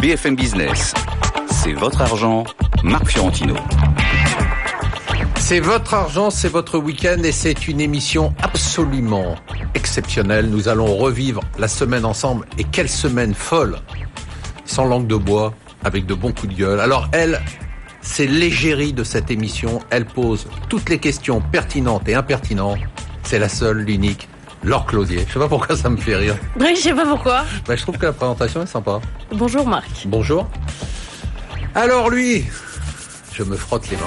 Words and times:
BFM 0.00 0.36
Business. 0.36 0.92
C'est 1.48 1.72
votre 1.72 2.02
argent, 2.02 2.44
Marc 2.82 3.08
Fiorentino. 3.08 3.54
C'est 5.38 5.60
votre 5.60 5.94
argent, 5.94 6.30
c'est 6.30 6.48
votre 6.48 6.78
week-end 6.78 7.22
et 7.22 7.32
c'est 7.32 7.66
une 7.66 7.80
émission 7.80 8.34
absolument 8.42 9.36
exceptionnelle. 9.74 10.50
Nous 10.50 10.68
allons 10.68 10.96
revivre 10.96 11.42
la 11.58 11.68
semaine 11.68 12.04
ensemble 12.04 12.46
et 12.58 12.64
quelle 12.64 12.88
semaine 12.88 13.32
folle, 13.32 13.76
sans 14.66 14.84
langue 14.84 15.06
de 15.06 15.16
bois, 15.16 15.54
avec 15.84 16.04
de 16.04 16.14
bons 16.14 16.32
coups 16.32 16.52
de 16.54 16.58
gueule. 16.58 16.80
Alors 16.80 17.08
elle, 17.12 17.40
c'est 18.02 18.26
l'égérie 18.26 18.92
de 18.92 19.04
cette 19.04 19.30
émission. 19.30 19.80
Elle 19.90 20.04
pose 20.04 20.46
toutes 20.68 20.90
les 20.90 20.98
questions 20.98 21.40
pertinentes 21.40 22.08
et 22.08 22.14
impertinentes. 22.14 22.80
C'est 23.22 23.38
la 23.38 23.48
seule, 23.48 23.78
l'unique, 23.78 24.28
Laure 24.62 24.86
Closier. 24.86 25.24
Je 25.28 25.32
sais 25.34 25.38
pas 25.38 25.48
pourquoi 25.48 25.76
ça 25.76 25.88
me 25.88 25.96
fait 25.96 26.16
rire. 26.16 26.36
Oui, 26.60 26.74
je 26.76 26.80
sais 26.80 26.94
pas 26.94 27.04
pourquoi. 27.06 27.44
Bah, 27.66 27.76
je 27.76 27.82
trouve 27.82 27.98
que 27.98 28.06
la 28.06 28.12
présentation 28.12 28.62
est 28.62 28.66
sympa. 28.66 29.00
Bonjour 29.32 29.66
Marc. 29.66 29.90
Bonjour. 30.06 30.48
Alors 31.74 32.10
lui, 32.10 32.44
je 33.32 33.42
me 33.42 33.56
frotte 33.56 33.88
les 33.90 33.96
mains. 33.96 34.02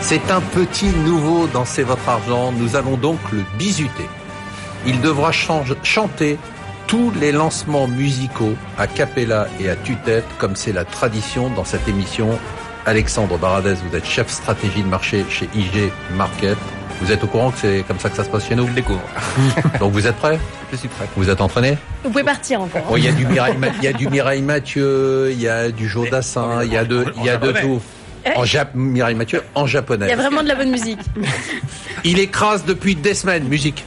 C'est 0.00 0.30
un 0.30 0.40
petit 0.40 0.88
nouveau 0.88 1.46
dans 1.46 1.64
C'est 1.64 1.84
votre 1.84 2.06
argent. 2.08 2.52
Nous 2.52 2.76
allons 2.76 2.96
donc 2.96 3.18
le 3.32 3.42
bisuter. 3.56 4.08
Il 4.86 5.00
devra 5.00 5.32
change- 5.32 5.74
chanter 5.82 6.38
tous 6.86 7.10
les 7.18 7.32
lancements 7.32 7.88
musicaux 7.88 8.54
à 8.76 8.86
cappella 8.86 9.46
et 9.58 9.70
à 9.70 9.76
tue-tête, 9.76 10.26
comme 10.38 10.54
c'est 10.56 10.72
la 10.72 10.84
tradition 10.84 11.48
dans 11.50 11.64
cette 11.64 11.88
émission. 11.88 12.38
Alexandre 12.84 13.38
Baradez, 13.38 13.74
vous 13.88 13.96
êtes 13.96 14.04
chef 14.04 14.28
stratégie 14.28 14.82
de 14.82 14.88
marché 14.88 15.24
chez 15.30 15.48
IG 15.54 15.90
Market. 16.14 16.58
Vous 17.00 17.12
êtes 17.12 17.22
au 17.22 17.26
courant 17.26 17.50
que 17.50 17.58
c'est 17.58 17.84
comme 17.86 17.98
ça 17.98 18.08
que 18.08 18.16
ça 18.16 18.24
se 18.24 18.28
passe 18.30 18.46
chez 18.46 18.54
nous 18.54 18.66
Je 18.68 18.72
découvre. 18.72 19.02
Donc 19.80 19.92
vous 19.92 20.06
êtes 20.06 20.16
prêts 20.16 20.38
Je 20.72 20.76
suis 20.76 20.88
prêt. 20.88 21.06
Vous 21.16 21.28
êtes 21.28 21.40
entraîné 21.40 21.76
Vous 22.02 22.10
pouvez 22.10 22.24
partir 22.24 22.60
encore. 22.62 22.82
Bon, 22.82 22.96
il 22.96 23.04
y 23.04 23.08
a 23.08 23.12
du 23.12 23.26
Mireille, 23.26 23.54
il 23.78 23.84
y 23.84 23.88
a 23.88 23.92
du 23.92 24.08
Mireille 24.08 24.42
Mathieu, 24.42 25.30
il 25.32 25.40
y 25.40 25.48
a 25.48 25.70
du 25.70 25.88
Joe 25.88 26.08
Dassin, 26.08 26.62
il 26.64 26.72
y 26.72 26.76
a 26.76 26.84
de, 26.84 27.04
il 27.18 27.24
y 27.24 27.30
a 27.30 27.36
de 27.36 27.46
japonais. 27.52 27.60
tout. 27.62 27.82
En 28.36 28.44
Jap 28.46 28.70
Mireille 28.74 29.16
Mathieu 29.16 29.42
en 29.54 29.66
Il 29.66 29.68
y 29.68 29.72
japonais. 29.72 30.10
a 30.12 30.16
vraiment 30.16 30.42
de 30.42 30.48
la 30.48 30.54
bonne 30.54 30.70
musique. 30.70 30.98
Il 32.04 32.18
écrase 32.18 32.64
depuis 32.64 32.94
des 32.94 33.12
semaines, 33.12 33.44
musique. 33.44 33.84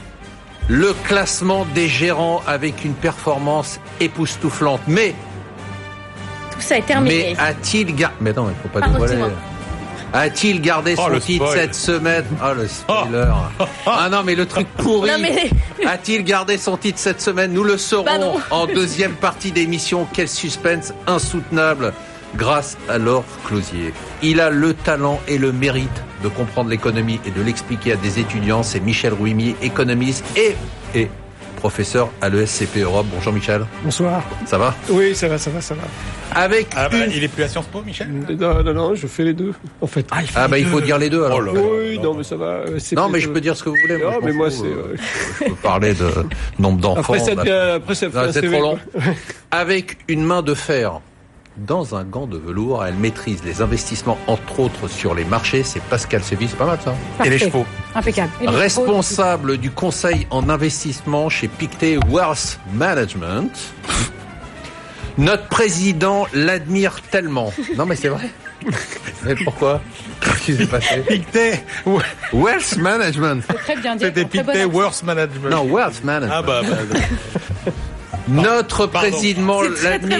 Le 0.68 0.92
classement 0.92 1.66
des 1.74 1.88
gérants 1.88 2.42
avec 2.46 2.84
une 2.84 2.92
performance 2.94 3.80
époustouflante. 4.00 4.82
Mais, 4.86 5.14
Tout 6.52 6.60
ça 6.60 6.78
est 6.78 6.82
terminé. 6.82 7.34
mais 7.36 7.42
a-t-il 7.42 7.94
gardé, 7.96 8.14
mais 8.20 8.32
non, 8.32 8.48
il 8.50 8.54
faut 8.62 8.68
pas 8.68 8.80
Pardon, 8.80 9.00
dévoiler. 9.00 9.22
A-t-il 10.12 10.60
gardé 10.60 10.94
Oh, 10.98 11.08
son 11.12 11.20
titre 11.20 11.52
cette 11.52 11.74
semaine 11.74 12.24
Ah, 12.40 12.54
le 12.54 12.66
spoiler. 12.66 13.26
Ah 13.86 14.08
non, 14.10 14.22
mais 14.24 14.34
le 14.34 14.46
truc 14.46 14.66
pourri. 14.78 15.10
Mais- 15.20 15.50
A-t-il 15.86 16.24
gardé 16.24 16.56
son 16.58 16.76
titre 16.76 16.98
cette 16.98 17.20
semaine 17.20 17.52
Nous 17.52 17.64
le 17.64 17.72
Bah 17.74 17.78
saurons 17.78 18.18
non. 18.18 18.34
en 18.50 18.66
deuxième 18.66 19.12
partie 19.12 19.52
d'émission. 19.52 20.06
Quel 20.12 20.28
suspense 20.28 20.92
insoutenable 21.06 21.92
grâce 22.36 22.76
à 22.88 22.98
Laure 22.98 23.24
Closier. 23.46 23.92
Il 24.22 24.40
a 24.40 24.50
le 24.50 24.74
talent 24.74 25.18
et 25.28 25.38
le 25.38 25.50
mérite 25.52 25.88
de 26.22 26.28
comprendre 26.28 26.68
l'économie 26.68 27.20
et 27.24 27.30
de 27.30 27.40
l'expliquer 27.42 27.92
à 27.92 27.96
des 27.96 28.18
étudiants. 28.18 28.62
C'est 28.62 28.80
Michel 28.80 29.14
Rouimi, 29.14 29.56
économiste 29.62 30.24
et, 30.36 30.54
et 30.94 31.10
professeur 31.58 32.10
à 32.22 32.28
l'ESCP 32.28 32.78
Europe. 32.78 33.06
Bonjour 33.12 33.32
Michel, 33.32 33.66
Bonsoir. 33.84 34.22
ça 34.46 34.56
va? 34.58 34.74
Oui, 34.90 35.14
ça 35.14 35.28
va, 35.28 35.36
ça 35.38 35.50
va, 35.50 35.60
ça 35.60 35.74
va. 35.74 35.82
Avec 36.34 36.68
Ah 36.76 36.88
bah, 36.88 37.04
une- 37.04 37.12
il 37.12 37.24
est 37.24 37.28
plus 37.28 37.42
à 37.42 37.48
Sciences 37.48 37.66
Po, 37.66 37.82
Michel? 37.82 38.08
Non, 38.38 38.62
non, 38.62 38.74
non, 38.74 38.94
je 38.94 39.06
fais 39.06 39.24
les 39.24 39.32
deux, 39.34 39.52
en 39.80 39.86
fait. 39.86 40.06
Ah 40.34 40.46
bah 40.48 40.58
il 40.58 40.66
faut 40.66 40.80
dire 40.80 40.98
les 40.98 41.10
deux 41.10 41.24
alors. 41.24 41.40
Oh 41.54 41.78
oui, 41.80 41.98
non, 41.98 42.14
mais 42.14 42.22
ça 42.22 42.36
va. 42.36 42.46
euh, 42.66 42.78
Non 42.96 43.08
mais 43.08 43.20
je 43.20 43.28
peux 43.28 43.40
dire 43.40 43.56
ce 43.56 43.64
que 43.64 43.70
vous 43.70 43.76
voulez. 43.80 43.98
Non, 43.98 44.18
mais 44.22 44.32
moi, 44.32 44.50
fous, 44.50 44.56
c'est, 44.62 44.66
euh, 44.66 44.94
euh, 44.94 44.96
Je 45.40 45.44
peux 45.46 45.54
parler 45.56 45.94
de 45.94 46.08
nombre 46.58 46.80
d'enfants. 46.80 47.00
Après, 47.14 47.18
ça 47.18 47.34
d'a- 47.34 47.42
devient, 47.42 47.72
après, 47.76 47.94
ça 47.94 48.10
fait 48.10 48.16
Non, 48.16 48.24
un 48.24 48.32
c'est 48.32 48.40
CV, 48.40 48.58
trop 48.58 48.72
long. 48.72 48.78
Avec 49.50 49.98
une 50.08 50.22
main 50.24 50.42
de 50.42 50.54
fer 50.54 51.00
dans 51.66 51.94
un 51.94 52.04
gant 52.04 52.26
de 52.26 52.38
velours, 52.38 52.84
elle 52.84 52.94
maîtrise 52.94 53.42
les 53.44 53.62
investissements, 53.62 54.18
entre 54.26 54.60
autres 54.60 54.88
sur 54.88 55.14
les 55.14 55.24
marchés. 55.24 55.62
C'est 55.62 55.82
Pascal 55.82 56.22
Séville, 56.22 56.48
c'est 56.48 56.56
pas 56.56 56.66
mal 56.66 56.78
ça. 56.84 56.94
Et 57.24 57.30
les 57.30 57.38
chevaux. 57.38 57.66
Impeccable. 57.94 58.30
Les 58.40 58.48
Responsable 58.48 59.58
du 59.58 59.70
conseil 59.70 60.26
en 60.30 60.48
investissement 60.48 61.28
chez 61.28 61.48
Pictet 61.48 61.98
Wealth 62.08 62.60
Management. 62.72 63.50
Notre 65.16 65.48
président 65.48 66.26
l'admire 66.32 67.00
tellement. 67.10 67.52
Non 67.76 67.86
mais 67.86 67.96
c'est 67.96 68.08
vrai. 68.08 68.30
Mais 69.24 69.34
pourquoi? 69.44 69.80
Qu'est-ce 70.20 70.42
qui 70.42 70.56
s'est 70.56 70.66
passé? 70.66 71.00
Pictet 71.06 71.64
Wealth 72.32 72.76
Management. 72.76 73.44
chevaux, 73.50 73.54
Très 73.54 73.76
bien 73.76 73.96
dit. 73.96 74.04
C'était 74.04 74.24
Pictet. 74.24 74.64
Worst 74.64 75.02
Management. 75.04 75.50
Non, 75.50 75.64
Wealth 75.64 76.02
Management. 76.04 76.34
Ah 76.36 76.42
bah, 76.42 76.62
bah, 76.62 77.72
Notre 78.28 78.86
Pardon. 78.86 79.10
président 79.10 79.60
tellement. 79.60 80.18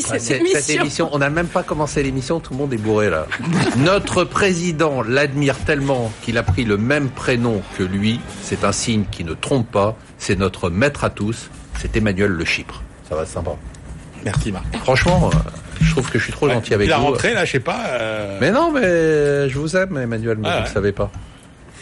cette. 0.00 0.20
Cette 0.20 0.70
émission, 0.70 1.08
on 1.12 1.18
n'a 1.18 1.30
même 1.30 1.46
pas 1.46 1.62
commencé 1.62 2.02
l'émission, 2.02 2.40
tout 2.40 2.52
le 2.52 2.58
monde 2.58 2.72
est 2.72 2.78
bourré 2.78 3.10
là. 3.10 3.26
Notre 3.76 4.24
président 4.24 5.02
l'admire 5.02 5.56
tellement 5.64 6.12
qu'il 6.22 6.38
a 6.38 6.42
pris 6.42 6.64
le 6.64 6.76
même 6.76 7.08
prénom 7.08 7.62
que 7.78 7.82
lui. 7.82 8.20
C'est 8.42 8.64
un 8.64 8.72
signe 8.72 9.04
qui 9.10 9.24
ne 9.24 9.34
trompe 9.34 9.70
pas. 9.70 9.96
C'est 10.18 10.38
notre 10.38 10.70
maître 10.70 11.04
à 11.04 11.10
tous. 11.10 11.50
C'est 11.80 11.96
Emmanuel 11.96 12.30
Le 12.30 12.44
Chypre. 12.44 12.82
Ça 13.08 13.14
va 13.16 13.22
être 13.22 13.28
sympa. 13.28 13.52
merci 14.24 14.50
Marc. 14.52 14.64
Franchement, 14.78 15.30
euh, 15.32 15.36
je 15.80 15.90
trouve 15.90 16.10
que 16.10 16.18
je 16.18 16.24
suis 16.24 16.32
trop 16.32 16.48
gentil 16.48 16.72
avec 16.74 16.86
Il 16.88 16.92
a 16.92 16.98
vous. 16.98 17.06
rentré 17.06 17.34
là, 17.34 17.44
je 17.44 17.52
sais 17.52 17.60
pas. 17.60 17.80
euh, 17.88 18.38
Mais 18.40 18.50
non, 18.52 18.70
mais 18.72 19.48
je 19.48 19.58
vous 19.58 19.76
aime, 19.76 19.96
Emmanuel, 19.98 20.38
mais 20.40 20.48
Ah 20.48 20.50
vous 20.52 20.56
ne 20.58 20.62
ouais. 20.62 20.68
le 20.68 20.72
savez 20.74 20.92
pas. 20.92 21.10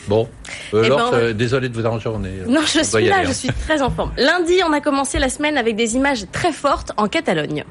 Bon, 0.08 0.28
euh, 0.74 0.82
Eh 0.84 0.88
Laure, 0.88 1.10
ben, 1.12 1.16
euh, 1.18 1.32
désolé 1.32 1.68
de 1.68 1.74
vous 1.74 1.86
arranger, 1.86 2.08
on 2.12 2.24
est. 2.24 2.46
Non, 2.48 2.60
on 2.62 2.66
je 2.66 2.82
suis 2.82 3.04
là, 3.06 3.16
aller, 3.18 3.26
je 3.26 3.30
hein. 3.30 3.34
suis 3.34 3.48
très 3.48 3.82
en 3.82 3.90
forme. 3.90 4.12
Lundi, 4.16 4.54
on 4.68 4.72
a 4.72 4.80
commencé 4.80 5.18
la 5.18 5.28
semaine 5.28 5.56
avec 5.56 5.76
des 5.76 5.94
images 5.96 6.24
très 6.32 6.52
fortes 6.52 6.92
en 6.96 7.06
Catalogne. 7.06 7.64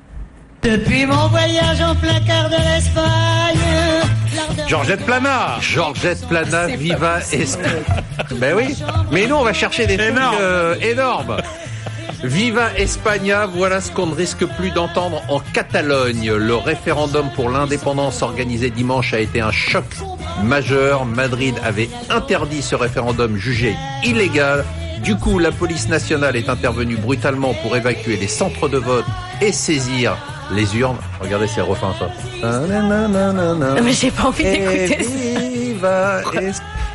Depuis 0.64 1.06
mon 1.06 1.28
voyage 1.28 1.81
en 1.81 1.96
plein 1.96 2.20
cœur 2.22 2.50
de 2.50 2.56
l'Espagne, 2.56 3.58
Georgette 4.68 5.03
Plana. 5.06 5.58
Georgette 5.59 6.25
Plana, 6.28 6.68
Viva 6.68 7.20
Espagne. 7.31 7.84
Ben 8.36 8.56
oui, 8.56 8.75
mais 9.12 9.25
nous 9.28 9.36
on 9.36 9.44
va 9.44 9.53
chercher 9.53 9.88
des 9.88 9.97
trucs 9.97 10.09
Énorme. 10.12 10.38
euh, 10.40 10.75
énormes. 10.81 11.38
Viva 12.24 12.72
España, 12.78 13.48
voilà 13.48 13.82
ce 13.82 13.92
qu'on 13.92 14.06
ne 14.06 14.14
risque 14.14 14.46
plus 14.46 14.70
d'entendre 14.70 15.24
en 15.28 15.40
Catalogne. 15.40 16.32
Le 16.32 16.56
référendum 16.56 17.30
pour 17.36 17.50
l'indépendance 17.50 18.22
organisé 18.22 18.70
dimanche 18.70 19.14
a 19.14 19.20
été 19.20 19.42
un 19.42 19.52
choc 19.52 19.86
majeur. 20.44 21.06
Madrid 21.06 21.56
avait 21.64 21.90
interdit 22.09 22.62
ce 22.62 22.76
référendum 22.76 23.38
jugé 23.38 23.76
illégal. 24.04 24.64
Du 25.04 25.16
coup, 25.16 25.40
la 25.40 25.52
police 25.52 25.90
nationale 25.90 26.36
est 26.36 26.48
intervenue 26.48 26.96
brutalement 26.96 27.56
pour 27.56 27.76
évacuer 27.76 28.18
les 28.18 28.28
centres 28.28 28.70
de 28.70 28.78
vote 28.78 29.06
et 29.42 29.52
saisir 29.52 30.16
les 30.53 30.78
urnes. 30.78 30.98
Regardez 31.20 31.48
ces 31.48 31.62
refrains, 31.62 31.96
ça. 31.98 32.12
Non, 33.76 33.82
mais 33.84 33.94
j'ai 33.94 34.12
pas 34.12 34.26
envie 34.26 34.44
d'écouter 34.44 35.03
ça. 35.03 36.22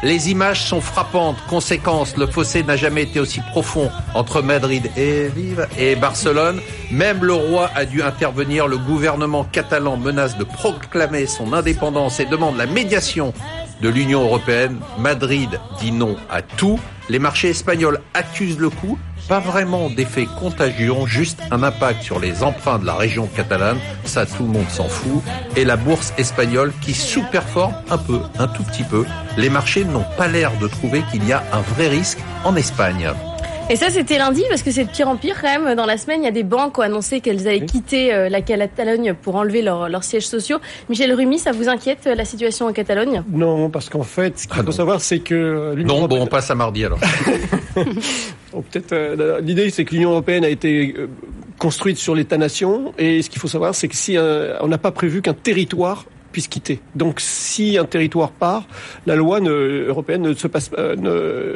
Les 0.06 0.31
images 0.31 0.62
sont 0.62 0.81
frappantes. 0.81 1.37
Conséquence, 1.49 2.17
le 2.17 2.28
fossé 2.28 2.62
n'a 2.62 2.77
jamais 2.77 3.03
été 3.03 3.19
aussi 3.19 3.41
profond 3.50 3.91
entre 4.15 4.41
Madrid 4.41 4.89
et 4.97 5.97
Barcelone. 5.97 6.61
Même 6.93 7.25
le 7.25 7.33
roi 7.33 7.72
a 7.75 7.84
dû 7.84 8.03
intervenir. 8.05 8.69
Le 8.69 8.78
gouvernement 8.78 9.43
catalan 9.43 9.97
menace 9.97 10.39
de 10.39 10.45
proclamer 10.45 11.27
son 11.27 11.53
indépendance 11.53 12.21
et 12.21 12.25
demande 12.25 12.56
la 12.56 12.66
médiation 12.66 13.34
de 13.83 13.89
l'Union 13.89 14.22
européenne. 14.22 14.78
Madrid 14.97 15.59
dit 15.81 15.91
non 15.91 16.15
à 16.31 16.41
tout. 16.41 16.78
Les 17.09 17.19
marchés 17.19 17.49
espagnols 17.49 17.99
accusent 18.15 18.61
le 18.61 18.71
coup. 18.71 19.00
Pas 19.29 19.41
vraiment 19.41 19.91
d'effet 19.91 20.29
contagieux, 20.39 20.93
juste 21.07 21.41
un 21.51 21.65
impact 21.65 22.03
sur 22.03 22.21
les 22.21 22.45
emprunts 22.45 22.79
de 22.79 22.87
la 22.87 22.95
région 22.95 23.27
catalane. 23.27 23.79
Ça, 24.05 24.25
tout 24.25 24.45
le 24.45 24.51
monde 24.51 24.69
s'en 24.69 24.89
fout. 24.89 25.21
Et 25.57 25.65
la 25.65 25.77
bourse 25.77 26.13
espagnole 26.17 26.73
qui 26.81 26.95
sous-performe 26.95 27.75
un 27.91 27.99
peu, 27.99 28.21
un 28.39 28.47
tout 28.47 28.63
petit 28.63 28.85
peu. 28.85 29.05
Les 29.37 29.51
marchés 29.51 29.85
n'ont 29.85 30.07
pas 30.17 30.29
l'air 30.29 30.53
de 30.61 30.69
trouver 30.69 31.03
qu'il 31.11 31.27
y 31.27 31.33
a 31.33 31.43
un 31.53 31.61
vrai 31.61 31.89
risque 31.89 32.19
en 32.45 32.55
Espagne. 32.55 33.11
Et 33.69 33.75
ça, 33.75 33.91
c'était 33.91 34.19
lundi, 34.19 34.44
parce 34.49 34.62
que 34.62 34.71
c'est 34.71 34.84
de 34.84 34.91
pire 34.91 35.09
en 35.09 35.16
pire 35.16 35.41
quand 35.43 35.49
même. 35.60 35.75
Dans 35.75 35.87
la 35.87 35.97
semaine, 35.99 36.22
il 36.22 36.25
y 36.25 36.28
a 36.28 36.32
des 36.32 36.44
banques 36.44 36.74
qui 36.74 36.80
ont 36.80 36.84
annoncé 36.84 37.21
qu'elles 37.21 37.48
allaient 37.48 37.66
quitter 37.66 38.15
euh, 38.15 38.28
la 38.28 38.41
Catalogne 38.41 39.13
pour 39.21 39.34
enlever 39.34 39.60
leurs 39.60 40.04
sièges 40.04 40.28
sociaux. 40.28 40.59
Michel 40.89 41.13
Rumi, 41.13 41.41
ça 41.41 41.51
vous 41.51 41.68
inquiète, 41.68 42.07
euh, 42.07 42.15
la 42.15 42.24
situation 42.24 42.66
en 42.66 42.72
Catalogne? 42.72 43.24
Non, 43.28 43.68
parce 43.68 43.89
qu'en 43.89 44.04
fait, 44.04 44.39
ce 44.39 44.47
qu'il 44.47 44.53
Ah 44.54 44.60
faut 44.60 44.66
non. 44.66 44.71
savoir, 44.72 45.01
c'est 45.01 45.18
que 45.18 45.34
euh, 45.34 45.74
l'Union 45.74 46.03
Non, 46.03 46.07
bon, 46.07 46.22
on 46.22 46.27
passe 46.28 46.48
à 46.48 46.54
mardi 46.54 46.84
alors. 46.84 47.01
Bon, 48.53 48.63
peut-être 48.71 48.92
euh, 48.92 49.41
l'idée, 49.41 49.69
c'est 49.71 49.84
que 49.84 49.95
l'Union 49.97 50.10
européenne 50.12 50.45
a 50.45 50.48
été 50.48 50.95
euh, 50.97 51.09
construite 51.59 51.97
sur 51.98 52.15
l'État-nation, 52.15 52.92
et 52.98 53.21
ce 53.21 53.28
qu'il 53.30 53.41
faut 53.41 53.48
savoir, 53.48 53.74
c'est 53.74 53.89
que 53.89 53.97
si 53.97 54.16
euh, 54.16 54.57
on 54.60 54.69
n'a 54.69 54.78
pas 54.78 54.92
prévu 54.92 55.22
qu'un 55.22 55.34
territoire 55.34 56.04
puissent 56.36 56.48
quitter. 56.48 56.80
Donc, 56.94 57.21
si 57.21 57.78
un 57.78 57.86
territoire 57.86 58.30
part, 58.30 58.65
la 59.06 59.16
loi 59.16 59.41
ne, 59.41 59.86
européenne 59.88 60.21
ne, 60.21 60.34
se 60.34 60.47
passe, 60.47 60.71
euh, 60.77 60.94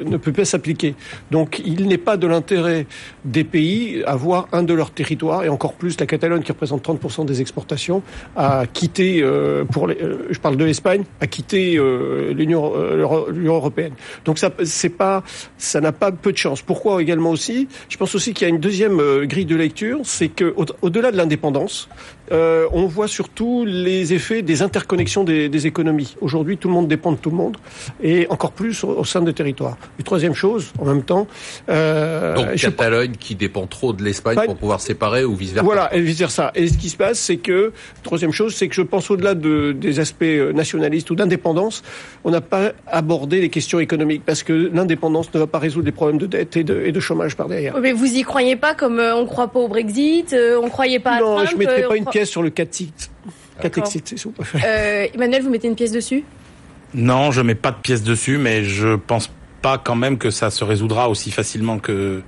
ne, 0.02 0.16
peut 0.16 0.32
pas 0.32 0.46
s'appliquer. 0.46 0.94
Donc, 1.30 1.60
il 1.66 1.86
n'est 1.86 1.98
pas 1.98 2.16
de 2.16 2.26
l'intérêt 2.26 2.86
des 3.26 3.44
pays 3.44 4.02
à 4.06 4.16
voir 4.16 4.48
un 4.52 4.62
de 4.62 4.72
leurs 4.72 4.90
territoires, 4.90 5.44
et 5.44 5.50
encore 5.50 5.74
plus 5.74 6.00
la 6.00 6.06
Catalogne 6.06 6.40
qui 6.40 6.50
représente 6.52 6.82
30% 6.82 7.26
des 7.26 7.42
exportations, 7.42 8.02
à 8.36 8.64
quitter, 8.72 9.20
euh, 9.22 9.66
pour 9.66 9.86
les, 9.86 9.98
euh, 10.00 10.26
je 10.30 10.38
parle 10.38 10.56
de 10.56 10.64
l'Espagne, 10.64 11.04
à 11.20 11.26
quitter 11.26 11.74
l'Union 12.32 12.72
européenne. 12.74 13.92
Donc, 14.24 14.38
ça, 14.38 14.50
n'a 15.80 15.92
pas 15.92 16.10
peu 16.12 16.32
de 16.32 16.38
chance. 16.38 16.62
Pourquoi 16.62 17.02
également 17.02 17.30
aussi? 17.32 17.68
Je 17.90 17.98
pense 17.98 18.14
aussi 18.14 18.32
qu'il 18.32 18.46
y 18.48 18.50
a 18.50 18.54
une 18.54 18.60
deuxième 18.60 18.98
grille 19.26 19.44
de 19.44 19.56
lecture, 19.56 19.98
c'est 20.04 20.28
que 20.28 20.54
au- 20.56 20.64
au-delà 20.80 21.12
de 21.12 21.18
l'indépendance, 21.18 21.90
euh, 22.32 22.66
on 22.72 22.86
voit 22.86 23.08
surtout 23.08 23.64
les 23.66 24.12
effets 24.12 24.42
des 24.42 24.62
interconnexions 24.62 25.24
des, 25.24 25.48
des 25.48 25.66
économies. 25.66 26.16
Aujourd'hui, 26.20 26.56
tout 26.56 26.68
le 26.68 26.74
monde 26.74 26.88
dépend 26.88 27.12
de 27.12 27.16
tout 27.16 27.30
le 27.30 27.36
monde, 27.36 27.56
et 28.02 28.26
encore 28.30 28.52
plus 28.52 28.84
au, 28.84 28.88
au 28.98 29.04
sein 29.04 29.20
des 29.22 29.32
territoires. 29.32 29.76
Et 29.98 30.02
troisième 30.02 30.34
chose, 30.34 30.72
en 30.78 30.84
même 30.84 31.02
temps, 31.02 31.26
euh, 31.68 32.34
Donc 32.34 32.54
Catalogne 32.56 33.12
qui 33.18 33.34
dépend 33.34 33.66
trop 33.66 33.92
de 33.92 34.02
l'Espagne 34.02 34.34
Pas- 34.36 34.44
pour 34.46 34.56
pouvoir 34.56 34.80
séparer 34.80 35.24
ou 35.24 35.34
vice 35.34 35.52
versa. 35.52 35.64
voilà, 35.64 35.94
et 35.94 36.00
vice 36.00 36.18
versa. 36.18 36.50
Et 36.54 36.68
ce 36.68 36.78
qui 36.78 36.88
se 36.88 36.96
passe, 36.96 37.18
c'est 37.18 37.36
que 37.38 37.72
troisième 38.02 38.32
chose, 38.32 38.54
c'est 38.54 38.68
que 38.68 38.74
je 38.74 38.82
pense 38.82 39.10
au-delà 39.10 39.34
de, 39.34 39.72
des 39.72 40.00
aspects 40.00 40.22
euh, 40.22 40.52
nationalistes 40.52 41.10
ou 41.10 41.14
d'indépendance, 41.14 41.82
on 42.24 42.30
n'a 42.30 42.40
pas 42.40 42.72
abordé 42.86 43.40
les 43.40 43.48
questions 43.48 43.80
économiques 43.80 44.22
parce 44.24 44.42
que 44.42 44.70
l'indépendance 44.72 45.32
ne 45.34 45.38
va 45.38 45.46
pas 45.46 45.58
résoudre 45.58 45.86
les 45.86 45.92
problèmes 45.92 46.18
de 46.18 46.26
dette 46.26 46.56
et 46.56 46.64
de, 46.64 46.82
et 46.84 46.92
de 46.92 47.00
chômage 47.00 47.36
par 47.36 47.48
derrière. 47.48 47.76
Mais 47.80 47.92
vous 47.92 48.06
y 48.06 48.22
croyez 48.22 48.56
pas 48.56 48.74
comme 48.74 48.98
euh, 48.98 49.14
on 49.16 49.26
croit 49.26 49.48
pas 49.48 49.60
au 49.60 49.68
Brexit, 49.68 50.32
euh, 50.32 50.60
on 50.62 50.68
croyait 50.68 50.98
pas 51.00 51.12
à 51.12 51.20
non, 51.20 51.34
Trump. 51.36 51.48
je 51.50 51.56
mettrai 51.56 51.82
pas 51.82 51.96
une 51.96 52.04
croit- 52.04 52.12
pièce 52.20 52.30
sur 52.30 52.42
le 52.42 52.50
préférez. 54.32 54.64
Euh, 54.64 55.06
Emmanuel, 55.14 55.42
vous 55.42 55.50
mettez 55.50 55.68
une 55.68 55.74
pièce 55.74 55.92
dessus? 55.92 56.24
Non, 56.94 57.30
je 57.30 57.40
mets 57.40 57.54
pas 57.54 57.70
de 57.70 57.76
pièce 57.76 58.02
dessus, 58.02 58.36
mais 58.36 58.64
je 58.64 58.96
pense 58.96 59.30
pas 59.62 59.78
quand 59.78 59.94
même 59.94 60.18
que 60.18 60.30
ça 60.30 60.50
se 60.50 60.64
résoudra 60.64 61.08
aussi 61.08 61.30
facilement 61.30 61.78
que 61.78 62.22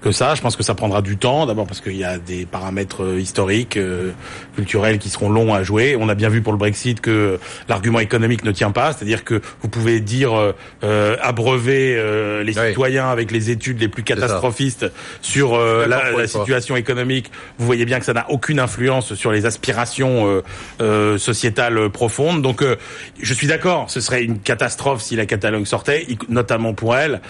que 0.00 0.12
ça. 0.12 0.34
Je 0.34 0.40
pense 0.42 0.56
que 0.56 0.62
ça 0.62 0.74
prendra 0.74 1.02
du 1.02 1.16
temps, 1.16 1.46
d'abord 1.46 1.66
parce 1.66 1.80
qu'il 1.80 1.96
y 1.96 2.04
a 2.04 2.18
des 2.18 2.46
paramètres 2.46 3.04
euh, 3.04 3.20
historiques, 3.20 3.76
euh, 3.76 4.12
culturels 4.54 4.98
qui 4.98 5.08
seront 5.08 5.30
longs 5.30 5.54
à 5.54 5.62
jouer. 5.62 5.96
On 5.98 6.08
a 6.08 6.14
bien 6.14 6.28
vu 6.28 6.40
pour 6.42 6.52
le 6.52 6.58
Brexit 6.58 7.00
que 7.00 7.38
l'argument 7.68 8.00
économique 8.00 8.44
ne 8.44 8.52
tient 8.52 8.70
pas, 8.70 8.92
c'est-à-dire 8.92 9.24
que 9.24 9.40
vous 9.62 9.68
pouvez 9.68 10.00
dire 10.00 10.34
euh, 10.38 10.52
euh, 10.84 11.16
abreuver 11.22 11.96
euh, 11.96 12.42
les 12.44 12.58
Oui. 12.58 12.68
citoyens 12.68 13.08
avec 13.08 13.30
les 13.30 13.50
études 13.50 13.80
les 13.80 13.88
plus 13.88 14.02
catastrophistes 14.02 14.86
sur 15.20 15.54
euh, 15.54 15.86
la, 15.86 16.12
la 16.12 16.26
situation 16.26 16.76
économique. 16.76 17.30
Vous 17.58 17.66
voyez 17.66 17.84
bien 17.84 17.98
que 17.98 18.04
ça 18.04 18.12
n'a 18.14 18.30
aucune 18.30 18.60
influence 18.60 19.14
sur 19.14 19.32
les 19.32 19.46
aspirations 19.46 20.26
euh, 20.28 20.42
euh, 20.80 21.18
sociétales 21.18 21.90
profondes. 21.90 22.42
Donc, 22.42 22.62
euh, 22.62 22.76
je 23.20 23.34
suis 23.34 23.46
d'accord, 23.46 23.90
ce 23.90 24.00
serait 24.00 24.22
une 24.22 24.38
catastrophe 24.38 25.02
si 25.02 25.16
la 25.16 25.26
Catalogne 25.26 25.64
sortait, 25.64 26.06
notamment 26.28 26.74
pour 26.74 26.96
elle. 26.96 27.20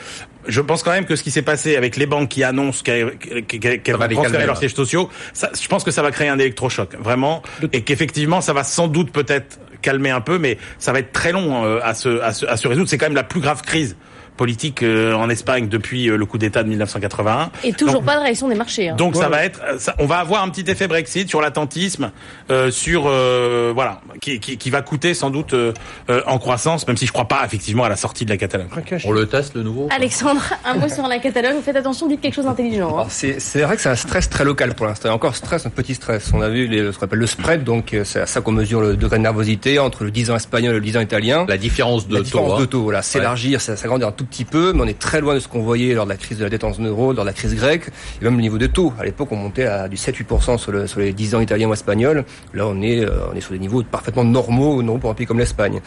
Je 0.48 0.60
pense 0.60 0.82
quand 0.82 0.90
même 0.90 1.04
que 1.04 1.14
ce 1.14 1.22
qui 1.22 1.30
s'est 1.30 1.42
passé 1.42 1.76
avec 1.76 1.96
les 1.96 2.06
banques 2.06 2.30
qui 2.30 2.42
annoncent 2.42 2.82
qu'elles 2.82 3.04
vont 3.06 4.08
transférer 4.08 4.46
leurs 4.46 4.56
sièges 4.56 4.74
sociaux, 4.74 5.10
ça, 5.32 5.50
je 5.60 5.68
pense 5.68 5.84
que 5.84 5.90
ça 5.90 6.02
va 6.02 6.10
créer 6.10 6.28
un 6.28 6.38
électrochoc, 6.38 6.96
vraiment, 6.98 7.42
et 7.72 7.82
qu'effectivement, 7.82 8.40
ça 8.40 8.52
va 8.52 8.64
sans 8.64 8.88
doute 8.88 9.12
peut-être 9.12 9.60
calmer 9.82 10.10
un 10.10 10.20
peu, 10.20 10.38
mais 10.38 10.58
ça 10.78 10.92
va 10.92 10.98
être 10.98 11.12
très 11.12 11.32
long 11.32 11.64
euh, 11.64 11.80
à, 11.82 11.94
se, 11.94 12.20
à, 12.20 12.32
se, 12.32 12.46
à 12.46 12.56
se 12.56 12.66
résoudre. 12.66 12.88
C'est 12.88 12.98
quand 12.98 13.06
même 13.06 13.14
la 13.14 13.22
plus 13.22 13.40
grave 13.40 13.62
crise 13.62 13.96
politique 14.38 14.82
euh, 14.82 15.12
en 15.12 15.28
Espagne 15.28 15.68
depuis 15.68 16.08
euh, 16.08 16.16
le 16.16 16.24
coup 16.24 16.38
d'État 16.38 16.62
de 16.62 16.68
1981. 16.70 17.50
Et 17.64 17.72
toujours 17.74 17.96
Donc, 17.96 18.04
pas 18.06 18.16
de 18.16 18.22
réaction 18.22 18.48
des 18.48 18.54
marchés. 18.54 18.88
hein. 18.88 18.96
donc 18.96 19.14
ça 19.16 19.24
Ouais. 19.24 19.28
va 19.28 19.44
être, 19.44 19.60
ça- 19.78 19.94
on 19.98 20.06
va 20.06 20.16
avoir 20.18 20.42
un 20.42 20.48
petit 20.48 20.70
effet 20.70 20.88
Brexit 20.88 21.28
sur 21.28 21.42
l'attentisme, 21.42 22.10
euh, 22.50 22.70
sur 22.70 23.04
euh, 23.06 23.72
voilà, 23.74 24.00
qui, 24.22 24.40
qui, 24.40 24.56
qui 24.56 24.70
va 24.70 24.80
coûter 24.80 25.12
sans 25.12 25.28
doute 25.30 25.52
euh, 25.52 25.72
euh, 26.08 26.22
en 26.26 26.38
croissance, 26.38 26.86
même 26.86 26.96
si 26.96 27.04
je 27.06 27.12
crois 27.12 27.28
pas 27.28 27.42
effectivement 27.44 27.84
à 27.84 27.88
la 27.90 27.96
sortie 27.96 28.24
de 28.24 28.30
la 28.30 28.36
Catalogne. 28.38 28.68
On 29.04 29.12
le 29.12 29.26
teste 29.26 29.54
le 29.56 29.62
nouveau 29.62 29.88
Alexandre, 29.94 30.40
un 30.64 30.74
mot 30.76 30.88
sur 30.88 31.06
la 31.08 31.18
Catalogne. 31.18 31.56
Faites 31.62 31.76
attention, 31.76 32.06
dites 32.08 32.20
quelque 32.20 32.34
chose 32.34 32.44
d'intelligent. 32.46 32.98
hein. 32.98 33.06
C'est 33.10 33.40
c'est 33.40 33.62
vrai 33.62 33.76
que 33.76 33.82
c'est 33.82 33.88
un 33.90 33.96
stress 33.96 34.30
très 34.30 34.44
local 34.44 34.74
pour 34.74 34.86
l'instant. 34.86 35.08
Et 35.08 35.12
Encore 35.12 35.34
stress, 35.36 35.66
un 35.66 35.70
petit 35.70 35.94
stress. 35.94 36.30
On 36.32 36.40
a 36.42 36.48
vu 36.48 36.66
les, 36.68 36.92
ce 36.92 36.98
qu'on 36.98 37.06
appelle 37.06 37.18
le 37.18 37.26
spread, 37.26 37.64
donc 37.64 37.92
euh, 37.92 38.04
c'est 38.04 38.20
à 38.20 38.26
ça 38.26 38.40
qu'on 38.40 38.52
mesure 38.52 38.80
le 38.80 38.96
degré 38.96 39.16
de 39.18 39.22
nervosité 39.22 39.78
entre 39.80 40.04
le 40.04 40.10
10 40.12 40.30
ans 40.30 40.36
espagnol 40.36 40.72
et 40.74 40.78
le 40.78 40.84
10 40.84 40.96
ans 40.96 41.00
italien. 41.00 41.44
La 41.48 41.56
différence 41.56 42.06
de 42.06 42.14
La 42.14 42.20
différence 42.22 42.50
taux. 42.50 42.56
hein. 42.56 42.60
de 42.60 42.64
taux, 42.66 42.82
voilà, 42.82 43.02
s'élargir, 43.02 43.60
ça 43.60 43.76
s'agrandir 43.76 44.06
un 44.08 44.12
tout 44.12 44.24
petit 44.30 44.44
peu, 44.44 44.72
mais 44.72 44.82
on 44.82 44.86
est 44.86 44.98
très 44.98 45.20
loin 45.20 45.34
de 45.34 45.40
ce 45.40 45.48
qu'on 45.48 45.62
voyait 45.62 45.94
lors 45.94 46.04
de 46.04 46.10
la 46.10 46.16
crise 46.16 46.38
de 46.38 46.44
la 46.44 46.50
dette 46.50 46.64
en 46.64 46.72
zone 46.72 46.86
euro, 46.88 47.12
lors 47.12 47.24
de 47.24 47.28
la 47.28 47.32
crise 47.32 47.54
grecque, 47.54 47.88
et 48.20 48.24
même 48.24 48.36
le 48.36 48.42
niveau 48.42 48.58
de 48.58 48.66
taux. 48.66 48.92
À 48.98 49.04
l'époque, 49.04 49.28
on 49.32 49.36
montait 49.36 49.66
à 49.66 49.88
du 49.88 49.96
7-8% 49.96 50.58
sur, 50.58 50.72
le- 50.72 50.86
sur 50.86 51.00
les 51.00 51.12
10 51.12 51.34
ans 51.34 51.40
italiens 51.40 51.68
ou 51.68 51.72
espagnols. 51.72 52.24
Là, 52.54 52.66
on 52.66 52.80
est, 52.82 53.04
euh, 53.04 53.10
on 53.32 53.36
est 53.36 53.40
sur 53.40 53.52
des 53.52 53.58
niveaux 53.58 53.82
parfaitement 53.82 54.24
normaux, 54.24 54.82
normaux 54.82 54.98
pour 55.00 55.10
un 55.10 55.14
pays 55.14 55.26
comme 55.26 55.38
l'Espagne. 55.38 55.80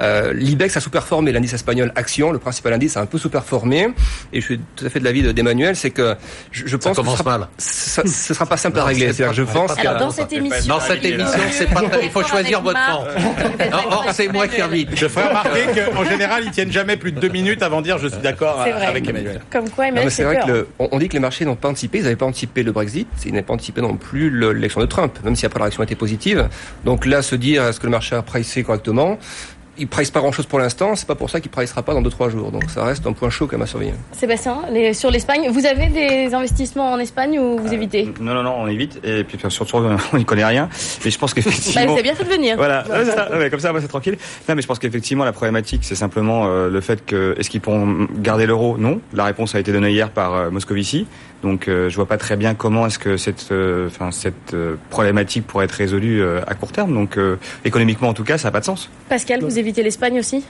Euh, 0.00 0.32
L'IBEX 0.32 0.76
a 0.76 0.80
sous-performé 0.80 1.32
l'indice 1.32 1.52
espagnol 1.54 1.92
Action, 1.96 2.30
le 2.32 2.38
principal 2.38 2.72
indice 2.72 2.96
a 2.96 3.00
un 3.00 3.06
peu 3.06 3.18
sous-performé, 3.18 3.88
et 4.32 4.40
je 4.40 4.44
suis 4.44 4.60
tout 4.76 4.84
à 4.86 4.90
fait 4.90 5.00
de 5.00 5.04
l'avis 5.04 5.22
de- 5.22 5.32
d'Emmanuel, 5.32 5.74
c'est 5.76 5.90
que 5.90 6.14
je, 6.52 6.66
je 6.66 6.76
pense 6.76 6.92
que 6.96 7.02
commence 7.02 7.16
ce 7.18 7.24
sera, 7.24 7.38
mal. 7.38 7.48
ça- 7.58 8.02
ce 8.06 8.34
sera 8.34 8.46
pas 8.46 8.56
simple 8.56 8.78
à 8.78 8.82
Non, 8.82 8.86
régler. 8.88 9.12
c'est 9.12 9.32
je 9.32 9.42
pense 9.42 9.74
pas- 9.74 9.80
Alors 9.80 9.94
que- 9.94 9.98
dans 10.00 10.10
cette 10.10 10.32
émission, 10.32 10.74
Dans 10.74 10.80
cette 10.80 11.04
émission, 11.04 11.38
c'est 11.50 11.70
pas 11.72 11.82
très- 11.82 12.04
il 12.04 12.10
faut 12.10 12.22
choisir 12.22 12.60
votre 12.62 12.78
camp. 12.86 13.04
Or, 13.90 14.06
c'est 14.12 14.28
moi 14.32 14.46
qui 14.48 14.60
invite. 14.60 14.90
Je 14.94 15.08
ferai 15.08 15.28
remarquer 15.28 15.66
qu'en 15.94 16.04
général, 16.04 16.42
ils 16.44 16.50
tiennent 16.50 16.72
jamais 16.72 16.96
plus 16.96 17.12
de 17.12 17.20
deux 17.20 17.28
minutes 17.28 17.62
avant 17.62 17.80
dire 17.88 17.98
je 17.98 18.08
suis 18.08 18.22
d'accord 18.22 18.60
C'est 18.64 18.72
vrai. 18.72 18.86
avec 18.86 19.08
Emmanuel. 19.08 19.40
Comme 19.50 19.68
quoi, 19.70 19.88
Emmanuel, 19.88 20.10
c'est 20.10 20.24
vrai 20.24 20.36
peur. 20.36 20.46
que 20.46 20.50
le- 20.52 20.68
on, 20.78 20.88
on 20.92 20.98
dit 20.98 21.08
que 21.08 21.14
les 21.14 21.18
marchés 21.20 21.44
n'ont 21.44 21.56
pas 21.56 21.68
anticipé, 21.68 21.98
ils 21.98 22.04
n'avaient 22.04 22.16
pas 22.16 22.26
anticipé 22.26 22.62
le 22.62 22.72
Brexit, 22.72 23.08
ils 23.24 23.32
n'avaient 23.32 23.42
pas 23.42 23.54
anticipé 23.54 23.80
non 23.80 23.96
plus 23.96 24.30
le- 24.30 24.52
l'élection 24.52 24.80
de 24.80 24.86
Trump, 24.86 25.18
même 25.24 25.34
si 25.36 25.44
après 25.46 25.58
la 25.58 25.64
réaction 25.64 25.82
était 25.82 25.94
positive. 25.94 26.48
Donc 26.84 27.06
là, 27.06 27.22
se 27.22 27.34
dire 27.34 27.64
est-ce 27.64 27.80
que 27.80 27.86
le 27.86 27.92
marché 27.92 28.14
a 28.16 28.22
pricé 28.22 28.62
correctement? 28.62 29.18
Il 29.78 29.86
price 29.88 30.10
pas 30.10 30.20
grand 30.20 30.32
chose 30.32 30.46
pour 30.46 30.58
l'instant, 30.58 30.94
c'est 30.96 31.06
pas 31.06 31.14
pour 31.14 31.30
ça 31.30 31.40
qu'il 31.40 31.50
pricera 31.50 31.82
pas 31.82 31.94
dans 31.94 32.02
2-3 32.02 32.30
jours. 32.30 32.50
Donc 32.50 32.64
ça 32.70 32.84
reste 32.84 33.06
un 33.06 33.12
point 33.12 33.30
chaud 33.30 33.46
quand 33.46 33.56
même 33.56 33.62
à 33.62 33.66
surveiller. 33.66 33.94
Sébastien, 34.12 34.58
les- 34.70 34.94
sur 34.94 35.10
l'Espagne, 35.10 35.48
vous 35.50 35.66
avez 35.66 35.86
des 35.86 36.34
investissements 36.34 36.92
en 36.92 36.98
Espagne 36.98 37.38
ou 37.38 37.58
vous 37.58 37.72
évitez 37.72 38.12
Non, 38.20 38.34
non, 38.34 38.42
non, 38.42 38.54
on 38.58 38.66
évite. 38.66 39.00
Et 39.04 39.24
puis, 39.24 39.38
surtout, 39.48 39.76
on 40.12 40.16
n'y 40.16 40.24
connaît 40.24 40.44
rien. 40.44 40.68
Mais 41.04 41.10
je 41.10 41.18
pense 41.18 41.34
bah, 41.34 41.42
qu'effectivement. 41.42 41.96
C'est 41.96 42.02
bien 42.02 42.14
fait 42.14 42.24
de 42.24 42.28
venir. 42.30 42.56
Voilà, 42.56 42.84
Ouais, 42.88 42.96
c'est 43.04 43.12
ça. 43.12 43.30
Ouais, 43.36 43.50
comme 43.50 43.60
ça, 43.60 43.72
c'est 43.80 43.88
tranquille. 43.88 44.16
Non, 44.48 44.54
mais 44.54 44.62
je 44.62 44.66
pense 44.66 44.78
qu'effectivement, 44.78 45.24
la 45.24 45.32
problématique, 45.32 45.82
c'est 45.84 45.94
simplement 45.94 46.46
euh, 46.46 46.68
le 46.70 46.80
fait 46.80 47.04
que 47.04 47.34
est-ce 47.38 47.50
qu'ils 47.50 47.60
pourront 47.60 48.06
garder 48.18 48.46
l'euro? 48.46 48.76
Non. 48.78 49.00
La 49.12 49.24
réponse 49.24 49.54
a 49.54 49.60
été 49.60 49.72
donnée 49.72 49.90
hier 49.90 50.10
par 50.10 50.34
euh, 50.34 50.50
Moscovici. 50.50 51.06
Donc, 51.42 51.68
euh, 51.68 51.88
je 51.88 51.94
vois 51.94 52.06
pas 52.06 52.16
très 52.16 52.34
bien 52.36 52.54
comment 52.54 52.84
est-ce 52.86 52.98
que 52.98 53.16
cette, 53.16 53.52
euh, 53.52 53.86
enfin, 53.86 54.10
cette 54.10 54.54
euh, 54.54 54.74
problématique 54.90 55.46
pourrait 55.46 55.66
être 55.66 55.72
résolue 55.72 56.20
euh, 56.20 56.40
à 56.48 56.54
court 56.54 56.72
terme. 56.72 56.92
Donc, 56.92 57.16
euh, 57.16 57.36
économiquement, 57.64 58.08
en 58.08 58.12
tout 58.14 58.24
cas, 58.24 58.38
ça 58.38 58.48
n'a 58.48 58.52
pas 58.52 58.58
de 58.58 58.64
sens. 58.64 58.90
Pascal, 59.08 59.40
vous 59.42 59.56
évitez 59.56 59.67
l'Espagne 59.76 60.18
aussi? 60.18 60.44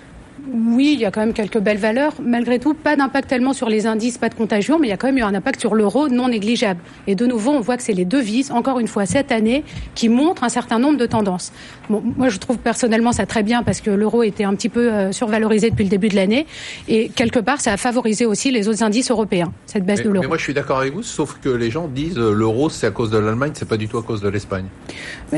Oui, 0.51 0.93
il 0.95 1.01
y 1.01 1.05
a 1.05 1.11
quand 1.11 1.21
même 1.21 1.35
quelques 1.35 1.59
belles 1.59 1.79
valeurs. 1.79 2.15
Malgré 2.25 2.59
tout, 2.59 2.73
pas 2.73 2.97
d'impact 2.97 3.29
tellement 3.29 3.53
sur 3.53 3.69
les 3.69 3.87
indices, 3.87 4.17
pas 4.19 4.29
de 4.29 4.35
contagion, 4.35 4.79
mais 4.79 4.87
il 4.87 4.91
y 4.91 4.93
a 4.93 4.97
quand 4.97 5.09
même 5.09 5.19
eu 5.19 5.23
un 5.23 5.35
impact 5.35 5.61
sur 5.61 5.75
l'euro 5.75 6.09
non 6.09 6.29
négligeable. 6.29 6.81
Et 7.07 7.15
de 7.15 7.27
nouveau, 7.27 7.51
on 7.51 7.61
voit 7.61 7.77
que 7.77 7.83
c'est 7.83 7.93
les 7.93 8.05
devises, 8.05 8.51
encore 8.51 8.79
une 8.81 8.89
fois 8.89 9.05
cette 9.05 9.31
année, 9.31 9.65
qui 9.95 10.09
montrent 10.09 10.45
un 10.45 10.49
certain 10.49 10.79
nombre 10.79 10.97
de 10.97 11.07
tendances. 11.07 11.53
Bon, 11.91 12.03
moi, 12.17 12.29
je 12.29 12.39
trouve 12.39 12.59
personnellement 12.59 13.13
ça 13.13 13.27
très 13.27 13.43
bien 13.43 13.63
parce 13.63 13.81
que 13.81 13.91
l'euro 13.91 14.23
était 14.23 14.45
un 14.45 14.55
petit 14.55 14.69
peu 14.69 14.93
euh, 14.93 15.13
survalorisé 15.13 15.71
depuis 15.71 15.85
le 15.85 15.91
début 15.91 16.09
de 16.09 16.17
l'année. 16.17 16.47
Et 16.89 17.09
quelque 17.11 17.39
part, 17.41 17.61
ça 17.61 17.73
a 17.73 17.77
favorisé 17.77 18.25
aussi 18.25 18.51
les 18.51 18.69
autres 18.69 18.83
indices 18.83 19.11
européens, 19.11 19.53
cette 19.67 19.85
baisse 19.85 19.99
Mais, 19.99 20.05
de 20.05 20.09
mais 20.09 20.15
l'euro. 20.15 20.29
moi, 20.29 20.39
je 20.39 20.43
suis 20.45 20.55
d'accord 20.55 20.79
avec 20.79 20.95
vous, 20.95 21.03
sauf 21.03 21.39
que 21.43 21.51
les 21.51 21.71
gens 21.71 21.89
disent 21.89 22.19
euh, 22.19 22.33
l'euro, 22.33 22.71
c'est 22.71 22.87
à 22.87 22.91
cause 22.91 23.11
de 23.11 23.19
l'Allemagne, 23.19 23.53
c'est 23.55 23.69
pas 23.69 23.77
du 23.77 23.89
tout 23.89 23.99
à 23.99 24.03
cause 24.03 24.23
de 24.23 24.29
l'Espagne. 24.29 24.67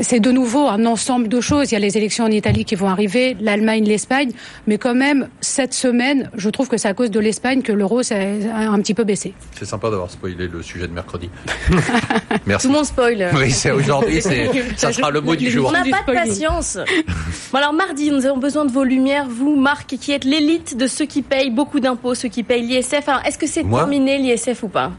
C'est 0.01 0.19
de 0.19 0.31
nouveau 0.31 0.67
un 0.67 0.85
ensemble 0.85 1.27
de 1.27 1.41
choses. 1.41 1.71
Il 1.71 1.73
y 1.73 1.77
a 1.77 1.79
les 1.79 1.97
élections 1.97 2.25
en 2.25 2.31
Italie 2.31 2.63
qui 2.65 2.75
vont 2.75 2.87
arriver, 2.87 3.35
l'Allemagne, 3.41 3.83
l'Espagne, 3.85 4.31
mais 4.67 4.77
quand 4.77 4.95
même 5.01 5.29
cette 5.41 5.73
semaine, 5.73 6.29
je 6.35 6.47
trouve 6.51 6.67
que 6.67 6.77
c'est 6.77 6.87
à 6.87 6.93
cause 6.93 7.09
de 7.09 7.19
l'Espagne 7.19 7.63
que 7.63 7.71
l'euro 7.71 8.03
s'est 8.03 8.39
un 8.53 8.79
petit 8.81 8.93
peu 8.93 9.03
baissé. 9.03 9.33
C'est 9.57 9.65
sympa 9.65 9.89
d'avoir 9.89 10.11
spoilé 10.11 10.47
le 10.47 10.61
sujet 10.61 10.87
de 10.87 10.93
mercredi. 10.93 11.27
Merci. 12.45 12.67
Tout 12.67 12.71
le 12.71 12.77
monde 12.77 12.85
spoil. 12.85 13.31
Oui, 13.33 13.49
c'est 13.49 13.71
aujourd'hui, 13.71 14.21
ça 14.77 14.93
sera 14.93 15.09
le 15.09 15.21
mot 15.21 15.35
du 15.35 15.49
jour. 15.49 15.69
On 15.69 15.71
n'a 15.71 15.83
pas 15.85 16.03
de 16.07 16.15
patience. 16.15 16.77
Bon 17.51 17.57
alors 17.57 17.73
mardi, 17.73 18.11
nous 18.11 18.27
avons 18.27 18.37
besoin 18.37 18.63
de 18.63 18.71
vos 18.71 18.83
lumières. 18.83 19.25
Vous, 19.27 19.55
Marc, 19.55 19.97
qui 19.97 20.11
êtes 20.11 20.23
l'élite 20.23 20.77
de 20.77 20.85
ceux 20.85 21.05
qui 21.05 21.23
payent 21.23 21.49
beaucoup 21.49 21.79
d'impôts, 21.79 22.13
ceux 22.13 22.29
qui 22.29 22.43
payent 22.43 22.67
l'ISF. 22.67 23.07
Alors, 23.07 23.25
est-ce 23.25 23.39
que 23.39 23.47
c'est 23.47 23.63
terminé 23.63 24.19
l'ISF 24.19 24.61
ou 24.61 24.67
pas? 24.67 24.91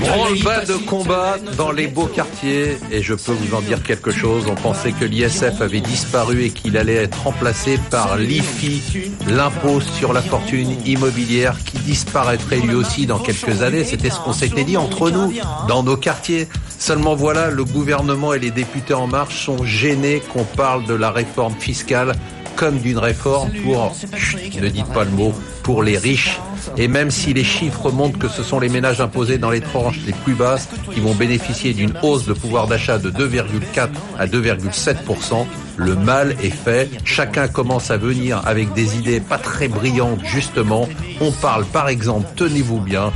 Branle-bas 0.00 0.64
de 0.66 0.74
combat 0.74 1.36
dans 1.56 1.72
les 1.72 1.88
beaux 1.88 2.06
quartiers 2.06 2.78
et 2.92 3.02
je 3.02 3.14
peux 3.14 3.32
vous 3.32 3.56
en 3.56 3.60
dire 3.60 3.82
quelque 3.82 4.12
chose. 4.12 4.44
On 4.48 4.54
pensait 4.54 4.92
que 4.92 5.04
l'ISF 5.04 5.60
avait 5.60 5.80
disparu 5.80 6.44
et 6.44 6.50
qu'il 6.50 6.76
allait 6.76 6.94
être 6.94 7.22
remplacé 7.24 7.78
par 7.90 8.16
l'IFI, 8.16 9.10
l'impôt 9.26 9.80
sur 9.80 10.12
la 10.12 10.22
fortune 10.22 10.76
immobilière 10.86 11.56
qui 11.64 11.78
disparaîtrait 11.78 12.60
lui 12.60 12.74
aussi 12.74 13.06
dans 13.06 13.18
quelques 13.18 13.62
années. 13.62 13.82
C'était 13.82 14.10
ce 14.10 14.20
qu'on 14.20 14.32
s'était 14.32 14.64
dit 14.64 14.76
entre 14.76 15.10
nous 15.10 15.32
dans 15.66 15.82
nos 15.82 15.96
quartiers. 15.96 16.48
Seulement 16.78 17.14
voilà, 17.16 17.50
le 17.50 17.64
gouvernement 17.64 18.32
et 18.34 18.38
les 18.38 18.50
députés 18.52 18.94
en 18.94 19.06
marche 19.06 19.44
sont 19.44 19.64
gênés 19.64 20.22
qu'on 20.32 20.44
parle 20.44 20.84
de 20.86 20.94
la 20.94 21.10
réforme 21.10 21.54
fiscale 21.58 22.14
comme 22.56 22.78
d'une 22.78 22.98
réforme 22.98 23.50
pour, 23.64 23.94
chut, 24.16 24.60
ne 24.60 24.68
dites 24.68 24.92
pas 24.92 25.04
le 25.04 25.10
mot, 25.10 25.34
pour 25.62 25.82
les 25.82 25.98
riches. 25.98 26.40
Et 26.76 26.88
même 26.88 27.10
si 27.10 27.34
les 27.34 27.44
chiffres 27.44 27.90
montrent 27.90 28.18
que 28.18 28.28
ce 28.28 28.42
sont 28.42 28.58
les 28.58 28.68
ménages 28.68 29.00
imposés 29.00 29.38
dans 29.38 29.50
les 29.50 29.60
tranches 29.60 30.00
les 30.06 30.12
plus 30.12 30.34
basses 30.34 30.68
qui 30.92 31.00
vont 31.00 31.14
bénéficier 31.14 31.74
d'une 31.74 31.92
hausse 32.02 32.26
de 32.26 32.32
pouvoir 32.32 32.66
d'achat 32.66 32.98
de 32.98 33.10
2,4 33.10 33.88
à 34.18 34.26
2,7%, 34.26 35.46
le 35.76 35.94
mal 35.94 36.36
est 36.42 36.50
fait. 36.50 36.90
Chacun 37.04 37.48
commence 37.48 37.90
à 37.90 37.96
venir 37.96 38.42
avec 38.46 38.72
des 38.72 38.96
idées 38.96 39.20
pas 39.20 39.38
très 39.38 39.68
brillantes, 39.68 40.24
justement. 40.24 40.88
On 41.20 41.32
parle, 41.32 41.64
par 41.64 41.88
exemple, 41.88 42.28
tenez-vous 42.36 42.80
bien, 42.80 43.12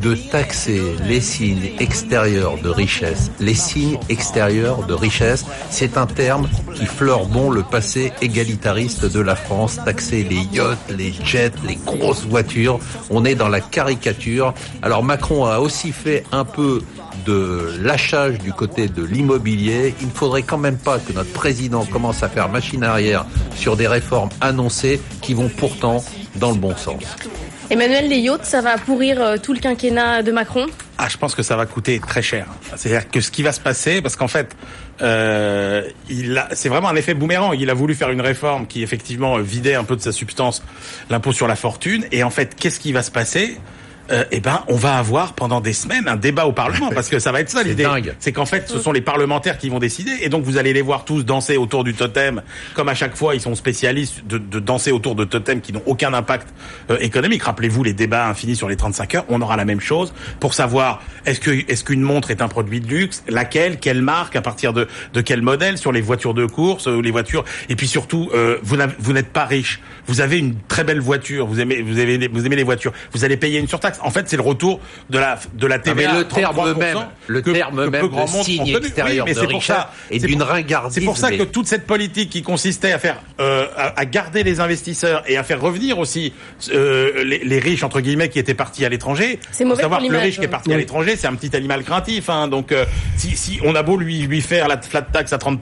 de 0.00 0.14
taxer 0.14 0.82
les 1.06 1.20
signes 1.20 1.70
extérieurs 1.80 2.58
de 2.58 2.68
richesse. 2.68 3.30
Les 3.40 3.54
signes 3.54 3.98
extérieurs 4.08 4.86
de 4.86 4.94
richesse, 4.94 5.44
c'est 5.70 5.96
un 5.96 6.06
terme 6.06 6.48
qui 6.74 6.86
fleure 6.86 7.26
bon 7.26 7.50
le 7.50 7.62
passé 7.62 8.12
égalitariste 8.20 9.04
de 9.04 9.20
la 9.20 9.36
France. 9.36 9.78
Taxer 9.84 10.24
les 10.24 10.42
yachts, 10.56 10.90
les 10.96 11.12
jets, 11.12 11.52
les 11.66 11.76
grosses 11.76 12.24
voitures. 12.26 12.78
On 13.10 13.24
est 13.24 13.34
dans 13.34 13.48
la 13.48 13.60
caricature. 13.60 14.54
Alors 14.82 15.02
Macron 15.02 15.46
a 15.46 15.58
aussi 15.58 15.92
fait 15.92 16.24
un 16.32 16.44
peu 16.44 16.82
de 17.24 17.72
lâchage 17.80 18.38
du 18.38 18.52
côté 18.52 18.88
de 18.88 19.02
l'immobilier. 19.02 19.94
Il 20.00 20.08
ne 20.08 20.12
faudrait 20.12 20.42
quand 20.42 20.58
même 20.58 20.78
pas 20.78 20.98
que 20.98 21.12
notre 21.12 21.32
président 21.32 21.84
commence 21.84 22.22
à 22.22 22.28
faire 22.28 22.48
machine 22.48 22.84
arrière 22.84 23.24
sur 23.54 23.76
des 23.76 23.86
réformes 23.88 24.30
annoncées 24.40 25.00
qui 25.22 25.34
vont 25.34 25.48
pourtant 25.48 26.04
dans 26.36 26.50
le 26.50 26.58
bon 26.58 26.76
sens. 26.76 27.02
Emmanuel, 27.68 28.08
les 28.08 28.18
yachts, 28.18 28.44
ça 28.44 28.60
va 28.60 28.78
pourrir 28.78 29.20
euh, 29.20 29.36
tout 29.42 29.52
le 29.52 29.58
quinquennat 29.58 30.22
de 30.22 30.30
Macron? 30.30 30.66
Ah, 30.98 31.08
je 31.08 31.16
pense 31.16 31.34
que 31.34 31.42
ça 31.42 31.56
va 31.56 31.66
coûter 31.66 31.98
très 31.98 32.22
cher. 32.22 32.46
C'est-à-dire 32.76 33.10
que 33.10 33.20
ce 33.20 33.32
qui 33.32 33.42
va 33.42 33.50
se 33.50 33.60
passer, 33.60 34.00
parce 34.00 34.14
qu'en 34.14 34.28
fait, 34.28 34.54
euh, 35.02 35.82
c'est 36.52 36.68
vraiment 36.68 36.88
un 36.88 36.96
effet 36.96 37.14
boomerang. 37.14 37.56
Il 37.58 37.68
a 37.68 37.74
voulu 37.74 37.94
faire 37.96 38.10
une 38.10 38.20
réforme 38.20 38.68
qui 38.68 38.84
effectivement 38.84 39.38
vidait 39.38 39.74
un 39.74 39.82
peu 39.82 39.96
de 39.96 40.00
sa 40.00 40.12
substance 40.12 40.62
l'impôt 41.10 41.32
sur 41.32 41.48
la 41.48 41.56
fortune. 41.56 42.04
Et 42.12 42.22
en 42.22 42.30
fait, 42.30 42.54
qu'est-ce 42.54 42.78
qui 42.78 42.92
va 42.92 43.02
se 43.02 43.10
passer? 43.10 43.58
Euh, 44.10 44.24
eh 44.30 44.40
ben, 44.40 44.62
on 44.68 44.76
va 44.76 44.96
avoir 44.96 45.34
pendant 45.34 45.60
des 45.60 45.72
semaines 45.72 46.08
un 46.08 46.16
débat 46.16 46.46
au 46.46 46.52
Parlement 46.52 46.90
parce 46.90 47.08
que 47.08 47.18
ça 47.18 47.32
va 47.32 47.40
être 47.40 47.50
ça 47.50 47.62
l'idée. 47.64 47.86
C'est 48.18 48.32
qu'en 48.32 48.46
fait, 48.46 48.68
ce 48.68 48.78
sont 48.78 48.92
les 48.92 49.00
parlementaires 49.00 49.58
qui 49.58 49.68
vont 49.68 49.78
décider 49.78 50.12
et 50.22 50.28
donc 50.28 50.44
vous 50.44 50.58
allez 50.58 50.72
les 50.72 50.82
voir 50.82 51.04
tous 51.04 51.24
danser 51.24 51.56
autour 51.56 51.84
du 51.84 51.94
totem, 51.94 52.42
comme 52.74 52.88
à 52.88 52.94
chaque 52.94 53.16
fois 53.16 53.34
ils 53.34 53.40
sont 53.40 53.54
spécialistes 53.54 54.26
de, 54.26 54.38
de 54.38 54.60
danser 54.60 54.92
autour 54.92 55.14
de 55.14 55.24
totems 55.24 55.60
qui 55.60 55.72
n'ont 55.72 55.82
aucun 55.86 56.14
impact 56.14 56.48
euh, 56.90 56.98
économique. 57.00 57.42
Rappelez-vous 57.42 57.82
les 57.82 57.92
débats 57.92 58.28
infinis 58.28 58.56
sur 58.56 58.68
les 58.68 58.76
35 58.76 59.14
heures. 59.14 59.24
On 59.28 59.40
aura 59.40 59.56
la 59.56 59.64
même 59.64 59.80
chose 59.80 60.12
pour 60.40 60.54
savoir 60.54 61.02
est-ce 61.24 61.40
que 61.40 61.50
est-ce 61.70 61.84
qu'une 61.84 62.02
montre 62.02 62.30
est 62.30 62.42
un 62.42 62.48
produit 62.48 62.80
de 62.80 62.86
luxe, 62.86 63.24
laquelle, 63.28 63.78
quelle 63.78 64.02
marque, 64.02 64.36
à 64.36 64.42
partir 64.42 64.72
de 64.72 64.86
de 65.14 65.20
quel 65.20 65.42
modèle 65.42 65.78
sur 65.78 65.92
les 65.92 66.00
voitures 66.00 66.34
de 66.34 66.46
course 66.46 66.86
ou 66.86 67.00
les 67.00 67.10
voitures. 67.10 67.44
Et 67.68 67.76
puis 67.76 67.88
surtout, 67.88 68.30
euh, 68.34 68.58
vous 68.62 69.12
n'êtes 69.12 69.32
pas 69.32 69.44
riche, 69.44 69.80
vous 70.06 70.20
avez 70.20 70.38
une 70.38 70.56
très 70.68 70.84
belle 70.84 71.00
voiture, 71.00 71.46
vous 71.46 71.60
aimez 71.60 71.82
vous 71.82 71.98
aimez 71.98 72.28
vous 72.28 72.46
aimez 72.46 72.56
les 72.56 72.62
voitures, 72.62 72.92
vous 73.12 73.24
allez 73.24 73.36
payer 73.36 73.58
une 73.58 73.68
surtaxe. 73.68 73.95
En 74.02 74.10
fait, 74.10 74.28
c'est 74.28 74.36
le 74.36 74.42
retour 74.42 74.80
de 75.10 75.18
la 75.18 75.38
de 75.54 75.66
la 75.66 75.78
TVA. 75.78 75.94
mais 76.12 76.18
le 76.18 76.24
terme 76.28 76.54
33%, 76.56 76.78
même, 76.78 76.98
le 77.26 77.40
que- 77.42 77.50
terme 77.50 77.84
que 77.84 77.90
même 77.90 78.02
de 78.02 78.06
grand 78.08 78.30
monde 78.30 78.44
signe 78.44 78.66
extérieur 78.68 79.24
Oui, 79.26 79.30
mais 79.30 79.34
de 79.34 79.40
c'est 79.40 79.46
pour 79.46 79.60
richesse 79.60 79.76
ça. 79.76 79.90
et 80.10 80.20
C'est 80.20 80.26
d'une 80.26 80.38
pour- 80.38 80.48
ringardise, 80.48 80.94
C'est 80.94 81.00
pour 81.04 81.16
ça 81.16 81.30
que 81.32 81.42
toute 81.42 81.66
cette 81.66 81.86
politique 81.86 82.30
qui 82.30 82.42
consistait 82.42 82.92
à 82.92 82.98
faire 82.98 83.20
euh, 83.40 83.66
à, 83.76 83.98
à 84.00 84.04
garder 84.04 84.42
les 84.42 84.60
investisseurs 84.60 85.22
et 85.26 85.36
à 85.36 85.42
faire 85.42 85.60
revenir 85.60 85.98
aussi 85.98 86.32
euh, 86.72 87.24
les, 87.24 87.38
les 87.38 87.58
riches 87.58 87.82
entre 87.82 88.00
guillemets 88.00 88.28
qui 88.28 88.38
étaient 88.38 88.54
partis 88.54 88.84
à 88.84 88.88
l'étranger. 88.88 89.38
C'est 89.50 89.64
mauvais 89.64 89.82
savoir 89.82 90.00
que 90.02 90.06
le 90.06 90.18
riche 90.18 90.36
qui 90.36 90.40
est 90.42 90.44
oui. 90.44 90.50
parti 90.50 90.72
à 90.72 90.76
l'étranger, 90.76 91.16
c'est 91.16 91.26
un 91.26 91.34
petit 91.34 91.54
animal 91.56 91.82
craintif. 91.84 92.28
Hein, 92.30 92.48
donc 92.48 92.72
euh, 92.72 92.84
si, 93.16 93.36
si 93.36 93.58
on 93.64 93.74
a 93.74 93.82
beau 93.82 93.96
lui 93.96 94.20
lui 94.26 94.40
faire 94.40 94.68
la 94.68 94.80
flat 94.80 95.02
tax 95.02 95.32
à 95.32 95.38
30 95.38 95.60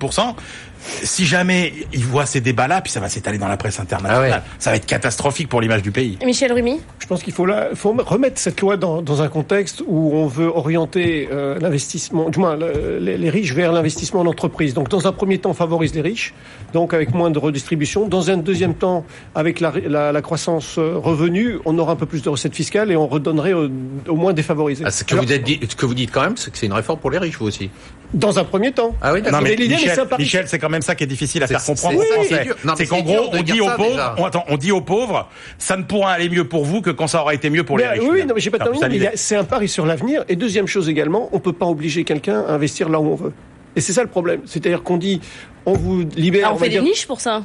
si 1.03 1.25
jamais 1.25 1.73
il 1.93 2.05
voit 2.05 2.27
ces 2.27 2.41
débats-là, 2.41 2.81
puis 2.81 2.93
ça 2.93 3.01
va 3.01 3.09
s'étaler 3.09 3.39
dans 3.39 3.49
la 3.49 3.57
presse 3.57 3.81
internationale, 3.81 4.43
ça 4.59 4.71
va 4.71 4.77
être 4.77 4.87
catastrophique 4.87 5.49
pour 5.49 5.61
l'image 5.61 5.83
du 5.83 5.91
pays. 5.91 6.19
Michel 6.25 6.53
Rumi 6.53 6.81
Je 7.01 7.07
pense 7.07 7.23
qu'il 7.23 7.33
faut, 7.33 7.45
remettre 7.45 8.39
cette 8.41 8.61
loi 8.61 8.77
dans, 8.77 9.03
dans 9.03 9.23
un 9.23 9.29
contexte 9.29 9.83
où 9.87 10.13
on 10.15 10.27
veut 10.27 10.49
orienter 10.49 11.29
euh, 11.33 11.59
l'investissement, 11.61 12.29
du 12.31 12.39
moins 12.39 12.57
le- 12.57 12.99
les, 13.01 13.17
les 13.19 13.31
riches 13.31 13.53
vers 13.55 13.73
l'investissement 13.73 14.21
en 14.21 14.27
entreprise. 14.27 14.75
Donc, 14.75 14.89
dans 14.89 15.07
un 15.07 15.13
premier 15.13 15.39
temps, 15.39 15.51
on 15.51 15.55
favorise 15.55 15.95
les 15.95 16.01
riches, 16.01 16.35
donc 16.73 16.95
avec 16.95 17.15
moins 17.15 17.31
de 17.31 17.39
redistribution. 17.39 18.07
Dans 18.09 18.31
un 18.31 18.37
deuxième 18.37 18.75
temps, 18.75 19.05
avec 19.35 19.61
la, 19.61 19.73
la, 19.87 20.13
la 20.13 20.23
croissance 20.23 20.77
euh, 20.79 20.97
revenu, 20.97 21.59
on 21.65 21.79
aura 21.79 21.93
un 21.93 21.97
peu 21.97 22.07
plus 22.07 22.23
de 22.23 22.29
recettes 22.29 22.55
fiscales 22.55 22.91
et 22.91 22.97
on 22.97 23.07
redonnerait 23.07 23.53
au, 23.53 23.69
au 24.09 24.17
moins 24.17 24.33
défavorisés. 24.33 24.85
Ah, 24.87 24.91
ce, 24.91 25.05
que 25.05 25.13
Alors, 25.15 25.25
vous 25.25 25.33
êtes 25.33 25.43
dit- 25.45 25.61
ce 25.69 25.77
que 25.77 25.87
vous 25.87 25.95
dites 25.95 26.11
quand 26.11 26.23
même, 26.23 26.37
c'est 26.37 26.51
que 26.51 26.59
c'est 26.59 26.67
une 26.67 26.73
réforme 26.73 26.99
pour 27.01 27.11
les 27.11 27.19
riches, 27.19 27.39
vous 27.39 27.47
aussi. 27.47 27.71
Dans 28.15 28.39
un 28.39 28.45
premier 28.45 28.71
temps. 28.73 28.95
Ah 29.03 29.13
oui, 29.13 29.19
Non 29.19 29.25
d'accord. 29.27 29.43
mais 29.43 29.57
l'idée, 29.57 29.75
mais 29.75 29.81
c'est 29.81 29.87
un 29.89 29.91
Michel, 29.93 30.09
pari. 30.09 30.23
Michel, 30.23 30.45
c'est 30.49 30.59
quand 30.59 30.69
même 30.71 30.83
ça 30.83 30.95
qui 30.95 31.05
est 31.05 31.07
difficile 31.09 31.43
à 31.43 31.47
faire 31.47 31.63
comprendre 31.65 31.99
aux 31.99 32.03
Français. 32.03 32.47
c'est 32.77 32.87
qu'en 32.87 33.03
gros, 33.03 33.29
on 33.33 33.43
dit 33.43 33.61
aux 33.61 33.67
pauvres, 33.77 34.15
on, 34.19 34.25
attend, 34.25 34.45
on 34.49 34.57
dit 34.57 34.71
aux 34.73 34.81
pauvres, 34.81 35.29
ça 35.59 35.77
ne 35.77 35.83
pourra 35.83 36.13
aller 36.13 36.29
mieux 36.29 36.47
pour 36.49 36.65
vous 36.65 36.81
que 36.81 36.91
quand 36.91 37.07
ça 37.09 37.21
aura 37.23 37.35
été 37.35 37.51
mieux 37.51 37.65
pour 37.65 37.77
les 37.77 37.85
Mais, 37.85 37.91
riches. 37.91 38.03
oui, 38.09 38.25
non, 38.25 38.35
mais 38.35 38.41
j'ai 38.41 38.51
pas 38.51 38.59
C'est 38.59 38.63
un 38.69 38.73
peu 38.73 38.79
terminé. 38.79 38.99
l'idée. 39.07 39.17
C'est 39.17 39.37
un 39.37 39.45
pari 39.45 39.69
sur 39.69 39.85
l'avenir. 39.85 40.25
Et 40.29 40.37
deuxième 40.37 40.67
chose 40.69 40.89
également, 40.89 41.29
on 41.33 41.41
peut 41.41 41.53
pas 41.53 41.67
obliger 41.67 42.05
quelqu'un 42.05 42.45
à 42.49 42.53
investir 42.53 42.89
là 42.89 43.01
où 43.01 43.09
on 43.13 43.17
veut. 43.17 43.33
Et 43.77 43.81
c'est 43.81 43.93
ça 43.93 44.03
le 44.03 44.09
problème. 44.09 44.41
C'est-à-dire 44.47 44.83
qu'on 44.85 44.97
dit, 44.97 45.21
on 45.67 45.73
vous 45.73 46.05
libère. 46.15 46.49
Ah, 46.51 46.55
on 46.55 46.59
fait 46.59 46.67
des 46.67 46.71
dire- 46.77 46.83
niches 46.85 47.07
pour 47.07 47.21
ça. 47.21 47.43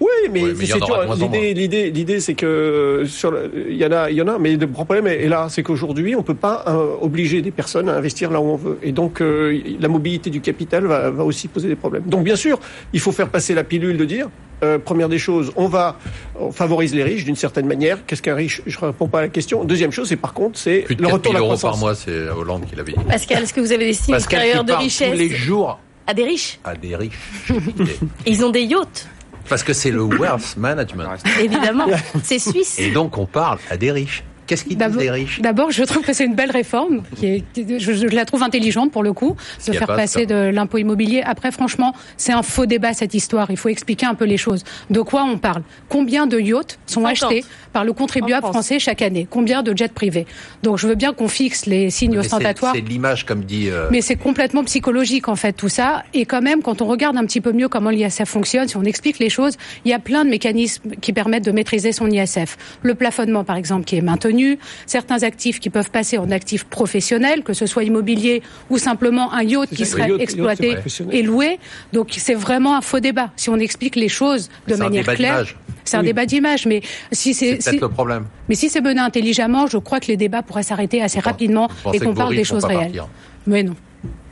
Oui, 0.00 0.08
mais, 0.32 0.42
Ouais, 0.42 0.54
c'est 0.56 0.66
sûr, 0.66 1.14
l'idée, 1.14 1.52
l'idée, 1.54 1.90
l'idée, 1.90 2.20
c'est 2.20 2.32
que 2.34 3.04
sur 3.06 3.34
il 3.68 3.76
y 3.76 3.84
en 3.84 3.92
a, 3.92 4.10
il 4.10 4.16
y 4.16 4.22
en 4.22 4.28
a, 4.28 4.38
mais 4.38 4.56
le 4.56 4.66
problème 4.66 5.06
est 5.06 5.28
là, 5.28 5.48
c'est 5.50 5.62
qu'aujourd'hui, 5.62 6.16
on 6.16 6.22
peut 6.22 6.34
pas 6.34 6.64
euh, 6.68 6.94
obliger 7.02 7.42
des 7.42 7.50
personnes 7.50 7.88
à 7.90 7.96
investir 7.96 8.30
là 8.30 8.40
où 8.40 8.44
on 8.44 8.56
veut, 8.56 8.78
et 8.82 8.92
donc 8.92 9.20
euh, 9.20 9.58
la 9.78 9.88
mobilité 9.88 10.30
du 10.30 10.40
capital 10.40 10.86
va, 10.86 11.10
va 11.10 11.24
aussi 11.24 11.48
poser 11.48 11.68
des 11.68 11.76
problèmes. 11.76 12.04
Donc 12.06 12.24
bien 12.24 12.36
sûr, 12.36 12.58
il 12.94 13.00
faut 13.00 13.12
faire 13.12 13.28
passer 13.28 13.52
la 13.54 13.62
pilule 13.64 13.98
de 13.98 14.04
dire. 14.06 14.28
euh, 14.62 14.78
première 14.78 15.08
des 15.08 15.18
choses, 15.18 15.52
on 15.56 15.68
va 15.68 15.98
on 16.38 16.50
favorise 16.52 16.94
les 16.94 17.02
riches 17.02 17.24
d'une 17.24 17.36
certaine 17.36 17.66
manière. 17.66 17.98
Qu'est-ce 18.06 18.22
qu'un 18.22 18.34
riche 18.34 18.62
Je 18.66 18.78
réponds 18.78 19.08
pas 19.08 19.18
à 19.18 19.22
la 19.22 19.28
question. 19.28 19.64
Deuxième 19.64 19.92
chose, 19.92 20.08
c'est 20.08 20.16
par 20.16 20.32
contre, 20.32 20.58
c'est 20.58 20.84
le 20.88 20.94
4 20.96 21.12
retour 21.12 21.32
000 21.32 21.34
de 21.34 21.34
la 21.34 21.40
euros 21.40 21.48
par 21.50 21.58
croissance. 21.58 21.80
mois, 21.80 21.94
c'est 21.94 22.28
Hollande 22.30 22.64
qui 22.68 22.74
l'avait 22.76 22.92
dit. 22.92 23.04
Pascal, 23.06 23.42
est-ce 23.42 23.52
que 23.54 23.60
vous 23.60 23.72
avez 23.72 23.84
des 23.86 23.92
signes 23.94 24.14
extérieurs 24.14 24.64
de 24.64 24.72
richesse 24.72 25.10
tous 25.12 25.18
les 25.18 25.28
jours 25.30 25.78
à 26.06 26.14
des 26.14 26.24
riches 26.24 26.58
à 26.64 26.74
des 26.74 26.96
riches. 26.96 27.12
Ils 28.26 28.44
ont 28.44 28.50
des 28.50 28.62
yachts, 28.62 29.06
Parce 29.48 29.62
que 29.62 29.72
c'est 29.72 29.90
le 29.90 30.02
wealth 30.18 30.56
management. 30.56 31.08
évidemment. 31.40 31.86
C'est 32.22 32.38
suisse. 32.38 32.78
Et 32.78 32.90
donc 32.90 33.18
on 33.18 33.26
parle 33.26 33.58
à 33.70 33.76
des 33.76 33.92
riches. 33.92 34.22
Qu'est-ce 34.50 34.64
qu'ils 34.64 34.70
disent 34.76 34.78
D'abord- 34.78 35.00
des 35.00 35.10
riches 35.10 35.40
D'abord, 35.40 35.70
je 35.70 35.84
trouve 35.84 36.02
que 36.02 36.12
c'est 36.12 36.24
une 36.24 36.34
belle 36.34 36.50
réforme, 36.50 37.02
qui 37.16 37.26
est, 37.26 37.44
je, 37.78 37.92
je 37.92 38.06
la 38.08 38.24
trouve 38.24 38.42
intelligente 38.42 38.90
pour 38.90 39.04
le 39.04 39.12
coup, 39.12 39.36
de 39.66 39.72
faire 39.72 39.86
pas, 39.86 39.94
passer 39.96 40.26
de 40.26 40.34
l'impôt 40.34 40.78
immobilier. 40.78 41.22
Après, 41.24 41.52
franchement, 41.52 41.94
c'est 42.16 42.32
un 42.32 42.42
faux 42.42 42.66
débat 42.66 42.92
cette 42.92 43.14
histoire. 43.14 43.50
Il 43.52 43.56
faut 43.56 43.68
expliquer 43.68 44.06
un 44.06 44.14
peu 44.14 44.24
les 44.24 44.36
choses. 44.36 44.64
De 44.90 45.00
quoi 45.02 45.22
on 45.22 45.38
parle? 45.38 45.62
Combien 45.88 46.26
de 46.26 46.40
yachts 46.40 46.78
sont 46.86 47.02
50. 47.04 47.30
achetés 47.30 47.44
par 47.72 47.84
le 47.84 47.92
contribuable 47.92 48.44
français 48.48 48.80
chaque 48.80 49.02
année? 49.02 49.28
Combien 49.30 49.62
de 49.62 49.76
jets 49.76 49.88
privés? 49.94 50.26
Donc, 50.64 50.78
je 50.78 50.88
veux 50.88 50.96
bien 50.96 51.12
qu'on 51.12 51.28
fixe 51.28 51.66
les 51.66 51.90
signes 51.90 52.12
Mais 52.12 52.18
ostentatoires. 52.18 52.72
C'est 52.74 52.82
de 52.82 52.88
l'image, 52.88 53.24
comme 53.24 53.44
dit. 53.44 53.68
euh, 53.70 53.86
Mais 53.92 54.00
c'est 54.00 54.16
complètement 54.16 54.64
psychologique 54.64 55.28
en 55.28 55.36
fait 55.36 55.52
tout 55.52 55.68
ça. 55.68 56.02
Et 56.12 56.24
quand 56.26 56.42
même, 56.42 56.60
quand 56.62 56.82
on 56.82 56.86
regarde 56.86 57.16
un 57.16 57.24
petit 57.24 57.40
peu 57.40 57.52
mieux 57.52 57.68
comment 57.68 57.90
l'ISF 57.90 58.24
fonctionne, 58.28 58.66
si 58.66 58.76
on 58.76 58.82
explique 58.84 59.20
les 59.20 59.30
choses, 59.30 59.56
il 59.84 59.90
y 59.90 59.94
a 59.94 60.00
plein 60.00 60.24
de 60.24 60.30
mécanismes 60.30 60.90
qui 61.00 61.12
permettent 61.12 61.44
de 61.44 61.52
maîtriser 61.52 61.92
son 61.92 62.08
ISF. 62.10 62.56
Le 62.82 62.94
plafonnement, 62.96 63.44
par 63.44 63.56
exemple, 63.56 63.84
qui 63.84 63.96
est 63.96 64.00
maintenu, 64.00 64.39
certains 64.86 65.22
actifs 65.22 65.58
qui 65.60 65.70
peuvent 65.70 65.90
passer 65.90 66.18
en 66.18 66.30
actifs 66.30 66.64
professionnels, 66.64 67.42
que 67.42 67.52
ce 67.52 67.66
soit 67.66 67.84
immobilier 67.84 68.42
ou 68.70 68.78
simplement 68.78 69.32
un 69.32 69.42
yacht 69.42 69.68
qui 69.70 69.86
serait 69.86 70.08
yacht, 70.10 70.20
exploité 70.20 70.76
et 71.12 71.22
loué. 71.22 71.58
Donc 71.92 72.08
c'est 72.18 72.34
vraiment 72.34 72.76
un 72.76 72.80
faux 72.80 73.00
débat. 73.00 73.30
Si 73.36 73.48
on 73.50 73.56
explique 73.56 73.96
les 73.96 74.08
choses 74.08 74.48
de 74.66 74.74
C'est 74.74 74.80
un 74.80 74.84
manière 74.84 75.02
débat 75.02 75.14
claire, 75.16 75.32
d'image. 75.44 75.56
c'est 75.84 75.96
un 75.96 76.00
Oui. 76.00 76.06
débat 76.06 76.26
d'image. 76.26 76.66
Mais 76.66 76.80
si 77.12 77.34
C'est 77.34 77.60
si- 77.60 77.78
le 77.78 77.88
problème. 77.88 78.24
mais 78.48 78.54
si 78.54 78.68
c'est 78.68 78.80
mené 78.80 79.00
intelligemment, 79.00 79.66
je 79.66 79.78
crois 79.78 80.00
que 80.00 80.06
les 80.08 80.16
débats 80.16 80.42
pourraient 80.42 80.62
s'arrêter 80.62 81.02
assez 81.02 81.20
rapidement 81.20 81.68
et 81.92 81.98
qu'on 82.00 82.14
parle 82.14 82.34
des 82.36 82.44
choses 82.44 82.64
réelles. 82.64 82.80
partir 82.92 83.08
Mais 83.46 83.62
non. 83.62 83.74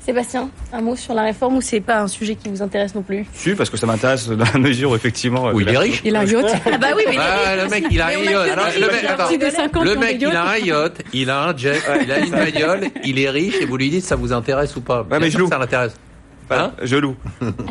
Sébastien, 0.08 0.48
un 0.72 0.80
mot 0.80 0.96
sur 0.96 1.12
la 1.12 1.20
réforme 1.20 1.56
ou 1.56 1.60
c'est 1.60 1.82
pas 1.82 2.00
un 2.00 2.08
sujet 2.08 2.34
qui 2.34 2.48
vous 2.48 2.62
intéresse 2.62 2.94
non 2.94 3.02
plus? 3.02 3.26
Si, 3.34 3.54
parce 3.54 3.68
que 3.68 3.76
ça 3.76 3.86
m'intéresse 3.86 4.26
dans 4.26 4.42
la 4.54 4.58
mesure 4.58 4.92
où 4.92 4.96
effectivement. 4.96 5.50
Où 5.50 5.60
il 5.60 5.68
euh, 5.68 5.72
est 5.72 5.76
riche 5.76 6.00
Il 6.02 6.16
a 6.16 6.20
un 6.20 6.24
yacht. 6.24 6.46
Ah 6.72 6.78
bah 6.78 6.86
oui, 6.96 7.02
mais 7.06 7.16
Ah, 7.18 7.56
le 7.56 7.68
mec, 7.68 7.84
il 7.90 8.00
a 8.00 8.06
un 8.06 8.12
yacht. 8.12 8.50
Alors, 8.50 8.66
le 8.74 8.86
mec, 8.86 9.04
alors, 9.04 9.20
attends. 9.20 9.30
tu 9.30 9.36
des 9.36 9.50
50 9.50 9.84
Le 9.84 9.90
qui 9.90 9.96
ont 9.98 10.00
mec, 10.00 10.18
des 10.18 10.24
il 10.24 10.34
a 10.34 10.48
un 10.48 10.56
yacht, 10.56 11.02
il 11.12 11.28
a 11.28 11.44
un 11.48 11.54
jet, 11.58 11.82
il 12.02 12.10
a 12.10 12.20
une 12.20 12.30
bagnole, 12.30 12.86
il 13.04 13.18
est 13.20 13.28
riche 13.28 13.56
et 13.60 13.66
vous 13.66 13.76
lui 13.76 13.90
dites 13.90 14.02
ça 14.02 14.16
vous 14.16 14.32
intéresse 14.32 14.74
ou 14.76 14.80
pas 14.80 15.06
mais 15.20 15.30
je 15.30 15.44
ça 15.44 15.58
l'intéresse. 15.58 15.92
Hein 16.50 16.72
je 16.82 16.96
loue. 16.96 17.16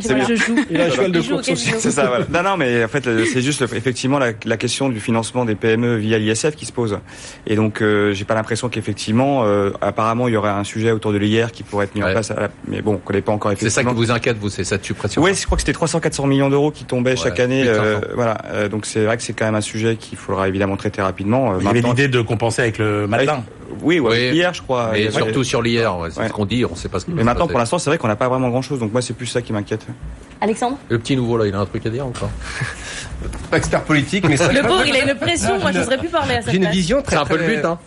c'est 0.01 0.13
bien. 0.13 0.25
je 0.27 0.35
joue. 0.35 0.55
Il 0.69 0.79
a 0.79 0.85
un 0.85 0.89
cheval 0.89 1.11
de 1.11 1.21
course 1.21 1.49
aussi. 1.49 1.71
C'est 1.79 1.91
ça, 1.91 2.07
voilà. 2.07 2.25
Non, 2.31 2.43
non, 2.43 2.57
mais 2.57 2.83
en 2.83 2.87
fait, 2.87 3.03
c'est 3.25 3.41
juste 3.41 3.61
effectivement 3.61 4.19
la, 4.19 4.31
la 4.45 4.57
question 4.57 4.89
du 4.89 4.99
financement 4.99 5.45
des 5.45 5.55
PME 5.55 5.95
via 5.95 6.17
l'ISF 6.17 6.55
qui 6.55 6.65
se 6.65 6.71
pose. 6.71 6.99
Et 7.47 7.55
donc, 7.55 7.81
euh, 7.81 8.13
j'ai 8.13 8.25
pas 8.25 8.35
l'impression 8.35 8.69
qu'effectivement, 8.69 9.43
euh, 9.45 9.71
apparemment, 9.81 10.27
il 10.27 10.33
y 10.33 10.37
aurait 10.37 10.49
un 10.51 10.63
sujet 10.63 10.91
autour 10.91 11.11
de 11.11 11.17
l'IR 11.17 11.51
qui 11.51 11.63
pourrait 11.63 11.85
être 11.85 11.95
mis 11.95 12.01
Ouais. 12.03 12.09
en 12.09 12.11
place. 12.11 12.29
la- 12.29 12.49
mais 12.67 12.81
bon, 12.81 12.93
on 12.93 12.97
connaît 12.97 13.21
pas 13.21 13.31
encore 13.31 13.51
C'est 13.51 13.57
ça 13.69 13.81
effectivement. 13.81 13.91
qui 13.93 13.97
vous 14.05 14.11
inquiète, 14.11 14.37
vous, 14.39 14.49
c'est 14.49 14.63
cette 14.63 14.83
suppression. 14.85 15.21
Oui, 15.21 15.33
je 15.33 15.45
crois 15.45 15.55
que 15.57 15.63
c'était 15.63 15.77
300-400 15.77 16.27
millions 16.27 16.49
d'euros 16.49 16.71
qui 16.71 16.85
tombaient 16.85 17.15
chaque 17.15 17.39
année. 17.39 17.67
euh, 17.67 17.99
500. 17.99 18.07
voilà, 18.15 18.37
Euh, 18.51 18.69
donc 18.69 18.85
c'est 18.85 19.03
vrai 19.05 19.17
que 19.17 19.23
c'est 19.23 19.33
quand 19.33 19.45
même 19.45 19.55
un 19.55 19.61
sujet 19.61 19.95
qu'il 19.95 20.17
faudra 20.17 20.47
évidemment 20.47 20.77
traiter 20.77 21.01
rapidement. 21.01 21.53
Euh, 21.53 21.57
Il 21.61 21.65
y 21.65 21.69
avait 21.69 21.81
l'idée 21.81 22.07
de 22.07 22.21
compenser 22.21 22.61
avec 22.61 22.77
le 22.77 23.07
matin. 23.07 23.43
Oui, 23.81 23.99
ouais, 23.99 24.29
Oui. 24.29 24.35
hier, 24.35 24.53
je 24.53 24.61
crois. 24.61 24.85
avait- 24.87 25.11
surtout 25.11 25.43
sur 25.43 25.61
l'IR, 25.61 25.97
ouais, 25.97 26.09
c'est 26.11 26.19
Ouais. 26.21 26.27
ce 26.27 26.33
qu'on 26.33 26.45
dit, 26.45 26.65
on 26.65 26.75
sait 26.75 26.89
pas 26.89 26.99
ce 26.99 27.05
qui 27.05 27.11
Mais 27.11 27.23
maintenant, 27.23 27.45
passer. 27.45 27.51
pour 27.51 27.59
l'instant, 27.59 27.79
c'est 27.79 27.89
vrai 27.89 27.97
qu'on 27.97 28.07
n'a 28.07 28.15
pas 28.15 28.27
vraiment 28.29 28.49
grand-chose. 28.49 28.79
Donc 28.79 28.91
moi, 28.91 29.01
c'est 29.01 29.13
plus 29.13 29.25
ça 29.27 29.41
qui 29.41 29.53
m'inquiète. 29.53 29.85
Alexandre 30.41 30.77
Le 30.89 30.99
petit 30.99 31.15
nouveau, 31.15 31.37
là, 31.37 31.47
il 31.47 31.53
a 31.55 31.59
un 31.59 31.65
truc 31.65 31.85
à 31.85 31.89
dire 31.89 32.05
encore 32.05 32.29
Pas 33.49 33.57
expert 33.57 33.83
politique, 33.83 34.27
mais 34.27 34.37
ça- 34.37 34.51
Le 34.51 34.61
pauvre, 34.61 34.85
il 34.85 34.95
a 34.95 35.11
une 35.11 35.17
pression. 35.17 35.57
Moi, 35.59 35.71
je 35.71 35.79
n'oserais 35.79 35.97
plus 35.97 36.09
parler 36.09 36.35
à 36.35 36.41
sa 36.41 36.51
j'ai 36.51 36.57
une 36.57 36.63
place. 36.63 36.75
vision 36.75 37.01
très. 37.01 37.15
C'est 37.15 37.21
un 37.21 37.25
peu 37.25 37.37
le 37.37 37.45
but, 37.47 37.65
hein 37.65 37.79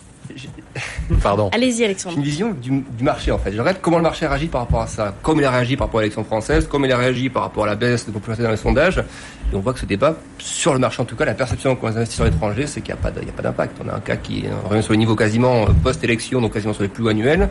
Pardon. 1.21 1.49
Allez-y, 1.53 1.77
J'ai 1.77 1.85
Alexandre. 1.85 2.17
une 2.17 2.23
vision 2.23 2.51
du, 2.51 2.83
du 2.97 3.03
marché 3.03 3.31
en 3.31 3.37
fait. 3.37 3.51
Je 3.51 3.59
regarde 3.59 3.77
comment 3.81 3.97
le 3.97 4.03
marché 4.03 4.25
réagit 4.27 4.47
par 4.47 4.61
rapport 4.61 4.81
à 4.81 4.87
ça, 4.87 5.13
comme 5.21 5.39
il 5.39 5.43
a 5.45 5.51
réagi 5.51 5.75
par 5.75 5.87
rapport 5.87 5.99
à 5.99 6.03
l'élection 6.03 6.23
française, 6.23 6.67
comme 6.67 6.85
il 6.85 6.91
a 6.91 6.97
réagi 6.97 7.29
par 7.29 7.43
rapport 7.43 7.63
à 7.63 7.67
la 7.67 7.75
baisse 7.75 8.05
de 8.05 8.11
popularité 8.11 8.43
dans 8.43 8.51
les 8.51 8.57
sondages. 8.57 8.99
Et 9.51 9.55
on 9.55 9.59
voit 9.59 9.73
que 9.73 9.79
ce 9.79 9.85
débat, 9.85 10.15
sur 10.37 10.73
le 10.73 10.79
marché 10.79 11.01
en 11.01 11.05
tout 11.05 11.15
cas, 11.15 11.25
la 11.25 11.33
perception 11.33 11.75
qu'ont 11.75 11.89
les 11.89 11.97
investisseurs 11.97 12.27
étrangers, 12.27 12.67
c'est 12.67 12.81
qu'il 12.81 12.93
n'y 12.95 12.99
a 12.99 13.03
pas 13.03 13.41
d'impact. 13.41 13.77
On 13.85 13.89
a 13.89 13.95
un 13.95 13.99
cas 13.99 14.15
qui 14.15 14.45
revient 14.69 14.81
sur 14.83 14.93
les 14.93 14.97
niveaux 14.99 15.15
quasiment 15.15 15.63
euh, 15.63 15.71
post-élection, 15.83 16.39
donc 16.41 16.53
quasiment 16.53 16.73
sur 16.73 16.83
les 16.83 16.89
plus 16.89 17.07
annuels. 17.09 17.49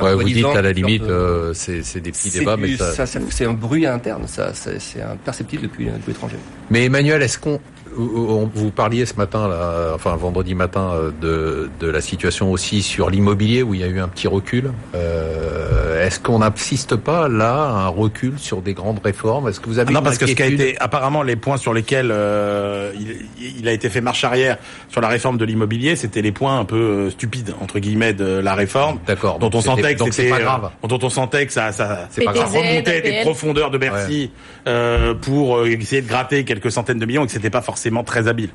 Ouais, 0.00 0.14
vous 0.14 0.22
dites 0.22 0.44
à 0.46 0.62
la 0.62 0.72
limite, 0.72 1.02
euh, 1.02 1.52
c'est 1.54 2.00
des 2.00 2.12
petits 2.12 2.30
débats, 2.30 2.56
du- 2.56 2.62
mais 2.62 2.76
ça... 2.76 3.04
c'est 3.06 3.44
un 3.44 3.52
bruit 3.52 3.86
interne, 3.86 4.22
ça, 4.26 4.52
c'est 4.54 5.02
imperceptible 5.02 5.62
depuis, 5.64 5.86
depuis 5.86 6.12
l'étranger. 6.12 6.36
Mais 6.70 6.84
Emmanuel, 6.86 7.20
est-ce 7.22 7.38
qu'on 7.38 7.60
on- 7.98 8.50
vous 8.54 8.70
parliez 8.70 9.04
ce 9.04 9.14
matin, 9.16 9.48
là, 9.48 9.92
enfin 9.94 10.16
vendredi 10.16 10.54
matin, 10.54 10.92
euh, 10.94 11.10
de, 11.20 11.68
de 11.78 11.90
la 11.90 12.00
situation 12.00 12.50
aussi 12.50 12.80
sur 12.82 13.10
l'immobilier 13.10 13.62
où 13.62 13.74
il 13.74 13.80
y 13.80 13.84
a 13.84 13.88
eu 13.88 14.00
un 14.00 14.08
petit 14.08 14.28
recul. 14.28 14.72
Euh, 14.94 15.91
est-ce 16.06 16.20
qu'on 16.20 16.40
n'assiste 16.40 16.96
pas 16.96 17.28
là 17.28 17.52
à 17.54 17.68
un 17.84 17.88
recul 17.88 18.34
sur 18.38 18.62
des 18.62 18.74
grandes 18.74 19.00
réformes? 19.02 19.48
Est-ce 19.48 19.60
que 19.60 19.66
vous 19.68 19.78
avez 19.78 19.90
Ah 19.90 19.94
non, 19.94 20.02
parce 20.02 20.18
que 20.18 20.26
ce 20.26 20.32
qui 20.34 20.42
a 20.42 20.46
été 20.46 20.76
apparemment 20.78 21.22
les 21.22 21.36
points 21.36 21.56
sur 21.56 21.72
lesquels 21.72 22.10
euh, 22.10 22.92
il, 22.98 23.56
il 23.60 23.68
a 23.68 23.72
été 23.72 23.88
fait 23.88 24.00
marche 24.00 24.24
arrière 24.24 24.56
sur 24.88 25.00
la 25.00 25.08
réforme 25.08 25.38
de 25.38 25.44
l'immobilier, 25.44 25.96
c'était 25.96 26.22
les 26.22 26.32
points 26.32 26.58
un 26.58 26.64
peu 26.64 26.76
euh, 26.76 27.10
stupides 27.10 27.54
entre 27.60 27.78
guillemets 27.78 28.12
de 28.12 28.24
la 28.38 28.54
réforme, 28.54 28.98
D'accord. 29.06 29.38
dont 29.38 29.48
donc 29.48 29.60
on 29.60 29.64
sentait 29.64 29.94
que 29.94 29.98
donc 29.98 30.08
c'est 30.12 30.22
c'était 30.22 30.30
pas 30.30 30.40
euh, 30.40 30.44
grave. 30.44 30.70
dont 30.86 30.98
on 31.02 31.10
sentait 31.10 31.46
que 31.46 31.52
ça 31.52 31.72
ça, 31.72 32.08
C'est 32.10 32.24
pas 32.24 32.32
grave. 32.32 32.52
remontait 32.54 33.00
des 33.00 33.20
profondeurs 33.22 33.70
de 33.70 33.78
Bercy 33.78 34.30
euh, 34.66 35.14
pour 35.14 35.66
essayer 35.66 36.02
de 36.02 36.08
gratter 36.08 36.44
quelques 36.44 36.70
centaines 36.72 36.98
de 36.98 37.06
millions 37.06 37.22
et 37.24 37.26
que 37.26 37.32
c'était 37.32 37.50
pas 37.50 37.62
forcément 37.62 38.04
très 38.04 38.28
habile. 38.28 38.50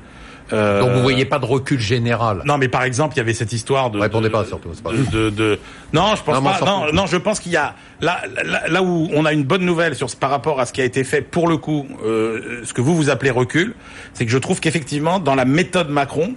Euh, 0.52 0.80
Donc 0.80 0.92
vous 0.92 1.02
voyez 1.02 1.24
pas 1.26 1.38
de 1.38 1.44
recul 1.44 1.78
général 1.78 2.42
non, 2.46 2.56
mais 2.58 2.68
par 2.68 2.82
exemple, 2.82 3.14
il 3.14 3.18
y 3.18 3.20
avait 3.20 3.34
cette 3.34 3.52
histoire 3.52 3.90
de. 3.90 3.98
Répondez 3.98 4.28
de- 4.28 4.32
pas, 4.32 4.44
surtout, 4.44 4.70
pas 4.82 4.92
de, 4.92 5.04
de, 5.10 5.30
de- 5.30 5.58
Non, 5.92 6.14
je 6.16 6.22
pense 6.22 6.34
Non, 6.36 6.42
pas. 6.42 6.60
Non, 6.64 6.92
non, 6.92 7.06
je 7.06 7.16
pense 7.18 7.38
qu'il 7.40 7.52
y 7.52 7.56
a 7.56 7.74
là, 8.00 8.22
là, 8.44 8.62
là 8.68 8.82
où 8.82 9.08
on 9.12 9.24
a 9.24 9.32
une 9.32 9.44
bonne 9.44 9.64
nouvelle 9.64 9.94
sur 9.94 10.08
ce- 10.08 10.16
par 10.16 10.30
rapport 10.30 10.58
à 10.60 10.66
ce 10.66 10.72
qui 10.72 10.80
a 10.80 10.84
été 10.84 11.04
fait 11.04 11.20
pour 11.22 11.48
le 11.48 11.56
coup, 11.58 11.86
euh, 12.04 12.62
ce 12.64 12.72
que 12.72 12.80
vous 12.80 12.96
vous 12.96 13.10
appelez 13.10 13.30
recul, 13.30 13.74
c'est 14.14 14.24
que 14.24 14.30
je 14.32 14.38
trouve 14.38 14.60
qu'effectivement 14.60 15.18
dans 15.18 15.34
la 15.34 15.44
méthode 15.44 15.90
Macron. 15.90 16.34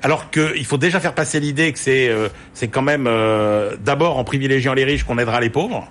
Alors 0.00 0.30
qu'il 0.30 0.64
faut 0.64 0.78
déjà 0.78 1.00
faire 1.00 1.12
passer 1.14 1.40
l'idée 1.40 1.72
que 1.72 1.78
c'est 1.80 2.08
euh, 2.08 2.28
c'est 2.54 2.68
quand 2.68 2.82
même 2.82 3.06
euh, 3.08 3.74
d'abord 3.80 4.16
en 4.18 4.22
privilégiant 4.22 4.72
les 4.74 4.84
riches 4.84 5.02
qu'on 5.02 5.18
aidera 5.18 5.40
les 5.40 5.50
pauvres. 5.50 5.90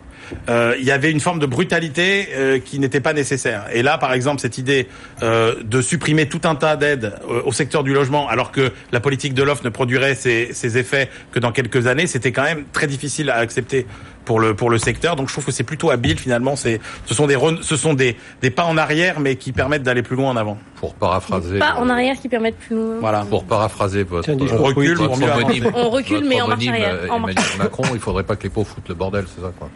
Euh, 0.49 0.75
il 0.79 0.85
y 0.85 0.91
avait 0.91 1.11
une 1.11 1.19
forme 1.19 1.39
de 1.39 1.45
brutalité 1.45 2.29
euh, 2.33 2.59
qui 2.59 2.79
n'était 2.79 2.99
pas 3.01 3.13
nécessaire. 3.13 3.65
Et 3.73 3.81
là, 3.81 3.97
par 3.97 4.13
exemple, 4.13 4.41
cette 4.41 4.57
idée 4.57 4.87
euh, 5.23 5.55
de 5.63 5.81
supprimer 5.81 6.27
tout 6.27 6.41
un 6.43 6.55
tas 6.55 6.75
d'aides 6.75 7.13
euh, 7.29 7.41
au 7.45 7.51
secteur 7.51 7.83
du 7.83 7.93
logement, 7.93 8.27
alors 8.27 8.51
que 8.51 8.71
la 8.91 8.99
politique 8.99 9.33
de 9.33 9.43
l'offre 9.43 9.63
ne 9.63 9.69
produirait 9.69 10.15
ses, 10.15 10.53
ses 10.53 10.77
effets 10.77 11.09
que 11.31 11.39
dans 11.39 11.51
quelques 11.51 11.87
années, 11.87 12.07
c'était 12.07 12.31
quand 12.31 12.43
même 12.43 12.65
très 12.71 12.87
difficile 12.87 13.29
à 13.29 13.35
accepter 13.35 13.85
pour 14.27 14.41
le 14.41 14.53
pour 14.53 14.69
le 14.69 14.77
secteur. 14.77 15.15
Donc, 15.15 15.29
je 15.29 15.33
trouve 15.33 15.45
que 15.45 15.51
c'est 15.53 15.63
plutôt 15.63 15.89
habile 15.89 16.19
finalement. 16.19 16.57
C'est 16.57 16.81
ce 17.05 17.13
sont 17.13 17.25
des 17.27 17.37
ce 17.61 17.77
sont 17.77 17.93
des 17.93 18.17
des 18.41 18.51
pas 18.51 18.65
en 18.65 18.77
arrière, 18.77 19.21
mais 19.21 19.37
qui 19.37 19.53
permettent 19.53 19.83
d'aller 19.83 20.03
plus 20.03 20.17
loin 20.17 20.31
en 20.31 20.35
avant. 20.35 20.57
pour 20.75 20.93
paraphraser 20.95 21.57
Pas 21.59 21.75
en 21.77 21.89
arrière 21.89 22.15
qui 22.21 22.27
permettent 22.27 22.57
plus 22.57 22.75
loin. 22.75 22.97
Voilà. 22.99 23.25
pour 23.25 23.45
paraphraser 23.45 24.03
votre 24.03 24.25
Tiens, 24.25 24.37
euh, 24.39 24.57
recule 24.57 24.95
votre 24.95 25.09
pour 25.11 25.17
mieux 25.17 25.31
avancer. 25.31 25.43
homonyme. 25.45 25.71
On 25.75 25.89
recule, 25.89 26.17
Votre 26.17 26.27
mais 26.27 26.41
en 26.41 26.47
marche 26.49 26.67
arrière, 26.67 26.99
euh, 27.03 27.07
en 27.09 27.19
marche 27.19 27.31
Emmanuel 27.37 27.57
Macron, 27.57 27.83
il 27.93 27.99
faudrait 28.01 28.23
pas 28.23 28.35
que 28.35 28.43
les 28.43 28.49
pauvres 28.49 28.67
foutent 28.67 28.89
le 28.89 28.95
bordel, 28.95 29.25
c'est 29.33 29.41
ça 29.41 29.51
quoi. 29.57 29.69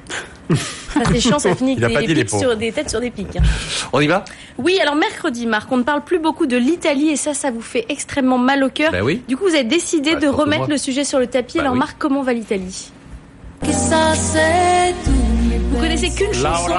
Ça, 0.94 1.00
c'est 1.10 1.22
chiant, 1.22 1.40
ça 1.40 1.56
finit 1.60 1.82
avec 1.82 2.06
des, 2.14 2.26
pauvres. 2.26 2.42
sur, 2.42 2.58
des 2.58 2.74
têtes 2.74 2.90
sur 2.90 3.00
des 3.00 3.10
pics. 3.10 3.38
On 3.94 4.02
y 4.02 4.08
va? 4.08 4.26
Oui, 4.58 4.78
alors 4.82 4.96
mercredi, 4.96 5.48
Marc, 5.48 5.72
on 5.72 5.78
ne 5.78 5.84
parle 5.84 6.04
plus 6.04 6.20
beaucoup 6.20 6.46
de 6.46 6.58
l'Italie 6.58 7.08
et 7.10 7.16
ça, 7.16 7.34
ça 7.34 7.52
vous 7.52 7.62
fait 7.62 7.86
extrêmement 7.88 8.38
mal 8.38 8.62
au 8.66 8.70
cœur. 8.70 8.92
Ben 8.92 9.02
oui. 9.02 9.22
Du 9.30 9.38
coup, 9.38 9.46
vous 9.46 9.56
avez 9.56 9.64
décidé 9.64 10.16
Bah, 10.16 10.20
de 10.20 10.28
remettre 10.28 10.64
moi. 10.64 10.72
le 10.72 10.78
sujet 10.78 11.06
sur 11.06 11.20
le 11.20 11.28
tapis. 11.28 11.56
Bah 11.56 11.62
alors, 11.62 11.74
oui. 11.74 11.80
Marc, 11.80 11.96
comment 11.98 12.22
va 12.22 12.34
l'Italie? 12.34 12.92
Vous 15.72 15.80
connaissez 15.80 16.10
qu'une 16.10 16.34
chanson. 16.34 16.72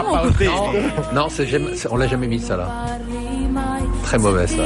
Non, 1.15 1.27
c'est 1.31 1.47
jamais- 1.47 1.77
c'est- 1.77 1.89
on 1.91 1.97
l'a 1.97 2.07
jamais 2.09 2.27
mis 2.27 2.41
ça 2.41 2.57
là. 2.57 2.69
Très 4.03 4.19
mauvais 4.19 4.47
ça. 4.47 4.62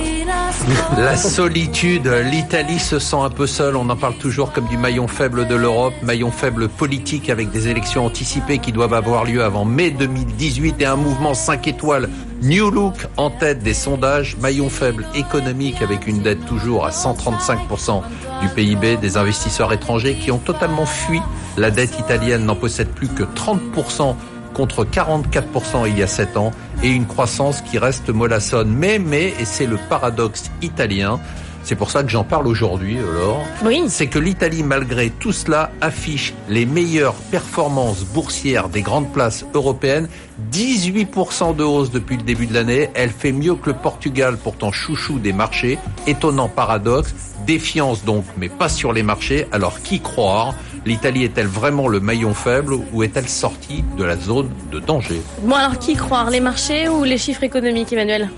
La 0.99 1.17
solitude, 1.17 2.09
l'Italie 2.31 2.79
se 2.79 2.99
sent 2.99 3.17
un 3.17 3.31
peu 3.31 3.47
seule, 3.47 3.77
on 3.77 3.89
en 3.89 3.97
parle 3.97 4.17
toujours 4.17 4.53
comme 4.53 4.67
du 4.67 4.77
maillon 4.77 5.07
faible 5.07 5.47
de 5.47 5.55
l'Europe, 5.55 5.95
maillon 6.03 6.31
faible 6.31 6.69
politique 6.69 7.31
avec 7.31 7.51
des 7.51 7.69
élections 7.69 8.05
anticipées 8.05 8.59
qui 8.59 8.73
doivent 8.73 8.95
avoir 8.95 9.25
lieu 9.25 9.45
avant 9.45 9.65
mai 9.65 9.91
2018 9.91 10.81
et 10.81 10.87
un 10.87 10.97
mouvement 10.97 11.35
5 11.35 11.69
étoiles. 11.69 12.09
New 12.43 12.71
Look 12.71 12.95
en 13.17 13.31
tête 13.31 13.63
des 13.63 13.75
sondages, 13.75 14.37
maillon 14.41 14.69
faible 14.69 15.07
économique 15.15 15.83
avec 15.83 16.07
une 16.07 16.21
dette 16.23 16.45
toujours 16.47 16.85
à 16.85 16.91
135% 16.91 18.03
du 18.43 18.49
PIB, 18.49 18.97
des 18.97 19.17
investisseurs 19.17 19.73
étrangers 19.73 20.15
qui 20.15 20.31
ont 20.31 20.39
totalement 20.39 20.87
fui. 20.87 21.21
La 21.57 21.71
dette 21.71 21.99
italienne 21.99 22.45
n'en 22.45 22.57
possède 22.57 22.89
plus 22.89 23.09
que 23.09 23.23
30% 23.23 24.17
contre 24.57 24.87
44% 24.87 25.87
il 25.87 25.99
y 25.99 26.03
a 26.03 26.07
7 26.07 26.39
ans 26.39 26.51
et 26.83 26.89
une 26.89 27.05
croissance 27.05 27.61
qui 27.61 27.77
reste 27.79 28.09
mollassonne. 28.09 28.71
Mais, 28.73 28.99
mais, 28.99 29.35
et 29.39 29.45
c'est 29.45 29.67
le 29.67 29.77
paradoxe 29.91 30.51
italien, 30.63 31.21
c'est 31.63 31.75
pour 31.75 31.91
ça 31.91 32.03
que 32.03 32.09
j'en 32.09 32.25
parle 32.25 32.47
aujourd'hui, 32.47 32.97
alors, 32.97 33.43
Oui. 33.65 33.83
c'est 33.89 34.07
que 34.07 34.19
l'Italie, 34.21 34.63
malgré 34.63 35.11
tout 35.11 35.33
cela, 35.33 35.73
affiche 35.81 36.33
les 36.49 36.65
meilleures 36.65 37.17
performances 37.31 38.05
boursières 38.05 38.69
des 38.69 38.83
grandes 38.83 39.13
places 39.13 39.45
européennes. 39.53 40.09
18% 40.53 41.57
de 41.57 41.65
hausse 41.65 41.91
depuis 41.91 42.17
le 42.17 42.23
début 42.23 42.47
de 42.47 42.55
l'année. 42.55 42.89
Elle 42.95 43.11
fait 43.11 43.33
mieux 43.33 43.57
que 43.57 43.71
le 43.71 43.77
Portugal, 43.77 44.39
pourtant 44.43 44.71
chouchou 44.71 45.19
des 45.19 45.33
marchés. 45.33 45.79
Étonnant 46.07 46.49
paradoxe. 46.49 47.15
Défiance 47.47 48.05
donc, 48.05 48.25
mais 48.39 48.49
pas 48.49 48.69
sur 48.69 48.93
les 48.93 49.03
marchés. 49.03 49.47
Alors 49.51 49.83
qui 49.83 50.01
croire 50.01 50.55
L'Italie 50.87 51.25
est-elle 51.25 51.49
vraiment 51.49 51.89
le 51.89 51.99
maillon 51.99 52.33
faible 52.33 52.75
ou 52.93 53.03
est-elle 53.03 53.29
sortie 53.29 53.85
de 53.99 54.05
la 54.05 54.17
zone 54.17 54.51
de 54.71 54.79
danger? 54.79 55.21
Bon, 55.43 55.57
alors, 55.57 55.79
qui 55.81 55.97
croire 55.97 56.31
Les 56.31 56.39
marchés 56.39 56.89
ou 56.89 57.03
les 57.03 57.19
chiffres 57.19 57.43
économiques, 57.43 57.93
Emmanuel? 57.93 58.29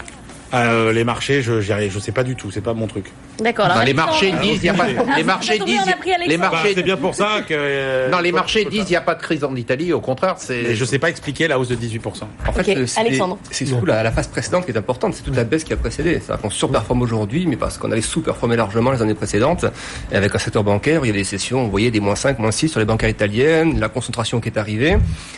Euh, 0.55 0.91
les 0.95 1.05
marchés, 1.05 1.43
je 1.43 1.71
arrive- 1.71 1.93
je 1.93 1.99
sais 1.99 2.11
pas 2.11 2.25
du 2.25 2.37
tout. 2.37 2.51
C'est 2.51 2.63
pas 2.63 2.73
mon 2.73 2.87
truc. 2.87 3.13
D'accord. 3.41 3.67
alors, 3.67 3.79
Non, 3.79 3.85
les 3.85 3.95
marchés 3.95 4.33
disent, 4.43 4.59
il 4.63 4.67
y 4.67 4.69
a 4.69 4.75
pas, 4.75 4.87
les 5.17 5.25
marchés 5.25 5.59
Ça 5.59 5.65
disent, 5.65 5.81
les 6.27 6.37
Bah, 6.39 6.51
marchés, 6.51 6.73
c'est 6.75 6.83
bien 6.83 6.97
pour 6.97 7.15
ça 7.15 7.41
que. 7.47 7.55
euh, 7.57 8.09
non, 8.13 8.19
les 8.19 8.33
marchés 8.33 8.65
disent, 8.65 8.85
il 8.87 8.91
n'y 8.91 8.97
a 8.97 9.01
pas 9.01 9.15
de 9.15 9.23
crise 9.23 9.45
en 9.45 9.55
Italie. 9.55 9.93
Au 9.93 10.01
contraire, 10.01 10.35
c'est. 10.39 10.75
Je 10.75 10.85
sais 10.85 10.99
pas 10.99 11.09
expliquer 11.11 11.49
la 11.49 11.59
hausse 11.59 11.69
de 11.69 11.77
18%. 11.77 12.25
En 12.47 12.53
fait, 12.53 12.61
Ok, 12.61 12.87
c'est- 12.87 13.01
Alexandre. 13.01 13.39
c'est 13.51 13.67
surtout 13.67 13.87
la, 13.87 14.11
phase 14.11 14.29
précédente 14.29 14.65
qui 14.65 14.73
est 14.73 14.77
importante, 14.79 15.15
c'est 15.15 15.23
toute 15.23 15.37
la 15.37 15.45
baisse 15.45 15.65
qui 15.65 15.73
a 15.73 15.77
précédé. 15.77 16.21
C'est-à-dire 16.21 16.43
qu'on 16.43 16.51
surperforme 16.51 17.03
aujourd'hui, 17.03 17.47
mais 17.47 17.57
parce 17.57 17.79
qu'on 17.79 17.91
avait 17.93 18.01
sous-performé 18.01 18.57
largement 18.57 18.91
les 18.91 19.03
années 19.03 19.15
précédentes, 19.15 19.65
et 20.13 20.17
avec 20.17 20.35
un 20.35 20.39
secteur 20.39 20.65
bancaire, 20.65 21.03
où 21.03 21.05
il 21.05 21.09
y 21.09 21.13
a 21.13 21.15
des 21.15 21.25
sessions, 21.25 21.65
vous 21.65 21.71
voyez, 21.71 21.91
des 21.91 22.01
moins 22.01 22.17
5, 22.17 22.39
moins 22.39 22.51
6 22.51 22.69
sur 22.69 22.81
les 22.81 22.87
bancaires 22.87 23.11
italiennes, 23.11 23.79
la 23.79 23.89
concentration 23.89 24.41
qui 24.41 24.49
est 24.49 24.59
arrivée. 24.59 24.97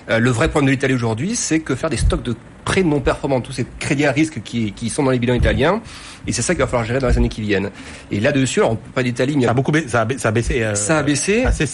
Euh, 0.08 0.18
le 0.18 0.30
vrai 0.30 0.48
problème 0.48 0.66
de 0.66 0.72
l'Italie 0.72 0.94
aujourd'hui, 0.94 1.36
c'est 1.36 1.60
que 1.60 1.74
faire 1.74 1.90
des 1.90 1.96
stocks 1.96 2.22
de 2.22 2.34
prêts 2.64 2.82
non 2.82 3.00
performants, 3.00 3.40
tous 3.40 3.52
ces 3.52 3.66
crédits 3.78 4.06
à 4.06 4.12
risque 4.12 4.42
qui, 4.42 4.72
qui 4.72 4.90
sont 4.90 5.02
dans 5.02 5.10
les 5.10 5.18
bilans 5.18 5.34
italiens, 5.34 5.80
et 6.26 6.32
c'est 6.32 6.42
ça 6.42 6.54
qu'il 6.54 6.60
va 6.62 6.66
falloir 6.66 6.84
gérer 6.84 6.98
dans 7.00 7.08
les 7.08 7.16
années 7.16 7.28
qui 7.28 7.40
viennent. 7.40 7.70
Et 8.10 8.20
là-dessus, 8.20 8.60
on 8.62 8.76
peut 8.76 8.90
pas 8.94 9.02
d'Italie, 9.02 9.36
Ça 9.42 9.50
a 9.50 9.54
beaucoup 9.54 9.72
baissé. 9.72 9.88
Ça 9.88 10.00
a, 10.02 10.04
ba- 10.04 10.18
ça 10.18 10.28
a 10.28 10.32
baissé. 10.32 10.62
euh, 10.62 10.74
Ça 10.74 10.98
a 10.98 11.02
baissé. 11.02 11.44
Assez 11.44 11.66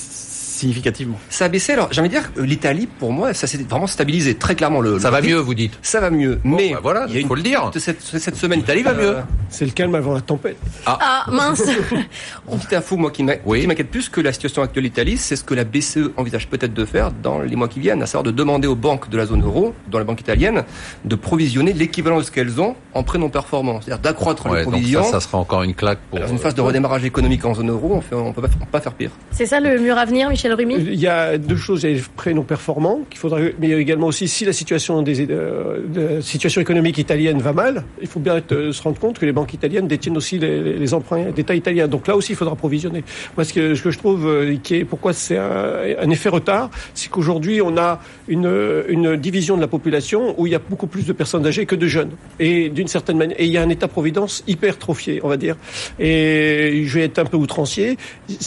significativement. 0.57 1.19
Ça 1.31 1.45
a 1.45 1.49
baissé. 1.49 1.73
Alors, 1.73 1.89
j'ai 1.93 2.01
envie 2.01 2.09
de 2.11 2.15
dire, 2.15 2.31
euh, 2.39 2.45
l'Italie, 2.45 2.87
pour 2.99 3.13
moi, 3.13 3.35
ça 3.35 3.47
s'est 3.47 3.59
vraiment 3.59 3.87
stabilisé 3.87 4.35
très 4.35 4.55
clairement. 4.55 4.81
Le, 4.81 4.99
Ça 4.99 5.09
le 5.09 5.13
va 5.13 5.17
rythme. 5.21 5.35
mieux, 5.35 5.39
vous 5.41 5.55
dites. 5.55 5.79
Ça 5.83 6.01
va 6.01 6.11
mieux. 6.11 6.41
mais 6.45 6.71
bah 6.73 6.81
voilà, 6.83 7.07
il 7.09 7.27
faut 7.27 7.35
le 7.35 7.43
dire. 7.43 7.71
Cette, 7.77 8.01
cette 8.03 8.37
semaine, 8.37 8.61
L'Italie 8.61 8.83
va 8.83 8.95
mieux. 8.95 9.17
C'est 9.51 9.65
le 9.65 9.71
calme 9.71 9.95
avant 9.95 10.15
la 10.15 10.21
tempête. 10.21 10.57
Ah, 10.87 11.25
mince. 11.31 11.63
Une 12.53 12.59
petite 12.59 12.73
info, 12.73 12.97
moi, 12.97 13.11
qui 13.11 13.25
Oui. 13.45 13.67
m'inquiète 13.67 13.91
plus 13.91 14.09
que 14.09 14.21
la 14.21 14.33
situation 14.33 14.63
actuelle 14.63 14.83
de 14.85 14.89
l'Italie, 14.89 15.17
c'est 15.17 15.37
ce 15.37 15.45
que 15.45 15.55
la 15.55 15.65
BCE 15.65 16.11
envisage 16.17 16.49
peut-être 16.49 16.75
de 16.75 16.85
faire 16.85 17.11
dans 17.23 17.41
les 17.41 17.57
mois 17.57 17.69
qui 17.69 17.81
viennent, 17.81 18.03
à 18.03 18.07
savoir 18.07 18.23
de 18.25 18.31
demander 18.31 18.67
aux 18.69 18.75
banques 18.77 19.09
de 19.11 19.17
la 19.17 19.27
zone 19.27 19.43
euro, 19.45 19.75
dans 19.91 19.99
les 19.99 20.05
banques 20.05 20.21
italiennes, 20.21 20.65
de 21.05 21.15
provisionner 21.17 21.73
l'équivalent 21.73 22.19
de 22.19 22.23
ce 22.23 22.31
qu'elles 22.31 22.61
ont 22.61 22.75
en 22.95 23.03
prêt 23.03 23.19
non 23.19 23.29
performants. 23.29 23.81
C'est-à-dire 23.81 24.03
d'accroître 24.03 24.47
Ouais, 24.47 24.59
les 24.61 24.65
donc 24.65 24.73
provisions. 24.75 25.05
ça, 25.05 25.13
ça 25.13 25.21
sera 25.21 25.39
encore 25.39 25.63
une 25.63 25.75
claque 25.75 25.99
pour. 26.11 26.19
Dans 26.21 26.27
une 26.29 26.39
phase 26.39 26.55
de 26.55 26.61
redémarrage 26.61 27.05
économique 27.05 27.45
en 27.45 27.55
zone 27.55 27.71
euro, 27.71 28.01
on 28.13 28.17
on 28.17 28.33
peut 28.33 28.43
pas 28.73 28.81
faire 28.81 28.93
pire. 28.95 29.11
C'est 29.31 29.47
ça 29.47 29.61
le 29.61 29.79
mur 29.79 29.97
à 29.99 30.05
venir, 30.05 30.29
Michel 30.31 30.46
Il 30.79 31.01
y 31.01 31.07
a 31.07 31.39
deux 31.39 31.57
choses. 31.57 31.83
Il 31.83 31.91
y 31.91 31.93
a 31.93 31.97
les 31.97 32.03
prêts 32.17 32.35
non 32.35 32.43
performants 32.43 33.01
qu'il 33.09 33.19
faudrait, 33.19 33.55
mais 33.59 33.71
également 33.71 34.09
aussi 34.09 34.29
si 34.29 34.45
la 34.45 34.53
situation 34.53 35.03
des 35.03 35.27
euh, 35.31 35.79
la 35.95 36.23
situation 36.23 36.61
économique 36.61 36.99
italienne 36.99 37.39
va 37.39 37.53
mal, 37.53 37.85
il 38.01 38.07
faut 38.07 38.21
bien 38.21 38.41
euh, 38.53 38.73
se 38.73 38.83
rendre 38.83 38.99
compte 38.99 39.19
que 39.19 39.27
les 39.27 39.33
banques 39.33 39.55
italiennes 39.55 39.89
détiennent 39.89 40.17
aussi 40.17 40.39
les, 40.39 40.95
emprunts 40.95 41.31
d'État 41.31 41.55
italiens. 41.55 41.89
Donc 41.89 42.07
là 42.07 42.17
aussi, 42.17 42.33
il 42.33 42.37
faudra 42.37 42.55
provisionner. 42.55 43.03
Moi, 43.37 43.45
ce 43.45 43.53
que, 43.53 43.75
je 43.75 43.99
trouve 43.99 44.27
euh, 44.27 44.57
qui 44.63 44.77
est 44.77 44.85
pourquoi 44.85 45.13
c'est 45.13 45.39
un 45.39 46.11
effet 46.11 46.29
retard, 46.29 46.71
c'est 46.95 47.11
qu'aujourd'hui 47.11 47.61
on 47.61 47.77
a 47.77 48.01
une, 48.29 48.85
une 48.89 49.17
division 49.17 49.57
de 49.57 49.61
la 49.61 49.69
population 49.69 50.35
où 50.39 50.47
il 50.47 50.53
y 50.53 50.57
a 50.57 50.59
beaucoup 50.59 50.87
plus 50.87 51.07
de 51.07 51.13
personnes 51.13 51.47
âgées 51.47 51.67
que 51.67 51.75
de 51.75 51.87
jeunes. 51.87 52.11
Et 52.41 52.69
d'une 52.69 52.89
certaine 52.89 53.17
manière, 53.17 53.41
et 53.41 53.45
il 53.45 53.53
y 53.53 53.59
a 53.59 53.63
un 53.63 53.69
État-providence 53.69 54.43
hypertrophié, 54.47 55.21
on 55.23 55.29
va 55.29 55.37
dire. 55.37 55.57
Et 55.99 56.83
je 56.85 56.95
vais 56.99 57.05
être 57.05 57.19
un 57.19 57.25
peu 57.25 57.37
outrancier. 57.37 57.97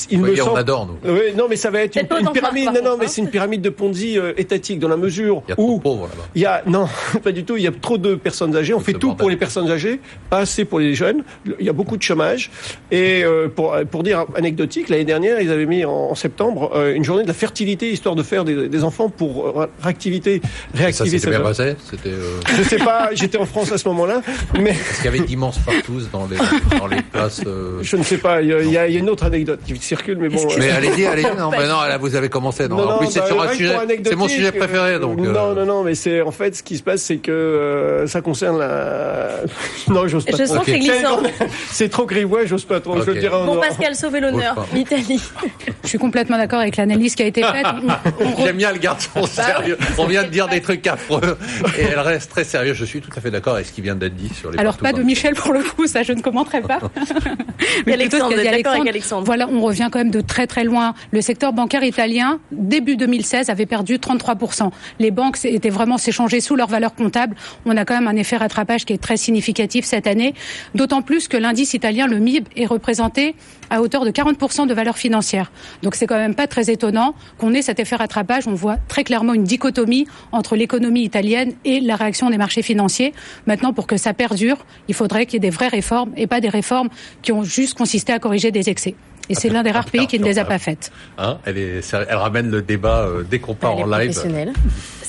Il 0.09 0.21
Oui, 0.21 0.31
me 0.31 0.41
on 0.41 0.45
semble, 0.45 0.59
adore, 0.59 0.87
nous. 0.87 1.11
oui, 1.11 1.21
non, 1.37 1.45
mais 1.49 1.55
ça 1.55 1.69
va 1.69 1.81
être 1.81 1.95
une, 1.97 2.31
pyramide. 2.31 2.65
Non, 2.65 2.71
non, 2.73 2.81
contre, 2.81 2.97
mais 2.99 3.05
hein. 3.05 3.07
c'est 3.09 3.21
une 3.21 3.29
pyramide 3.29 3.61
de 3.61 3.69
Ponzi 3.69 4.17
euh, 4.17 4.33
étatique 4.37 4.79
dans 4.79 4.87
la 4.87 4.97
mesure 4.97 5.43
Il 5.47 5.49
y 5.49 5.53
a 5.53 5.55
trop 5.55 5.71
où 5.75 5.79
pauvres 5.79 6.09
il 6.35 6.41
y 6.41 6.45
a 6.45 6.63
non, 6.67 6.87
pas 7.23 7.31
du 7.31 7.43
tout. 7.43 7.57
Il 7.57 7.63
y 7.63 7.67
a 7.67 7.71
trop 7.71 7.97
de 7.97 8.15
personnes 8.15 8.55
âgées. 8.55 8.73
On 8.73 8.79
fait 8.79 8.93
tout 8.93 9.07
bordel. 9.07 9.17
pour 9.17 9.29
les 9.29 9.37
personnes 9.37 9.69
âgées, 9.69 9.99
pas 10.29 10.39
assez 10.39 10.65
pour 10.65 10.79
les 10.79 10.93
jeunes. 10.93 11.23
Il 11.59 11.65
y 11.65 11.69
a 11.69 11.73
beaucoup 11.73 11.97
de 11.97 12.01
chômage. 12.01 12.51
Et 12.91 13.23
euh, 13.23 13.47
pour 13.47 13.75
pour 13.89 14.03
dire 14.03 14.25
anecdotique, 14.35 14.89
l'année 14.89 15.05
dernière, 15.05 15.41
ils 15.41 15.51
avaient 15.51 15.65
mis 15.65 15.85
en, 15.85 15.91
en 15.91 16.15
septembre 16.15 16.71
euh, 16.75 16.93
une 16.93 17.03
journée 17.03 17.23
de 17.23 17.27
la 17.27 17.33
fertilité 17.33 17.91
histoire 17.91 18.15
de 18.15 18.23
faire 18.23 18.43
des, 18.45 18.67
des 18.67 18.83
enfants 18.83 19.09
pour 19.09 19.67
euh, 19.79 19.83
réactiver 19.83 20.41
Ça 20.91 21.05
s'était 21.05 21.29
bien 21.29 21.39
passé. 21.41 21.75
C'était. 21.89 22.09
euh, 22.09 22.39
Je 22.57 22.63
sais 22.63 22.77
pas. 22.77 23.09
J'étais 23.13 23.37
en 23.37 23.45
France 23.45 23.71
à 23.71 23.77
ce 23.77 23.87
moment-là, 23.89 24.21
mais 24.59 24.73
Parce 24.73 24.95
qu'il 24.97 25.05
y 25.05 25.07
avait 25.09 25.19
d'immenses 25.19 25.57
partous 25.59 26.09
dans 26.11 26.27
les 26.27 26.37
dans 26.77 26.87
les 26.87 27.01
places. 27.01 27.41
euh, 27.45 27.79
je 27.81 27.95
ne 27.95 28.03
sais 28.03 28.17
pas. 28.17 28.41
Il 28.41 28.49
y 28.49 28.77
a, 28.77 28.87
il 28.87 28.93
y 28.93 28.97
une 28.97 29.09
autre 29.09 29.25
anecdote 29.25 29.59
qui 29.65 29.77
circule, 29.77 30.17
mais 30.19 30.29
bon. 30.29 30.45
Mais 30.57 30.69
euh, 30.71 30.77
allez-y, 30.77 31.05
allez-y. 31.05 31.25
Non, 31.39 31.51
mais 31.51 31.67
non, 31.67 31.81
là 31.81 31.97
vous 31.97 32.15
avez 32.15 32.27
commencé. 32.29 32.67
Non, 32.67 32.89
en 32.89 32.97
plus 32.97 33.07
c'est 33.07 33.19
bah, 33.21 33.27
sur 33.27 33.41
un 33.41 33.53
sujet. 33.53 33.75
C'est 34.05 34.15
mon 34.15 34.27
sujet 34.27 34.47
anecdotique, 34.47 34.59
préféré, 34.69 34.99
donc. 34.99 35.19
euh, 35.19 35.25
euh, 35.25 35.31
Non, 35.31 35.53
non, 35.53 35.65
non, 35.65 35.83
mais 35.83 35.95
c'est 35.95 36.21
en 36.21 36.31
fait 36.31 36.55
ce 36.55 36.63
qui 36.63 36.77
se 36.77 36.83
passe, 36.83 37.01
c'est 37.01 37.17
que 37.17 37.31
euh, 37.31 38.07
ça 38.07 38.21
concerne 38.21 38.59
la. 38.59 39.29
non, 39.87 40.07
j'ose 40.07 40.25
pas. 40.25 40.37
Je 40.37 40.43
trop. 40.43 40.55
sens 40.55 40.65
que 40.65 40.71
c'est 40.71 40.79
glissant. 40.79 41.21
C'est 41.71 41.89
trop 41.89 42.05
grivois, 42.05 42.45
j'ose 42.45 42.65
pas 42.65 42.79
trop. 42.79 42.95
Je 42.97 43.01
Ok. 43.01 43.07
le 43.07 43.15
dirai 43.15 43.37
Bon, 43.45 43.57
Pascal, 43.59 43.95
sauvez 43.95 44.19
l'honneur. 44.19 44.65
L'Italie. 44.73 45.21
Je 45.83 45.87
suis 45.87 45.97
complètement 45.97 46.37
d'accord 46.37 46.59
avec 46.59 46.75
l'analyse 46.77 47.15
qui 47.15 47.23
a 47.23 47.27
été 47.27 47.41
faite. 47.41 47.65
J'aime 48.39 48.57
bien 48.57 48.71
le 48.73 48.79
garçon 48.79 49.25
sérieux. 49.59 49.77
On 49.97 50.05
vient 50.05 50.23
de 50.23 50.29
dire 50.29 50.47
des 50.47 50.61
trucs 50.61 50.85
affreux 50.87 51.37
et 51.77 51.83
elle 51.83 51.99
reste 51.99 52.31
très 52.31 52.43
sérieuse. 52.43 52.77
Je 52.77 52.85
suis 52.85 53.01
tout 53.01 53.11
à 53.15 53.21
fait 53.21 53.31
d'accord 53.31 53.55
avec 53.55 53.67
ce 53.67 53.71
qui 53.71 53.81
vient 53.81 53.95
d'être 53.95 54.15
dit 54.15 54.29
sur 54.33 54.51
les 54.51 54.59
Alors 54.59 54.77
pas 54.77 54.93
de 54.93 55.03
Michel 55.03 55.35
pour 55.35 55.53
le 55.53 55.63
coup, 55.63 55.87
ça 55.87 56.03
je 56.03 56.13
ne 56.13 56.21
commenterai 56.21 56.61
pas. 56.61 56.79
Plutôt 56.79 56.97
ce 57.85 57.91
Alexandre, 57.91 58.39
êtes 58.39 58.51
d'accord 58.51 58.73
avec 58.73 58.87
Alexandre 58.87 59.25
Voilà, 59.25 59.47
on 59.49 59.61
revient 59.61 59.89
quand 59.91 59.99
même 59.99 60.11
de 60.11 60.21
très 60.21 60.47
très 60.47 60.63
loin. 60.63 60.93
Le 61.11 61.21
secteur 61.21 61.53
bancaire 61.53 61.83
italien, 61.83 62.39
début 62.51 62.95
2016, 62.95 63.49
avait 63.49 63.65
perdu 63.65 63.97
33%. 63.97 64.71
Les 64.99 65.11
banques 65.11 65.43
étaient 65.45 65.69
vraiment 65.69 65.97
s'échanger 65.97 66.41
sous 66.41 66.55
leur 66.55 66.67
valeur 66.67 66.95
comptable. 66.95 67.35
On 67.65 67.75
a 67.77 67.85
quand 67.85 67.95
même 67.95 68.07
un 68.07 68.15
effet 68.15 68.37
rattrapage 68.37 68.85
qui 68.85 68.93
est 68.93 69.01
très 69.01 69.17
significatif 69.17 69.85
cette 69.85 70.07
année. 70.07 70.33
D'autant 70.75 71.01
plus 71.01 71.27
que 71.27 71.37
l'indice 71.37 71.73
italien, 71.73 72.07
le 72.07 72.19
MIB, 72.19 72.47
est 72.55 72.65
représenté 72.65 73.35
à 73.69 73.81
hauteur 73.81 74.05
de 74.05 74.11
40% 74.11 74.67
de 74.67 74.73
valeur 74.73 74.97
financière. 74.97 75.51
Donc 75.83 75.95
c'est 75.95 76.07
quand 76.07 76.17
même 76.17 76.35
pas 76.35 76.47
très 76.47 76.69
étonnant 76.71 77.13
qu'on 77.37 77.53
ait 77.53 77.61
cet 77.61 77.79
effet 77.79 77.95
rattrapage. 77.95 78.47
On 78.47 78.53
voit 78.53 78.77
très 78.87 79.03
clairement 79.03 79.33
une 79.33 79.43
dichotomie 79.53 80.05
entre 80.31 80.55
l'économie 80.55 81.03
italienne 81.03 81.51
et 81.65 81.79
la 81.81 81.95
réaction 81.95 82.29
des 82.29 82.37
marchés 82.37 82.61
financiers. 82.61 83.11
Maintenant, 83.47 83.73
pour 83.73 83.87
que 83.87 83.97
ça 83.97 84.13
perdure, 84.13 84.57
il 84.87 84.95
faudrait 84.95 85.25
qu'il 85.25 85.35
y 85.35 85.39
ait 85.43 85.49
des 85.49 85.55
vraies 85.57 85.67
réformes 85.79 86.11
et 86.15 86.27
pas 86.27 86.39
des 86.39 86.49
réformes 86.59 86.89
qui 87.23 87.31
ont 87.31 87.43
juste 87.43 87.75
consisté 87.77 88.13
à 88.13 88.19
corriger 88.19 88.51
des 88.51 88.69
excès. 88.69 88.95
Et 89.31 89.35
c'est 89.35 89.49
l'un 89.49 89.61
des 89.61 89.69
rares 89.71 89.85
pays 89.85 90.07
qui 90.07 90.17
ne 90.19 90.25
les 90.25 90.39
a 90.39 90.45
pas 90.45 90.57
faites. 90.57 90.91
Hein 91.19 91.37
elle, 91.45 91.57
est, 91.59 91.81
sérieux- 91.83 92.07
elle 92.09 92.15
ramène 92.17 92.49
le 92.49 92.61
débat 92.63 93.01
euh, 93.05 93.23
dès 93.29 93.37
qu'on 93.39 93.53
part 93.53 93.73
Elle 93.73 93.79
est 93.81 93.83
en 93.83 93.97
live. 93.99 94.09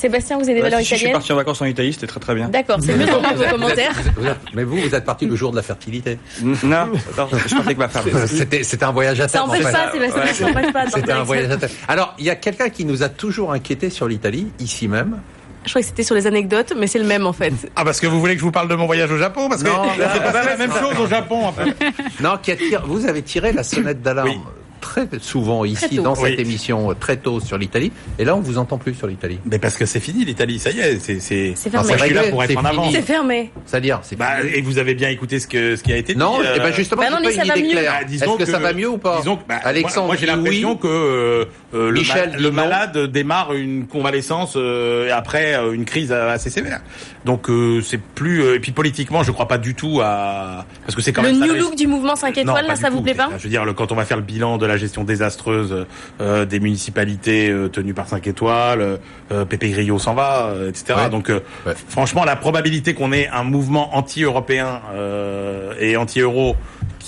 Sébastien, 0.00 0.36
vous 0.38 0.44
avez 0.44 0.54
des 0.54 0.58
Ouais, 0.60 0.70
valeurs 0.70 0.80
si, 0.80 0.86
si, 0.86 0.90
je 0.90 0.96
suis 0.96 1.04
italiennes 1.06 1.18
parti 1.20 1.32
en 1.32 1.36
vacances 1.36 1.60
en 1.62 1.66
Italie, 1.66 1.92
c'était 1.92 2.06
très 2.06 2.20
très 2.20 2.34
bien. 2.34 2.48
D'accord, 2.48 2.78
c'est 2.80 2.94
mieux 2.96 3.06
d'entendre 3.06 3.34
vos 3.36 3.50
commentaires. 3.50 3.92
vous 4.16 4.26
êtes- 4.26 4.36
mais 4.54 4.64
vous, 4.64 4.76
vous 4.78 4.94
êtes 4.94 5.04
parti 5.04 5.26
le 5.26 5.36
jour 5.36 5.50
de 5.50 5.56
la 5.56 5.62
fertilité. 5.62 6.18
Non, 6.42 6.54
non, 6.86 6.88
je 7.04 7.10
partais 7.14 7.54
avec 7.58 7.78
ma 7.78 7.88
femme. 7.88 8.04
C'était, 8.26 8.82
un 8.84 8.92
voyage 8.92 9.20
à 9.20 9.28
Ça 9.28 9.38
terme. 9.40 9.50
en 9.50 9.52
fait. 9.54 9.62
pas, 9.62 9.92
Sébastien, 9.92 10.32
ça 10.32 10.46
empêche 10.46 10.72
pas. 10.72 10.86
C'était 10.90 11.12
un 11.12 11.22
voyage 11.22 11.46
à 11.46 11.50
ça. 11.50 11.56
terme. 11.58 11.72
Alors, 11.88 12.14
il 12.18 12.24
y 12.24 12.30
a 12.30 12.36
quelqu'un 12.36 12.68
qui 12.70 12.84
nous 12.86 13.02
a 13.02 13.08
toujours 13.10 13.52
inquiété 13.52 13.90
sur 13.90 14.08
l'Italie, 14.08 14.48
ici 14.58 14.88
même. 14.88 15.18
Je 15.66 15.68
crois 15.70 15.82
que 15.82 15.86
c'était 15.88 16.02
sur 16.04 16.14
les 16.14 16.26
anecdotes, 16.26 16.72
mais 16.78 16.86
c'est 16.86 16.98
le 16.98 17.04
même 17.04 17.26
en 17.26 17.34
fait. 17.34 17.52
Ah, 17.76 17.84
parce 17.84 18.00
que 18.00 18.06
vous 18.06 18.18
voulez 18.18 18.32
que 18.32 18.40
je 18.40 18.44
vous 18.46 18.50
parle 18.50 18.68
de 18.68 18.74
mon 18.74 18.86
voyage 18.86 19.12
au 19.12 19.18
Japon 19.18 19.50
Parce 19.50 19.62
que 19.62 19.68
Non, 19.68 19.82
c'est 19.98 20.22
pas 20.32 20.42
la 20.44 20.56
même 20.56 20.72
chose 20.72 20.98
au 20.98 21.06
Japon, 21.06 21.44
en 21.44 21.52
fait. 21.52 21.74
Non, 22.22 22.38
qui 22.42 22.52
attire, 22.52 22.86
vous 22.86 23.06
avez 23.06 23.20
tiré 23.20 23.52
la 23.52 23.62
sonnette 23.62 24.00
d'alarme 24.00 24.30
Oui. 24.30 24.38
Très 24.80 25.06
souvent 25.20 25.64
ici 25.64 25.96
dans 25.96 26.14
cette 26.14 26.24
Oui. 26.36 26.40
émission 26.40 26.90
euh, 26.90 26.94
très 26.98 27.16
tôt 27.16 27.40
sur 27.40 27.58
l'Italie. 27.58 27.92
Et 28.18 28.24
là, 28.24 28.34
on 28.36 28.40
vous 28.40 28.58
entend 28.58 28.78
plus 28.78 28.94
sur 28.94 29.06
l'Italie. 29.06 29.38
Mais 29.44 29.58
parce 29.58 29.76
que 29.76 29.86
c'est 29.86 30.00
fini 30.00 30.24
l'Italie, 30.24 30.58
ça 30.58 30.70
y 30.70 30.80
est, 30.80 30.98
c'est 30.98 31.20
c'est 31.20 31.54
fermé. 31.70 31.92
Je 31.92 31.98
suis 32.02 32.14
là 32.14 32.20
réglé, 32.20 32.30
pour 32.30 32.42
être 32.42 32.50
c'est 32.50 32.56
en 32.58 33.02
fermé. 33.02 33.50
C'est-à-dire, 33.66 34.00
c'est 34.02 34.16
Bah, 34.16 34.40
fini. 34.40 34.54
et 34.54 34.62
vous 34.62 34.78
avez 34.78 34.94
bien 34.94 35.08
écouté 35.10 35.38
ce 35.40 35.46
que 35.46 35.76
ce 35.76 35.82
qui 35.82 35.92
a 35.92 35.96
été 35.96 36.14
dit. 36.14 36.18
Non, 36.18 36.40
euh, 36.40 36.56
et 36.56 36.58
ben 36.58 36.72
justement, 36.72 37.02
Bah 37.02 37.10
non, 37.10 37.16
pas 37.16 37.22
mais 37.28 37.32
ça 37.32 37.42
une 37.42 37.48
va 37.48 37.56
idée 37.56 37.66
mieux. 37.68 37.72
claire. 37.72 37.96
bah, 38.00 38.04
disons 38.06 38.24
Est-ce 38.38 38.44
que, 38.44 38.50
ça 38.50 38.58
va 38.58 38.72
mieux 38.72 38.88
ou 38.88 38.98
pas 38.98 39.18
disons 39.18 39.36
que, 39.36 39.42
bah, 39.48 39.60
Alexandre, 39.62 40.06
moi, 40.06 40.14
moi, 40.14 40.16
j'ai 40.16 40.26
l'impression 40.26 40.72
oui. 40.72 40.78
que 40.80 41.48
euh, 41.74 41.88
euh, 41.88 41.90
le, 41.90 42.02
ma- 42.02 42.36
le 42.36 42.50
malade 42.50 42.98
démarre 43.10 43.52
une 43.54 43.86
convalescence 43.86 44.54
euh, 44.56 45.10
après 45.14 45.54
euh, 45.54 45.72
une 45.72 45.84
crise 45.84 46.12
assez 46.12 46.50
sévère. 46.50 46.80
Donc 47.24 47.48
euh, 47.50 47.80
c'est 47.82 48.00
plus 48.00 48.42
euh, 48.42 48.56
et 48.56 48.60
puis 48.60 48.72
politiquement, 48.72 49.22
je 49.22 49.30
crois 49.30 49.46
pas 49.48 49.58
du 49.58 49.74
tout 49.74 50.00
à 50.02 50.64
parce 50.82 50.94
que 50.96 51.02
c'est 51.02 51.12
quand 51.12 51.22
Le 51.22 51.28
même 51.32 51.40
ça 51.40 51.46
new 51.46 51.54
look 51.54 51.76
du 51.76 51.86
mouvement 51.86 52.16
5 52.16 52.34
Non, 52.36 52.42
étoiles, 52.42 52.66
là, 52.66 52.76
ça 52.76 52.90
vous 52.90 52.98
tout. 52.98 53.02
plaît 53.04 53.14
pas 53.14 53.28
Je 53.38 53.42
veux 53.44 53.48
dire, 53.50 53.64
le- 53.64 53.72
quand 53.72 53.92
on 53.92 53.94
va 53.94 54.04
faire 54.04 54.16
le 54.16 54.22
bilan 54.22 54.58
de 54.58 54.66
la 54.66 54.76
gestion 54.76 55.04
désastreuse 55.04 55.86
euh, 56.20 56.44
des 56.44 56.60
municipalités 56.60 57.50
euh, 57.50 57.68
tenues 57.68 57.94
par 57.94 58.08
5 58.08 58.26
étoiles, 58.26 58.98
euh, 59.32 59.44
Pepe 59.44 59.66
Grillo 59.70 59.98
s'en 59.98 60.14
va, 60.14 60.46
euh, 60.48 60.68
etc. 60.70 60.94
Ouais. 61.04 61.10
Donc, 61.10 61.30
euh, 61.30 61.40
Ouais. 61.66 61.74
franchement, 61.88 62.24
la 62.24 62.36
probabilité 62.36 62.94
qu'on 62.94 63.12
ait 63.12 63.28
un 63.28 63.44
mouvement 63.44 63.96
anti-européen 63.96 64.80
euh, 64.94 65.72
et 65.78 65.96
anti-euro 65.96 66.56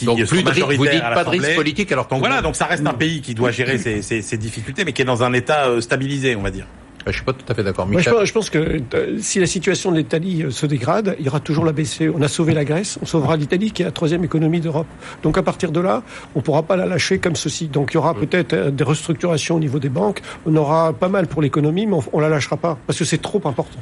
qui 0.03 0.17
Donc, 0.23 0.27
plus 0.27 0.43
vous 0.77 0.87
dites 0.87 1.03
à 1.03 1.11
pas 1.13 1.25
de 1.25 1.31
risque 1.31 1.55
politique 1.55 1.91
alors 1.93 2.07
voilà, 2.11 2.43
donc 2.43 2.57
ça 2.57 2.67
reste 2.67 2.87
un 2.87 2.95
pays 2.95 3.21
qui 3.21 3.35
doit 3.35 3.51
gérer 3.51 3.79
ses, 3.79 4.03
ses- 4.03 4.23
ses 4.23 4.37
difficultés, 4.37 4.85
mais 4.85 4.93
qui 4.93 5.03
est 5.03 5.07
dans 5.07 5.23
un 5.23 5.33
état 5.33 5.67
euh, 5.69 5.81
stabilisé, 5.81 6.37
on 6.37 6.43
va 6.43 6.51
dire. 6.51 6.67
Je 7.05 7.11
suis 7.11 7.25
pas 7.25 7.33
tout 7.33 7.45
à 7.49 7.55
fait 7.55 7.65
d'accord. 7.65 7.85
Moi, 7.87 7.95
je, 7.95 7.99
Michel, 8.11 8.13
pense, 8.15 8.25
je 8.29 8.33
pense 8.33 8.51
que 8.51 8.81
euh, 8.95 9.19
si 9.21 9.41
la 9.41 9.47
situation 9.47 9.91
de 9.91 9.97
l'Italie 9.97 10.45
euh, 10.45 10.51
se 10.51 10.67
dégrade, 10.67 11.17
il 11.19 11.25
y 11.25 11.29
aura 11.29 11.41
toujours 11.41 11.65
la 11.65 11.73
BCE. 11.73 12.03
On 12.15 12.23
a 12.23 12.29
sauvé 12.29 12.55
la 12.55 12.65
Grèce, 12.65 12.97
on 13.03 13.07
sauvera 13.07 13.37
l'Italie 13.37 13.73
qui 13.73 13.83
est 13.83 13.85
la 13.85 13.91
troisième 13.91 14.23
économie 14.23 14.61
d'Europe. 14.61 14.87
Donc 15.25 15.37
à 15.37 15.43
partir 15.43 15.73
de 15.73 15.81
là, 15.81 16.05
on 16.37 16.39
ne 16.39 16.45
pourra 16.45 16.63
pas 16.63 16.77
la 16.77 16.87
lâcher 16.87 17.19
comme 17.19 17.35
ceci. 17.35 17.67
Donc 17.67 17.91
il 17.91 17.95
y 17.95 17.99
aura 17.99 18.15
peut-être 18.15 18.53
euh, 18.53 18.71
des 18.71 18.85
restructurations 18.85 19.57
au 19.57 19.59
niveau 19.59 19.81
des 19.81 19.89
banques. 19.89 20.21
On 20.47 20.55
aura 20.55 20.93
pas 20.93 21.09
mal 21.09 21.27
pour 21.27 21.43
l'économie, 21.43 21.87
mais 21.87 21.95
on, 21.97 22.05
on 22.13 22.21
la 22.21 22.29
lâchera 22.29 22.57
pas 22.57 22.79
parce 22.87 23.01
que 23.01 23.05
c'est 23.05 23.21
trop 23.21 23.43
important. 23.47 23.81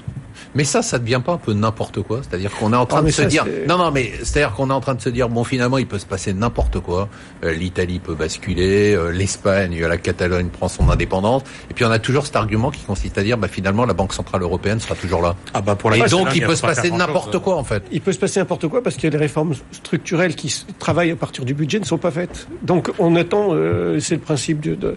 Mais 0.54 0.64
ça, 0.64 0.82
ça 0.82 0.98
devient 0.98 1.20
pas 1.24 1.32
un 1.32 1.38
peu 1.38 1.52
n'importe 1.52 2.02
quoi 2.02 2.20
C'est-à-dire 2.22 2.50
qu'on 2.52 2.72
est 2.72 2.76
en 2.76 2.86
train 2.86 3.00
Ah, 3.00 3.02
de 3.06 3.10
se 3.10 3.22
ça, 3.22 3.28
dire, 3.28 3.44
non, 3.68 3.78
non, 3.78 3.90
mais 3.90 4.12
c'est-à-dire 4.22 4.52
qu'on 4.54 4.70
est 4.70 4.72
en 4.72 4.80
train 4.80 4.94
de 4.94 5.00
se 5.00 5.08
dire, 5.08 5.28
bon, 5.28 5.44
finalement, 5.44 5.78
il 5.78 5.86
peut 5.86 5.98
se 5.98 6.06
passer 6.06 6.32
n'importe 6.32 6.80
quoi. 6.80 7.08
Euh, 7.44 7.52
L'Italie 7.52 7.98
peut 7.98 8.14
basculer, 8.14 8.94
euh, 8.94 9.10
l'Espagne, 9.10 9.78
la 9.80 9.96
Catalogne 9.98 10.48
prend 10.48 10.68
son 10.68 10.88
indépendance, 10.90 11.42
et 11.70 11.74
puis 11.74 11.84
on 11.84 11.90
a 11.90 11.98
toujours 11.98 12.26
cet 12.26 12.36
argument 12.36 12.70
qui 12.70 12.82
consiste 12.84 13.18
à 13.18 13.22
dire, 13.22 13.38
bah 13.38 13.48
finalement, 13.48 13.84
la 13.86 13.94
Banque 13.94 14.12
centrale 14.12 14.42
européenne 14.42 14.80
sera 14.80 14.94
toujours 14.94 15.22
là. 15.22 15.34
Ah 15.54 15.60
bah 15.60 15.74
pour 15.76 15.92
Et 15.94 15.98
la 15.98 16.06
donc, 16.08 16.24
Catalogne, 16.24 16.36
il 16.42 16.46
peut 16.46 16.56
se 16.56 16.62
pas 16.62 16.68
passer 16.68 16.90
n'importe 16.90 17.38
quoi, 17.38 17.56
en 17.56 17.64
fait. 17.64 17.82
Il 17.92 18.00
peut 18.00 18.12
se 18.12 18.18
passer 18.18 18.40
n'importe 18.40 18.68
quoi 18.68 18.82
parce 18.82 18.96
que 18.96 19.06
les 19.06 19.16
réformes 19.18 19.54
structurelles 19.72 20.34
qui 20.34 20.64
travaillent 20.78 21.10
à 21.12 21.16
partir 21.16 21.44
du 21.44 21.54
budget 21.54 21.78
ne 21.80 21.84
sont 21.84 21.98
pas 21.98 22.10
faites. 22.10 22.46
Donc 22.62 22.90
on 22.98 23.16
attend, 23.16 23.48
euh, 23.52 24.00
c'est 24.00 24.14
le 24.14 24.20
principe 24.20 24.60
de- 24.60 24.96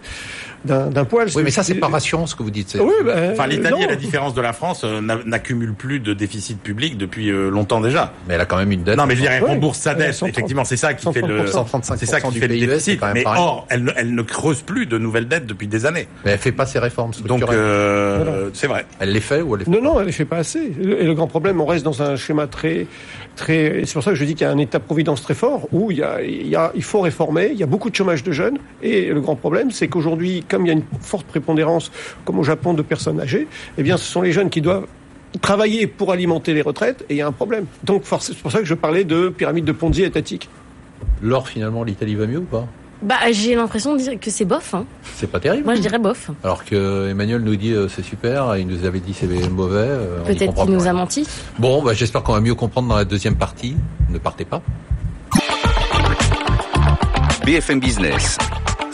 d'un 0.66 0.88
d'un 0.90 1.06
poil. 1.06 1.28
Oui, 1.36 1.42
mais 1.44 1.52
ça, 1.52 1.64
c'est 1.64 1.76
pas 1.76 1.88
rassurant 1.88 2.26
ce 2.28 2.36
que 2.36 2.44
vous 2.44 2.52
dites. 2.52 2.78
Oui, 2.80 2.94
bah, 3.06 3.16
Enfin, 3.32 3.48
l'Italie, 3.48 3.84
à 3.84 3.88
la 3.88 3.96
différence 3.96 4.34
de 4.34 4.42
la 4.42 4.54
France, 4.54 4.84
euh, 4.84 5.02
n'a- 5.02 5.20
n'accumule 5.26 5.74
plus 5.74 6.00
de 6.00 6.14
déficit 6.14 6.60
public 6.62 6.98
depuis 6.98 7.30
euh, 7.32 7.50
longtemps 7.50 7.82
déjà. 7.82 8.14
Mais 8.28 8.36
elle 8.36 8.42
a 8.42 8.46
quand 8.46 8.58
même 8.58 8.72
une 8.72 8.84
dette. 8.84 8.98
Non, 8.98 9.06
mais 9.06 9.16
je 9.16 9.22
dire, 9.22 9.32
elle 9.32 9.44
rembourse 9.44 9.78
sa 9.80 9.94
dette. 9.96 10.14
130. 10.14 10.30
Effectivement, 10.30 10.64
c'est 10.64 10.78
ça 10.78 10.94
qui 10.94 11.12
fait 11.12 11.22
le, 11.22 11.46
135%. 11.46 11.98
c'est 11.98 12.06
ça 12.06 12.22
qui 12.22 12.32
fait 12.40 12.48
le 12.48 12.54
c'est 12.60 12.66
déficit. 12.68 13.02
Mais 13.14 13.24
pareil. 13.24 13.42
or, 13.42 13.66
elle, 13.70 13.84
ne- 13.84 13.92
elle 13.96 14.14
ne 14.16 14.22
creuse 14.22 14.62
plus 14.62 14.86
de 14.86 14.98
nouvelles 14.98 15.28
dettes 15.28 15.46
depuis 15.46 15.68
des 15.68 15.86
années. 15.86 16.08
Mais 16.26 16.32
elle 16.32 16.38
fait 16.40 16.52
pas 16.52 16.66
ses 16.66 16.80
réformes 16.80 17.12
Donc, 17.12 17.40
structurelles. 17.40 17.58
euh, 17.60 18.22
Voilà. 18.24 18.42
c'est 18.54 18.68
vrai. 18.68 18.86
Elle 19.00 19.12
les 19.12 19.20
fait 19.22 19.42
ou 19.42 19.56
elle 19.56 19.60
les 19.60 19.66
fait 19.66 19.72
Non, 19.72 19.78
pas 19.80 19.84
non, 19.84 20.00
elle 20.00 20.08
ne 20.08 20.12
fait 20.12 20.26
pas 20.26 20.38
assez. 20.38 20.60
Et 20.82 21.04
le 21.06 21.14
grand 21.14 21.28
problème, 21.28 21.60
on 21.62 21.66
reste 21.66 21.84
dans 21.84 22.02
un 22.02 22.16
schéma 22.16 22.48
très, 22.48 22.88
C'est 23.36 23.92
pour 23.94 24.04
ça 24.04 24.12
que 24.12 24.16
je 24.16 24.26
dis 24.26 24.36
qu'il 24.36 24.46
y 24.46 24.50
a 24.50 24.52
un 24.52 24.58
État-providence 24.58 25.22
très 25.24 25.34
fort 25.34 25.68
où 25.72 25.92
il 25.92 26.84
faut 26.84 27.02
réformer. 27.02 27.50
Il 27.52 27.58
y 27.58 27.64
a 27.64 27.66
beaucoup 27.66 27.90
de 27.90 27.96
chômage 27.96 28.24
de 28.24 28.32
jeunes. 28.32 28.58
Et 28.82 29.10
le 29.10 29.22
grand 29.22 29.36
problème, 29.36 29.72
c'est 29.72 29.88
qu'aujourd'hui, 29.88 30.44
comme 30.48 30.66
il 30.66 30.68
y 30.68 30.72
a 30.72 30.74
une 30.74 30.84
forte 31.02 31.26
prépondérance, 31.26 31.92
comme 32.26 32.40
au 32.40 32.44
Japon, 32.44 32.74
de 32.74 32.82
personnes 32.82 33.20
âgées, 33.20 33.48
eh 33.78 33.84
bien, 33.84 33.98
ce 33.98 34.06
sont 34.06 34.22
les 34.22 34.32
jeunes 34.32 34.50
qui 34.50 34.62
doivent 34.62 34.86
travailler 35.42 35.88
pour 35.88 36.12
alimenter 36.12 36.54
les 36.54 36.62
retraites. 36.62 37.06
Et 37.10 37.16
il 37.16 37.18
y 37.18 37.22
a 37.22 37.28
un 37.28 37.32
problème. 37.32 37.66
Donc, 37.84 38.04
c'est 38.20 38.38
pour 38.38 38.52
ça 38.52 38.60
que 38.60 38.66
je 38.66 38.76
parlais 38.76 39.04
de 39.04 39.30
pyramide 39.30 39.66
de 39.66 39.72
Ponzi 39.72 40.04
étatique. 40.04 40.48
L'or, 41.22 41.48
finalement, 41.50 41.84
l'Italie 41.84 42.16
va 42.16 42.28
mieux 42.28 42.40
ou 42.40 42.44
pas? 42.44 42.68
Bah, 43.04 43.16
j'ai 43.32 43.54
l'impression 43.56 43.94
de 43.94 44.00
dire 44.00 44.14
que 44.20 44.30
c'est 44.32 44.46
bof. 44.46 44.74
Hein. 44.74 44.86
C'est 45.16 45.28
pas 45.30 45.40
terrible. 45.40 45.66
Moi, 45.66 45.76
je 45.76 45.82
dirais 45.82 46.00
bof. 46.00 46.32
Alors 46.44 46.64
que 46.64 47.10
Emmanuel 47.10 47.42
nous 47.42 47.56
dit 47.58 47.72
euh, 47.74 47.88
c'est 47.90 48.02
super, 48.04 48.56
il 48.58 48.66
nous 48.66 48.86
avait 48.86 49.00
dit 49.02 49.14
c'est 49.14 49.28
mauvais. 49.50 49.78
euh, 49.80 50.24
Peut-être 50.26 50.54
qu'il 50.54 50.74
nous 50.74 50.88
a 50.88 50.94
menti. 50.94 51.28
Bon, 51.60 51.84
bah, 51.84 51.94
j'espère 51.94 52.24
qu'on 52.24 52.34
va 52.34 52.40
mieux 52.40 52.56
comprendre 52.56 52.88
dans 52.88 52.96
la 52.96 53.06
deuxième 53.06 53.36
partie. 53.36 53.76
Ne 54.10 54.18
partez 54.18 54.46
pas. 54.46 54.62
BFM 57.46 57.80
Business, 57.82 58.38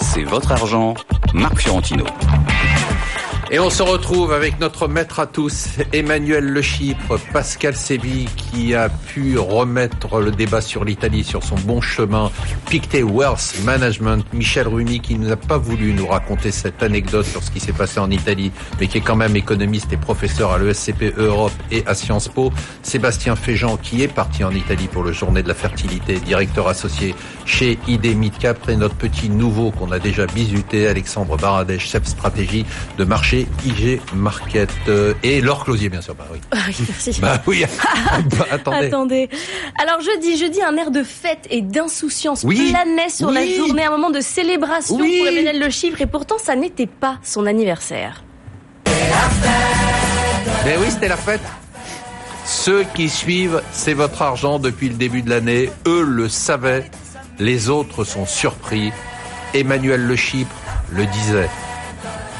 c'est 0.02 0.24
votre 0.24 0.52
argent, 0.52 0.96
Marc 1.36 1.60
Fiorentino. 1.60 2.06
Et 3.52 3.58
on 3.58 3.72
se 3.72 3.82
retrouve 3.82 4.32
avec 4.32 4.60
notre 4.60 4.88
maître 4.88 5.20
à 5.20 5.26
tous, 5.26 5.70
Emmanuel 5.92 6.46
Le 6.46 6.62
Chypre, 6.62 7.18
Pascal 7.34 7.76
Sébi, 7.76 8.28
qui 8.38 8.76
a 8.76 8.90
pu 8.90 9.40
remettre 9.40 10.20
le 10.20 10.30
débat 10.30 10.62
sur 10.62 10.86
l'Italie 10.86 11.24
sur 11.24 11.44
son 11.44 11.56
bon 11.56 11.82
chemin, 11.82 12.30
Pictet 12.70 13.02
Wealth 13.02 13.56
Management, 13.64 14.24
Michel 14.34 14.68
Rumi, 14.68 15.00
qui 15.00 15.18
n'a 15.18 15.36
pas 15.36 15.58
voulu 15.58 15.94
nous 15.94 16.06
raconter 16.06 16.52
cette 16.52 16.84
anecdote 16.84 17.26
sur 17.26 17.42
ce 17.42 17.50
qui 17.50 17.60
s'est 17.60 17.74
passé 17.74 18.00
en 18.00 18.12
Italie, 18.12 18.52
mais 18.80 18.86
qui 18.86 19.00
est 19.00 19.02
quand 19.02 19.16
même 19.16 19.36
économiste 19.36 19.92
et 19.92 19.98
professeur 19.98 20.52
à 20.52 20.60
l'ESCP 20.60 21.18
Europe 21.18 21.52
et 21.72 21.84
à 21.88 21.96
Sciences 21.96 22.28
Po, 22.28 22.52
Sébastien 22.84 23.36
Féjean, 23.36 23.78
qui 23.78 24.04
est 24.04 24.08
parti 24.08 24.44
en 24.44 24.52
Italie 24.52 24.88
pour 24.88 25.02
le 25.02 25.12
Journée 25.12 25.42
de 25.42 25.48
la 25.48 25.56
Fertilité, 25.56 26.20
directeur 26.20 26.68
associé 26.68 27.16
chez 27.46 27.80
ID 27.88 28.16
Midcap, 28.16 28.70
et 28.70 28.76
notre 28.76 28.96
petit 28.96 29.28
nouveau 29.28 29.72
qu'on 29.72 29.92
a 29.92 29.98
déjà 29.98 30.28
bisuté, 30.28 30.88
Alexandre 30.88 31.36
Baradèche, 31.36 31.90
chef 31.90 32.06
stratégie 32.06 32.68
de 33.00 33.04
marché 33.06 33.39
IG 33.66 34.02
Market. 34.14 34.70
Euh, 34.88 35.14
et 35.24 35.42
Laure 35.42 35.64
Closier, 35.66 35.90
bien 35.90 36.02
sûr. 36.02 36.16
Bah 36.16 36.26
oui. 36.32 36.40
Ah 36.52 36.58
oui, 36.68 36.76
merci. 36.88 37.20
Bah 37.22 37.42
oui. 37.48 37.64
Bah, 38.38 38.46
attendez. 38.52 38.88
Attendez. 38.88 39.30
Alors 39.82 40.02
jeudi, 40.02 40.38
jeudi, 40.38 40.62
un 40.62 40.76
air 40.78 40.92
de 40.92 41.04
fête 41.04 41.48
et 41.50 41.62
d'insouciance 41.62 42.44
Oui. 42.44 42.72
planait 42.72 43.10
sur 43.10 43.32
la 43.32 43.46
journée, 43.46 43.84
un 43.86 43.92
moment 43.92 44.10
de 44.10 44.22
célébration 44.22 44.98
Oui. 44.98 45.20
pour 45.20 45.28
Emmanuel 45.28 45.60
Le 45.60 45.70
Chypre, 45.70 46.02
et 46.02 46.06
pourtant 46.08 46.38
ça 46.38 46.56
n'était 46.56 46.88
pas 46.88 47.18
son 47.24 47.46
anniversaire. 47.46 48.24
Mais 50.66 50.76
oui, 50.78 50.88
c'était 50.90 51.08
la 51.08 51.18
fête. 51.18 51.42
Ceux 52.46 52.84
qui 52.96 53.10
suivent 53.10 53.62
C'est 53.72 53.94
votre 53.94 54.22
argent 54.22 54.60
depuis 54.60 54.90
le 54.90 54.96
début 54.96 55.22
de 55.22 55.30
l'année, 55.30 55.70
eux 55.88 56.04
le 56.04 56.28
savaient. 56.30 56.90
Les 57.38 57.70
autres 57.70 58.04
sont 58.04 58.26
surpris. 58.26 58.92
Emmanuel 59.54 60.06
Le 60.06 60.16
Chypre 60.16 60.56
le 60.92 61.06
disait. 61.06 61.50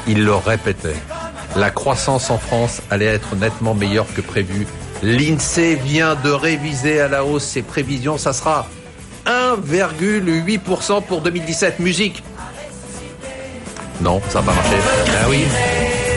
Il 0.06 0.24
le 0.24 0.34
répétait. 0.34 0.96
La 1.56 1.70
croissance 1.70 2.30
en 2.30 2.38
France 2.38 2.80
allait 2.90 3.06
être 3.06 3.36
nettement 3.36 3.74
meilleure 3.74 4.06
que 4.14 4.20
prévu. 4.20 4.66
L'INSEE 5.02 5.76
vient 5.76 6.14
de 6.14 6.30
réviser 6.30 7.00
à 7.00 7.08
la 7.08 7.24
hausse 7.24 7.44
ses 7.44 7.62
prévisions. 7.62 8.18
Ça 8.18 8.32
sera 8.32 8.66
1,8% 9.26 11.02
pour 11.02 11.20
2017. 11.20 11.80
Musique. 11.80 12.22
Non, 14.00 14.20
ça 14.28 14.40
n'a 14.40 14.46
pas 14.46 14.54
marché. 14.54 14.76
Ah 15.22 15.28
oui. 15.28 15.44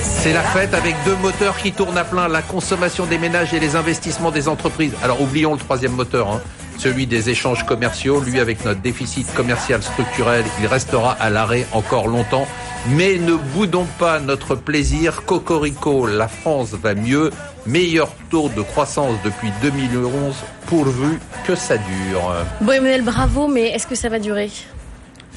C'est 0.01 0.33
la 0.33 0.41
fête 0.41 0.73
avec 0.73 0.95
deux 1.03 1.15
moteurs 1.17 1.57
qui 1.57 1.73
tournent 1.73 1.97
à 1.97 2.05
plein, 2.05 2.29
la 2.29 2.41
consommation 2.41 3.05
des 3.05 3.17
ménages 3.17 3.53
et 3.53 3.59
les 3.59 3.75
investissements 3.75 4.31
des 4.31 4.47
entreprises. 4.47 4.93
Alors 5.03 5.21
oublions 5.21 5.51
le 5.51 5.59
troisième 5.59 5.91
moteur, 5.91 6.29
hein, 6.31 6.41
celui 6.77 7.07
des 7.07 7.29
échanges 7.29 7.65
commerciaux. 7.65 8.19
Lui, 8.21 8.39
avec 8.39 8.63
notre 8.65 8.81
déficit 8.81 9.31
commercial 9.33 9.81
structurel, 9.81 10.43
il 10.59 10.67
restera 10.67 11.11
à 11.13 11.29
l'arrêt 11.29 11.65
encore 11.71 12.07
longtemps. 12.07 12.47
Mais 12.89 13.17
ne 13.17 13.35
boudons 13.35 13.87
pas 13.97 14.19
notre 14.19 14.55
plaisir. 14.55 15.23
Cocorico, 15.25 16.05
la 16.05 16.27
France 16.27 16.71
va 16.73 16.93
mieux. 16.95 17.31
Meilleur 17.65 18.09
taux 18.29 18.49
de 18.49 18.61
croissance 18.61 19.15
depuis 19.23 19.49
2011, 19.61 20.35
pourvu 20.67 21.19
que 21.45 21.55
ça 21.55 21.77
dure. 21.77 22.33
Bon 22.59 22.73
Emmanuel, 22.73 23.03
bravo, 23.03 23.47
mais 23.47 23.67
est-ce 23.69 23.87
que 23.87 23.95
ça 23.95 24.09
va 24.09 24.19
durer? 24.19 24.49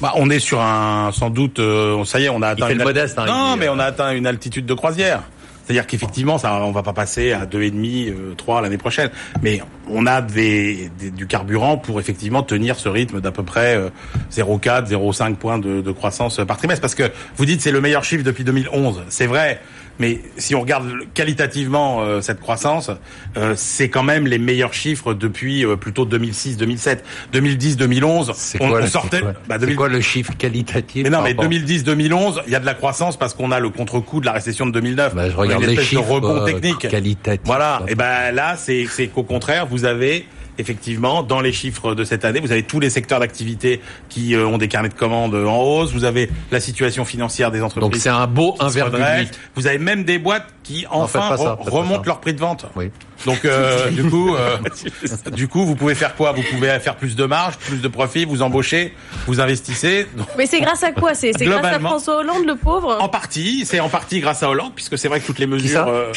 Bah, 0.01 0.11
on 0.15 0.29
est 0.29 0.39
sur 0.39 0.61
un, 0.61 1.11
sans 1.11 1.29
doute, 1.29 1.59
euh, 1.59 2.03
ça 2.05 2.19
y 2.19 2.25
est, 2.25 2.29
on 2.29 2.41
a 2.41 2.49
atteint 2.49 2.67
fait 2.67 2.73
une 2.73 2.79
le 2.79 2.85
modeste, 2.85 3.17
hein, 3.17 3.25
non, 3.25 3.55
mais 3.57 3.67
euh. 3.67 3.73
on 3.73 3.79
a 3.79 3.85
atteint 3.85 4.11
une 4.11 4.27
altitude 4.27 4.65
de 4.65 4.73
croisière. 4.75 5.23
C'est-à-dire 5.63 5.87
qu'effectivement, 5.87 6.37
ça, 6.37 6.61
on 6.61 6.71
va 6.71 6.83
pas 6.83 6.93
passer 6.93 7.33
à 7.33 7.45
deux 7.45 7.63
et 7.63 7.71
demi, 7.71 8.07
euh, 8.07 8.35
trois 8.37 8.61
l'année 8.61 8.77
prochaine. 8.77 9.09
Mais 9.41 9.61
on 9.89 10.05
a 10.05 10.21
des, 10.21 10.89
des- 10.99 11.11
du 11.11 11.27
carburant 11.27 11.77
pour 11.77 11.99
effectivement 11.99 12.43
tenir 12.43 12.77
ce 12.77 12.89
rythme 12.89 13.21
d'à 13.21 13.31
peu 13.31 13.43
près 13.43 13.75
euh, 13.75 13.89
0,4, 14.31 14.87
0,5 14.89 15.35
points 15.35 15.57
de, 15.59 15.81
de 15.81 15.91
croissance 15.91 16.39
par 16.47 16.57
trimestre. 16.57 16.81
Parce 16.81 16.95
que 16.95 17.11
vous 17.37 17.45
dites 17.45 17.61
c'est 17.61 17.71
le 17.71 17.81
meilleur 17.81 18.03
chiffre 18.03 18.23
depuis 18.23 18.43
2011. 18.43 19.03
C'est 19.09 19.27
vrai. 19.27 19.59
Mais 19.99 20.19
si 20.37 20.53
on 20.53 20.61
regarde 20.61 20.85
qualitativement 21.15 22.01
euh, 22.01 22.21
cette 22.21 22.39
croissance, 22.39 22.91
euh, 23.35 23.53
c'est 23.55 23.89
quand 23.89 24.03
même 24.03 24.27
les 24.27 24.37
meilleurs 24.37 24.73
chiffres 24.75 25.15
depuis 25.15 25.65
euh, 25.65 25.75
plutôt 25.75 26.05
2006-2007. 26.05 26.99
2010-2011, 27.33 28.31
C'est 28.35 28.61
on, 28.61 28.67
quoi, 28.69 28.77
on 28.77 28.81
le- 28.81 28.87
sortait. 28.87 29.17
c'est 29.17 29.21
quoi, 29.23 29.33
bah, 29.47 29.55
c'est 29.55 29.59
2000 29.61 29.75
quoi 29.75 29.87
le 29.89 30.01
chiffre 30.01 30.33
qualitatif 30.37 31.03
mais 31.03 31.09
non, 31.09 31.21
mais 31.23 31.29
rapport- 31.31 31.45
2010-2011, 31.45 32.41
il 32.45 32.53
y 32.53 32.55
a 32.55 32.59
de 32.59 32.65
la 32.65 32.73
croissance 32.73 33.17
parce 33.17 33.33
qu'on 33.33 33.51
a 33.51 33.59
le 33.59 33.69
contre-coup 33.69 34.19
de 34.19 34.25
la 34.25 34.33
récession 34.33 34.65
de 34.65 34.71
2009. 34.71 35.15
Bah, 35.15 35.29
je 35.29 35.35
regarde 35.35 35.63
les 35.63 35.69
espèce 35.71 35.85
de 35.85 35.89
chiffres 35.89 36.11
rebond 36.11 36.35
euh, 36.41 36.45
technique. 36.45 36.87
qualitatifs. 36.87 37.41
Voilà. 37.45 37.81
Et 37.87 37.95
ben 37.95 38.31
là, 38.33 38.55
c'est 38.57 38.85
c'est 38.89 39.07
qu'au 39.07 39.23
contraire, 39.23 39.65
vous 39.65 39.76
avez 39.85 40.27
effectivement 40.59 41.23
dans 41.23 41.41
les 41.41 41.53
chiffres 41.53 41.93
de 41.95 42.03
cette 42.03 42.25
année, 42.25 42.39
vous 42.39 42.51
avez 42.51 42.63
tous 42.63 42.79
les 42.79 42.89
secteurs 42.89 43.19
d'activité 43.19 43.81
qui 44.09 44.35
euh, 44.35 44.47
ont 44.47 44.57
des 44.57 44.67
carnets 44.67 44.89
de 44.89 44.93
commandes 44.93 45.35
en 45.35 45.61
hausse. 45.61 45.93
Vous 45.93 46.03
avez 46.03 46.29
la 46.51 46.59
situation 46.59 47.05
financière 47.05 47.51
des 47.51 47.61
entreprises. 47.61 47.91
Donc 47.91 47.95
c'est 47.95 48.09
un 48.09 48.27
beau 48.27 48.53
qui 48.53 48.71
se 48.71 48.79
1,8. 48.79 48.83
redresse. 48.83 49.31
Vous 49.55 49.67
avez 49.67 49.77
même 49.77 50.03
des 50.03 50.17
boîtes 50.17 50.47
qui 50.67 50.85
enfin 50.91 51.35
ça, 51.37 51.43
re- 51.55 51.69
remontent 51.69 52.03
leur 52.05 52.19
prix 52.19 52.33
de 52.33 52.39
vente. 52.39 52.65
Oui. 52.75 52.91
Donc 53.25 53.45
euh, 53.45 53.89
du 53.91 54.03
coup, 54.03 54.35
euh, 54.35 54.57
du 55.31 55.47
coup, 55.47 55.65
vous 55.65 55.75
pouvez 55.75 55.95
faire 55.95 56.15
quoi? 56.15 56.33
Vous 56.33 56.43
pouvez 56.43 56.67
faire 56.79 56.95
plus 56.97 57.15
de 57.15 57.25
marge, 57.25 57.55
plus 57.57 57.81
de 57.81 57.87
profit, 57.87 58.25
vous 58.25 58.41
embauchez, 58.41 58.93
vous 59.27 59.39
investissez. 59.39 60.07
Donc, 60.15 60.27
Mais 60.37 60.45
c'est 60.45 60.59
grâce 60.59 60.83
à 60.83 60.91
quoi? 60.91 61.13
C'est 61.13 61.31
c'est 61.37 61.45
grâce 61.45 61.63
à. 61.65 61.79
François 61.79 62.17
Hollande, 62.17 62.45
le 62.45 62.55
pauvre? 62.55 62.97
en 62.99 63.07
partie, 63.09 63.65
c'est 63.65 63.79
en 63.79 63.87
partie 63.89 64.19
grâce 64.19 64.43
à 64.43 64.49
Hollande, 64.49 64.73
puisque 64.75 64.97
c'est 64.97 65.07
vrai 65.07 65.19
que 65.21 65.25
toutes 65.25 65.39
les 65.39 65.47
mesures 65.47 65.85
euh, 65.87 66.11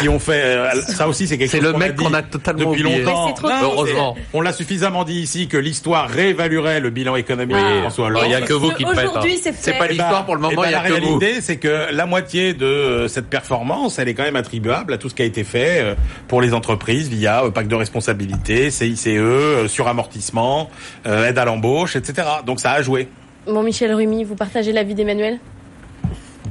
qui 0.00 0.08
ont 0.08 0.18
fait, 0.18 0.42
euh, 0.44 0.82
ça 0.82 1.08
aussi 1.08 1.26
c'est 1.26 1.38
quelque 1.38 1.50
C'est 1.50 1.58
chose 1.58 1.66
le 1.68 1.72
qu'on 1.72 1.78
mec 1.78 1.96
qu'on 1.96 2.12
a 2.14 2.22
totalement 2.22 2.70
depuis 2.70 2.82
oublié. 2.84 3.02
longtemps. 3.02 3.28
C'est 3.28 3.34
trop 3.34 3.48
Non. 3.48 3.54
Heureusement. 3.62 4.14
c'est- 4.16 4.22
On 4.34 4.40
l'a 4.42 4.52
suffisamment 4.52 5.04
dit 5.04 5.20
ici 5.20 5.48
que 5.48 5.56
l'histoire 5.56 6.08
réévaluerait 6.08 6.80
le 6.80 6.90
bilan 6.90 7.16
économique 7.16 7.56
de 7.56 7.80
François 7.80 8.06
Hollande. 8.06 8.24
Il 8.26 8.32
y 8.32 8.34
a 8.34 8.42
que 8.42 8.52
vous 8.52 8.70
qui 8.72 8.84
le 8.84 8.94
faites. 8.94 9.08
Aujourd'hui, 9.08 9.34
hein. 9.36 9.40
c'est. 9.42 9.54
C'est 9.56 9.78
pas 9.78 9.86
l'histoire 9.86 10.24
pour 10.26 10.34
le 10.34 10.40
moment, 10.42 10.52
eh 10.52 10.56
ben, 10.56 10.68
il 10.68 10.72
y 10.72 10.74
a 10.74 10.82
la 10.82 10.88
que 10.88 10.94
vous. 11.00 11.18
réalité, 11.18 11.40
c'est 11.40 11.56
que 11.56 11.86
la 11.92 12.06
moitié 12.06 12.52
de 12.54 13.06
cette 13.08 13.28
performance, 13.30 13.93
elle 13.98 14.08
est 14.08 14.14
quand 14.14 14.22
même 14.22 14.36
attribuable 14.36 14.92
à 14.92 14.98
tout 14.98 15.08
ce 15.08 15.14
qui 15.14 15.22
a 15.22 15.24
été 15.24 15.44
fait 15.44 15.80
euh, 15.80 15.94
pour 16.28 16.40
les 16.40 16.54
entreprises 16.54 17.08
via 17.08 17.44
euh, 17.44 17.50
pacte 17.50 17.70
de 17.70 17.74
responsabilité, 17.74 18.70
CICE, 18.70 19.06
euh, 19.08 19.68
suramortissement, 19.68 20.70
aide 21.04 21.38
à 21.38 21.44
l'embauche, 21.44 21.96
etc. 21.96 22.28
Donc 22.46 22.60
ça 22.60 22.72
a 22.72 22.82
joué. 22.82 23.08
Bon, 23.46 23.62
Michel 23.62 23.92
Rumi, 23.94 24.24
vous 24.24 24.36
partagez 24.36 24.72
l'avis 24.72 24.94
d'Emmanuel? 24.94 25.38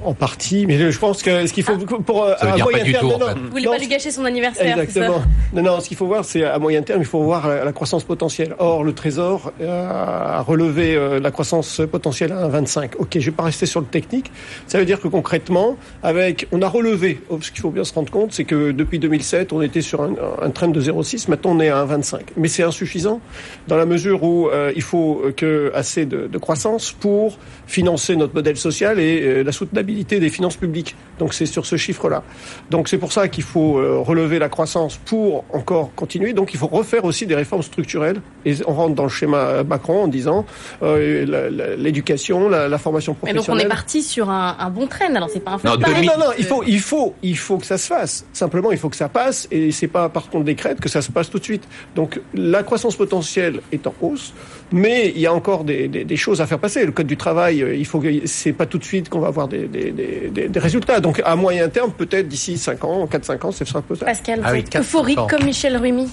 En 0.04 0.14
partie, 0.14 0.66
mais 0.66 0.92
je 0.92 1.00
pense 1.00 1.22
que 1.22 1.48
ce 1.48 1.54
qu'il 1.54 1.64
faut 1.64 1.78
pour 1.78 2.24
euh, 2.24 2.34
Ça 2.38 2.46
veut 2.46 2.52
à 2.52 2.56
dire 2.56 2.66
moyen 2.66 2.80
pas 2.80 2.84
du 2.84 2.92
terme, 2.92 3.08
tout, 3.08 3.14
en 3.16 3.20
non, 3.20 3.28
fait. 3.28 3.34
Vous 3.40 3.50
voulez 3.50 3.64
Non, 3.64 3.72
pas 3.72 3.78
lui 3.78 3.88
gâcher 3.88 4.12
son 4.12 4.26
anniversaire, 4.26 4.80
Exactement. 4.80 5.20
ça 5.20 5.26
Non, 5.54 5.62
non, 5.62 5.80
ce 5.80 5.88
qu'il 5.88 5.98
faut 5.98 6.06
voir, 6.08 6.26
c'est 6.26 6.44
à 6.44 6.60
moyen 6.60 6.82
terme, 6.82 7.02
il 7.02 7.06
faut 7.08 7.22
voir 7.24 7.48
la, 7.48 7.64
la 7.64 7.72
croissance 7.72 8.04
potentielle. 8.04 8.56
Or, 8.60 8.84
le 8.84 8.94
Trésor 8.94 9.52
euh, 9.62 9.90
a 9.90 10.42
relevé 10.42 10.96
euh, 10.96 11.20
la 11.20 11.32
croissance 11.32 11.82
potentielle 11.92 12.32
à 12.34 12.48
1,25. 12.50 12.96
Ok, 13.00 13.10
je 13.16 13.26
vais 13.26 13.32
pas 13.32 13.44
rester 13.44 13.66
sur 13.66 13.80
le 13.80 13.86
technique. 13.86 14.32
Ça 14.68 14.78
veut 14.78 14.86
dire 14.86 15.00
que 15.00 15.08
concrètement, 15.08 15.78
avec, 16.02 16.48
on 16.52 16.62
a 16.62 16.68
relevé. 16.68 17.22
oh, 17.30 17.40
Ce 17.42 17.52
qu'il 17.52 17.62
faut 17.62 17.72
bien 17.72 17.84
se 17.84 17.94
rendre 17.94 18.12
compte, 18.12 18.34
c'est 18.34 18.44
que 18.46 18.72
depuis 18.72 19.00
2007, 19.00 19.54
on 19.54 19.62
était 19.62 19.82
sur 19.82 20.02
un, 20.02 20.14
un 20.42 20.50
trend 20.50 20.68
de 20.68 20.82
0,6. 20.82 21.30
Maintenant, 21.30 21.52
on 21.52 21.60
est 21.60 21.70
à 21.70 21.86
1,25. 21.86 22.20
Mais 22.38 22.48
c'est 22.50 22.64
insuffisant 22.64 23.22
dans 23.68 23.78
la 23.78 23.86
mesure 23.86 24.24
où 24.24 24.50
euh, 24.50 24.72
il 24.76 24.82
faut 24.82 25.22
que 25.38 25.72
assez 25.74 26.06
de, 26.06 26.28
de 26.28 26.38
croissance 26.38 26.92
pour 26.92 27.38
financer 27.68 28.16
notre 28.16 28.34
modèle 28.36 28.58
social 28.58 29.00
et 29.00 29.22
euh, 29.22 29.44
la 29.44 29.52
soutenabilité 29.52 29.93
des 29.94 30.30
finances 30.30 30.58
publiques. 30.58 30.96
Donc 31.20 31.34
c'est 31.34 31.46
sur 31.46 31.66
ce 31.66 31.78
chiffre-là. 31.78 32.24
Donc 32.72 32.88
c'est 32.88 32.98
pour 32.98 33.12
ça 33.14 33.28
qu'il 33.28 33.44
faut 33.44 33.78
euh, 33.78 34.00
relever 34.00 34.40
la 34.40 34.50
croissance 34.50 34.98
pour 34.98 35.44
encore 35.54 35.92
continuer. 35.96 36.34
Donc 36.34 36.54
il 36.54 36.58
faut 36.60 36.68
refaire 36.68 37.06
aussi 37.06 37.26
des 37.28 37.36
réformes 37.36 37.62
structurelles. 37.62 38.20
Et 38.46 38.56
on 38.68 38.74
rentre 38.74 38.96
dans 38.96 39.04
le 39.04 39.10
schéma 39.10 39.64
Macron 39.64 40.04
en 40.04 40.08
disant 40.08 40.46
euh, 40.82 41.76
l'éducation, 41.78 42.50
la, 42.50 42.68
la 42.68 42.78
formation 42.78 43.16
Mais 43.24 43.32
donc 43.34 43.42
on 43.42 43.44
professionnelle. 43.44 43.66
est 43.66 43.70
parti 43.70 44.02
sur 44.04 44.30
un, 44.30 44.56
un 44.60 44.70
bon 44.70 44.88
train, 44.88 45.14
alors 45.16 45.30
c'est 45.30 45.40
pas 45.40 45.52
un 45.52 45.60
Non, 45.64 45.76
demi- 45.76 46.08
Non, 46.08 46.14
non, 46.20 46.32
il 46.38 46.46
faut, 46.46 46.64
il 46.66 46.80
faut, 46.80 47.14
il 47.24 47.38
faut 47.38 47.58
que 47.58 47.66
ça 47.66 47.78
se 47.78 47.88
fasse. 47.88 48.26
Simplement, 48.34 48.72
il 48.72 48.78
faut 48.78 48.90
que 48.90 48.96
ça 48.96 49.10
passe, 49.10 49.48
et 49.52 49.72
c'est 49.72 49.88
pas 49.88 50.10
par 50.10 50.30
contre 50.30 50.46
décrète 50.46 50.80
que 50.80 50.90
ça 50.90 51.02
se 51.02 51.12
passe 51.12 51.30
tout 51.30 51.40
de 51.40 51.44
suite. 51.44 51.64
Donc, 51.96 52.20
la 52.34 52.64
croissance 52.64 52.96
potentielle 52.96 53.62
est 53.72 53.86
en 53.88 53.94
hausse, 54.02 54.34
mais 54.72 55.12
il 55.16 55.22
y 55.22 55.28
a 55.28 55.34
encore 55.34 55.64
des, 55.64 55.88
des, 55.88 56.04
des 56.04 56.16
choses 56.18 56.42
à 56.42 56.48
faire 56.48 56.60
passer. 56.60 56.86
Le 56.86 56.92
code 56.92 57.08
du 57.08 57.18
travail, 57.18 57.62
euh, 57.62 57.76
il 57.76 57.86
faut 57.86 58.00
que 58.00 58.26
c'est 58.26 58.54
pas 58.54 58.66
tout 58.66 58.78
de 58.78 58.84
suite 58.84 59.10
qu'on 59.10 59.20
va 59.20 59.28
avoir 59.28 59.48
des, 59.48 59.68
des, 59.68 59.83
des, 59.92 60.30
des- 60.30 60.48
des 60.50 60.60
résultats. 60.60 61.00
Donc, 61.00 61.22
à 61.26 61.36
moyen 61.36 61.68
terme, 61.70 61.92
peut-être 61.92 62.28
d'ici 62.28 62.58
5 62.58 62.84
ans, 62.86 63.06
4-5 63.06 63.46
ans, 63.48 63.52
c'est 63.52 63.68
sera 63.68 63.82
peut-être. 63.82 64.06
Pascal, 64.06 64.40
vous 64.40 64.46
Ah 64.48 64.52
oui, 64.54 64.60
êtes 64.60 64.70
400 64.70 64.80
euphorique 65.00 65.20
comme 65.30 65.44
Michel 65.44 65.78
Rumi. 65.78 66.10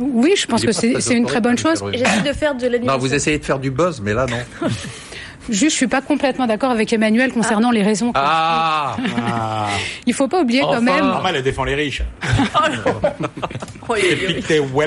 Oui, 0.00 0.34
je 0.36 0.46
pense 0.46 0.64
que 0.64 0.72
c'est 0.72 1.14
une 1.14 1.26
très 1.26 1.40
bonne 1.40 1.58
chose. 1.58 1.82
J'essaie 1.92 2.22
de 2.22 2.32
faire 2.32 2.54
de 2.54 2.64
Non, 2.66 2.72
l'animation. 2.72 2.98
vous 3.00 3.14
essayez 3.14 3.38
de 3.38 3.44
faire 3.44 3.58
du 3.58 3.70
buzz, 3.70 4.00
mais 4.02 4.14
là, 4.14 4.26
non. 4.26 4.68
Juste, 5.48 5.70
je 5.72 5.76
suis 5.76 5.86
pas 5.88 6.02
complètement 6.02 6.46
d'accord 6.46 6.70
avec 6.70 6.92
Emmanuel 6.92 7.32
concernant 7.32 7.70
les 7.72 7.82
raisons. 7.82 8.12
Ah 8.14 8.96
Ah, 9.26 9.68
Il 10.06 10.14
faut 10.14 10.28
pas 10.28 10.42
oublier 10.42 10.62
Enfin. 10.62 10.76
quand 10.76 10.82
même. 10.82 11.04
normal, 11.06 11.34
elle 11.36 11.42
défend 11.42 11.64
les 11.64 11.74
riches. 11.74 12.02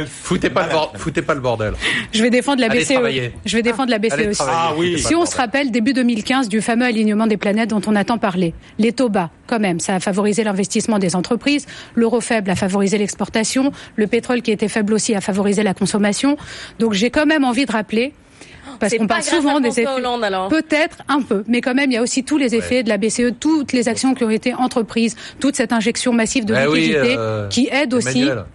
Foutez 0.07 0.49
pas, 0.49 0.65
le 0.65 0.71
bord- 0.71 0.93
foutez 0.95 1.21
pas 1.21 1.33
le 1.33 1.39
bordel. 1.41 1.73
Je 2.13 2.21
vais 2.21 2.29
défendre 2.29 2.61
la 2.61 2.69
BCE. 2.69 3.31
Je 3.45 3.55
vais 3.55 3.61
défendre 3.61 3.89
la 3.89 3.99
BCE 3.99 4.27
aussi. 4.29 4.41
Ah 4.45 4.73
oui. 4.77 4.99
Si 4.99 5.15
on 5.15 5.25
se 5.25 5.35
rappelle 5.35 5.71
début 5.71 5.93
2015 5.93 6.49
du 6.49 6.61
fameux 6.61 6.85
alignement 6.85 7.27
des 7.27 7.37
planètes 7.37 7.69
dont 7.69 7.81
on 7.87 7.95
a 7.95 8.03
tant 8.03 8.17
parlé, 8.17 8.53
les 8.79 8.91
taux 8.91 9.09
bas, 9.09 9.29
quand 9.47 9.59
même, 9.59 9.79
ça 9.79 9.95
a 9.95 9.99
favorisé 9.99 10.43
l'investissement 10.43 10.99
des 10.99 11.15
entreprises, 11.15 11.65
l'euro 11.95 12.21
faible 12.21 12.49
a 12.49 12.55
favorisé 12.55 12.97
l'exportation, 12.97 13.71
le 13.95 14.07
pétrole 14.07 14.41
qui 14.41 14.51
était 14.51 14.67
faible 14.67 14.93
aussi 14.93 15.15
a 15.15 15.21
favorisé 15.21 15.63
la 15.63 15.73
consommation. 15.73 16.37
Donc 16.79 16.93
j'ai 16.93 17.09
quand 17.09 17.25
même 17.25 17.43
envie 17.43 17.65
de 17.65 17.71
rappeler 17.71 18.13
parce 18.79 18.95
qu'on 18.95 19.07
parle 19.07 19.23
souvent 19.23 19.59
des 19.59 19.69
effets. 19.69 19.87
Hollande, 19.87 20.23
alors. 20.23 20.47
Peut-être 20.47 20.97
un 21.07 21.21
peu, 21.21 21.43
mais 21.47 21.61
quand 21.61 21.73
même, 21.75 21.91
il 21.91 21.95
y 21.95 21.97
a 21.97 22.01
aussi 22.01 22.23
tous 22.23 22.37
les 22.37 22.55
effets 22.55 22.81
de 22.83 22.89
la 22.89 22.97
BCE, 22.97 23.33
toutes 23.39 23.73
les 23.73 23.87
actions 23.87 24.13
qui 24.15 24.23
ont 24.23 24.29
été 24.29 24.53
entreprises, 24.53 25.15
toute 25.39 25.55
cette 25.55 25.73
injection 25.73 26.13
massive 26.13 26.45
de 26.45 26.55
Eh 26.55 26.67
oui, 26.67 26.79
liquidités 26.87 27.15
euh, 27.17 27.47
qui 27.49 27.69
aide 27.71 27.93
aussi 27.93 28.21
Emmanuel, 28.21 28.37
ça 28.37 28.41
a 28.41 28.45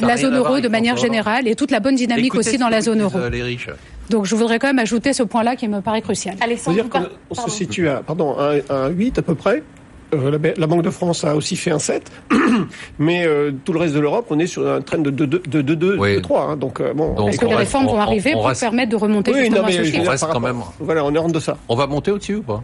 la 0.00 0.16
zone 0.16 0.34
à 0.34 0.38
euro 0.38 0.60
de 0.60 0.68
manière 0.68 0.96
générale 0.96 1.48
et 1.48 1.54
toute 1.54 1.70
la 1.70 1.80
bonne 1.80 1.94
dynamique 1.96 2.26
Écoutez 2.26 2.40
aussi 2.48 2.56
ce 2.56 2.60
dans 2.60 2.68
la 2.68 2.80
zone 2.80 3.02
euro. 3.02 3.18
euh, 3.18 3.30
Les 3.30 3.42
riches. 3.42 3.68
Donc 4.10 4.24
je 4.26 4.34
voudrais 4.36 4.58
quand 4.58 4.68
même 4.68 4.78
ajouter 4.78 5.12
ce 5.12 5.22
point-là 5.22 5.56
qui 5.56 5.66
me 5.68 5.80
paraît 5.80 6.02
crucial. 6.02 6.36
C'est-à-dire 6.38 6.88
par- 6.88 7.08
qu'on 7.28 7.34
se 7.34 7.50
situe 7.50 7.88
à, 7.88 8.02
pardon, 8.02 8.36
à, 8.38 8.52
un- 8.54 8.60
à 8.74 8.74
un 8.86 8.88
8 8.90 9.18
à 9.18 9.22
peu 9.22 9.34
près. 9.34 9.62
Euh, 10.14 10.30
la, 10.30 10.38
la 10.56 10.66
Banque 10.68 10.82
de 10.82 10.90
France 10.90 11.24
a 11.24 11.34
aussi 11.34 11.56
fait 11.56 11.72
un 11.72 11.80
7, 11.80 12.12
mais 13.00 13.26
euh, 13.26 13.50
tout 13.64 13.72
le 13.72 13.80
reste 13.80 13.92
de 13.94 13.98
l'Europe, 13.98 14.26
on 14.30 14.38
est 14.38 14.46
sur 14.46 14.64
un 14.68 14.80
train 14.80 14.98
de 14.98 15.10
2, 15.10 15.26
de, 15.26 15.42
de, 15.48 15.62
de, 15.62 15.74
de, 15.74 15.96
Oui. 15.98 16.14
de 16.14 16.20
3. 16.20 16.42
hein, 16.42 16.56
donc, 16.56 16.80
euh, 16.80 16.94
bon, 16.94 17.14
Donc, 17.14 17.28
Est-ce 17.30 17.40
que 17.40 17.46
on 17.46 17.48
les 17.50 17.56
réformes 17.56 17.86
on- 17.88 17.94
vont 17.94 18.00
arriver 18.00 18.30
on 18.34 18.38
pour 18.38 18.46
reste- 18.46 18.60
permettre 18.60 18.90
de 18.90 18.96
remonter 18.96 19.32
oui, 19.32 19.40
justement 19.40 19.62
non, 19.62 19.66
à 19.66 19.72
ce 19.72 19.78
mais 19.78 19.90
dire, 19.90 20.04
par 20.04 20.16
quand 20.20 20.26
rapport- 20.26 20.40
même- 20.40 20.60
Voilà, 20.78 21.04
on 21.04 21.12
est 21.12 21.18
en 21.18 21.28
deçà. 21.28 21.56
On 21.68 21.74
va 21.74 21.88
monter 21.88 22.12
au-dessus 22.12 22.36
ou 22.36 22.42
pas? 22.42 22.62